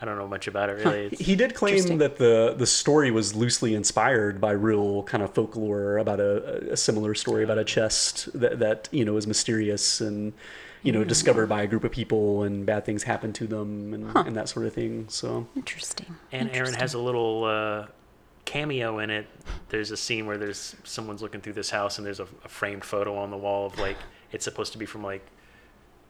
I 0.00 0.04
don't 0.04 0.16
know 0.16 0.28
much 0.28 0.46
about 0.46 0.70
it 0.70 0.84
really. 0.84 1.06
It's, 1.06 1.20
He 1.20 1.34
did 1.34 1.54
claim 1.54 1.98
that 1.98 2.18
the 2.18 2.54
the 2.56 2.66
story 2.66 3.10
was 3.10 3.34
loosely 3.34 3.74
inspired 3.74 4.40
by 4.40 4.52
real 4.52 5.02
kind 5.04 5.22
of 5.22 5.34
folklore 5.34 5.98
about 5.98 6.20
a, 6.20 6.72
a 6.72 6.76
similar 6.76 7.14
story 7.14 7.42
about 7.42 7.58
a 7.58 7.64
chest 7.64 8.28
that 8.38 8.58
that 8.60 8.88
you 8.92 9.04
know 9.04 9.16
is 9.16 9.26
mysterious 9.26 10.00
and 10.00 10.32
you 10.82 10.92
know 10.92 11.02
discovered 11.04 11.48
by 11.48 11.62
a 11.62 11.66
group 11.66 11.84
of 11.84 11.90
people 11.90 12.44
and 12.44 12.64
bad 12.64 12.84
things 12.84 13.02
happen 13.02 13.32
to 13.32 13.46
them 13.46 13.92
and, 13.92 14.16
and 14.16 14.36
that 14.36 14.48
sort 14.48 14.66
of 14.66 14.72
thing. 14.72 15.06
So 15.08 15.46
Interesting. 15.56 16.14
and 16.30 16.50
Aaron 16.52 16.74
has 16.74 16.94
a 16.94 16.98
little 16.98 17.44
uh, 17.44 17.86
cameo 18.44 19.00
in 19.00 19.10
it. 19.10 19.26
There's 19.68 19.90
a 19.90 19.96
scene 19.96 20.26
where 20.26 20.38
there's 20.38 20.76
someone's 20.84 21.22
looking 21.22 21.40
through 21.40 21.54
this 21.54 21.70
house, 21.70 21.98
and 21.98 22.06
there's 22.06 22.20
a, 22.20 22.26
a 22.44 22.48
framed 22.48 22.84
photo 22.84 23.16
on 23.16 23.30
the 23.30 23.36
wall 23.36 23.66
of 23.66 23.78
like 23.78 23.98
it's 24.32 24.44
supposed 24.44 24.72
to 24.72 24.78
be 24.78 24.86
from 24.86 25.02
like 25.02 25.26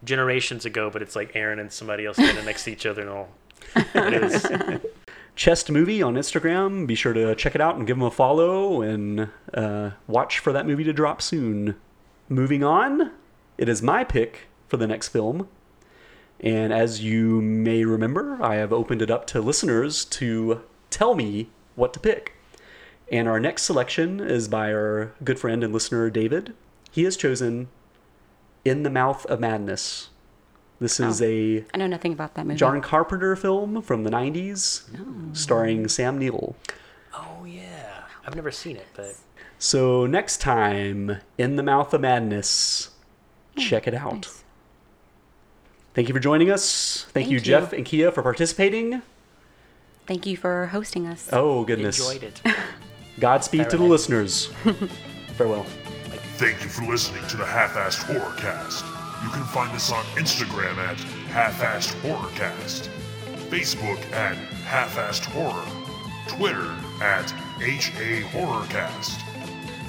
generations 0.05 0.64
ago, 0.64 0.91
but 0.91 1.03
it's 1.03 1.16
like 1.16 1.34
Aaron 1.34 1.59
and 1.59 1.72
somebody 1.72 2.07
else 2.07 2.16
standing 2.16 2.45
next 2.45 2.64
to 2.64 2.70
each 2.70 2.86
other 2.86 3.01
and 3.03 3.11
all. 3.11 3.28
Chest 5.36 5.70
Movie 5.70 6.02
on 6.02 6.14
Instagram. 6.14 6.86
Be 6.86 6.94
sure 6.94 7.12
to 7.12 7.34
check 7.34 7.54
it 7.54 7.61
out 7.61 7.76
and 7.76 7.86
give 7.86 7.96
them 7.96 8.06
a 8.06 8.11
follow 8.11 8.82
and 8.82 9.28
uh, 9.54 9.90
watch 10.06 10.40
for 10.40 10.52
that 10.52 10.66
movie 10.66 10.84
to 10.84 10.92
drop 10.92 11.22
soon. 11.22 11.76
Moving 12.28 12.64
on, 12.64 13.12
it 13.56 13.68
is 13.68 13.80
my 13.80 14.04
pick 14.04 14.48
for 14.66 14.76
the 14.76 14.86
next 14.86 15.09
film. 15.09 15.48
And 16.40 16.72
as 16.72 17.02
you 17.02 17.40
may 17.40 17.84
remember, 17.84 18.38
I 18.42 18.56
have 18.56 18.72
opened 18.72 19.02
it 19.02 19.11
up 19.11 19.26
to 19.28 19.40
listeners 19.40 20.04
to 20.06 20.62
tell 20.90 21.14
me 21.14 21.50
what 21.74 21.92
to 21.94 22.00
pick. 22.00 22.34
And 23.11 23.26
our 23.26 23.40
next 23.40 23.62
selection 23.62 24.20
is 24.20 24.48
by 24.48 24.72
our 24.72 25.14
good 25.24 25.38
friend 25.38 25.64
and 25.64 25.72
listener, 25.72 26.11
David. 26.11 26.54
He 26.90 27.04
has 27.04 27.16
chosen 27.16 27.68
In 28.64 28.82
the 28.82 28.90
Mouth 28.90 29.24
of 29.26 29.40
Madness. 29.40 30.11
This 30.80 31.00
oh. 31.00 31.08
is 31.08 31.20
a 31.22 31.64
I 31.74 31.76
know 31.78 31.86
nothing 31.86 32.12
about 32.12 32.34
that 32.34 32.46
movie. 32.46 32.58
John 32.58 32.80
Carpenter 32.80 33.34
film 33.36 33.82
from 33.82 34.04
the 34.04 34.10
90s 34.10 34.82
starring 35.36 35.88
Sam 35.88 36.18
Neill. 36.18 36.54
oh 37.14 37.44
yeah, 37.44 38.04
I've 38.26 38.34
never 38.36 38.50
seen 38.50 38.76
it, 38.76 38.86
but 38.94 39.16
So 39.58 40.06
next 40.06 40.40
time, 40.40 41.18
In 41.36 41.56
the 41.56 41.62
Mouth 41.64 41.92
of 41.94 42.00
Madness, 42.02 42.90
oh, 43.56 43.60
check 43.60 43.86
it 43.88 43.94
out. 43.94 44.14
Nice. 44.14 44.44
Thank 45.94 46.06
you 46.08 46.14
for 46.14 46.20
joining 46.20 46.48
us. 46.50 47.02
Thank, 47.04 47.12
Thank 47.12 47.28
you, 47.30 47.34
you. 47.38 47.40
Jeff 47.40 47.72
and 47.72 47.84
Kia, 47.84 48.12
for 48.12 48.22
participating. 48.22 49.02
Thank 50.06 50.26
you 50.26 50.36
for 50.36 50.66
hosting 50.66 51.06
us. 51.08 51.28
Oh, 51.32 51.64
goodness. 51.64 51.98
enjoyed 51.98 52.22
it. 52.22 52.40
Godspeed 53.18 53.68
to 53.70 53.76
the 53.76 53.82
Alright. 53.82 53.90
listeners. 53.90 54.46
Farewell. 55.36 55.64
Thank 56.36 56.62
you 56.62 56.68
for 56.70 56.84
listening 56.84 57.26
to 57.26 57.36
the 57.36 57.44
Half-Assed 57.44 58.04
Horrorcast. 58.04 58.97
You 59.22 59.28
can 59.30 59.44
find 59.44 59.70
us 59.72 59.92
on 59.92 60.04
Instagram 60.16 60.78
at 60.78 60.98
Half-Assed 61.30 61.94
Horrorcast, 62.02 62.88
Facebook 63.50 64.00
at 64.12 64.36
Half-Assed 64.64 65.26
Horror, 65.26 65.66
Twitter 66.28 66.74
at 67.02 67.32
HA 67.60 68.22
Horrorcast, 68.30 69.28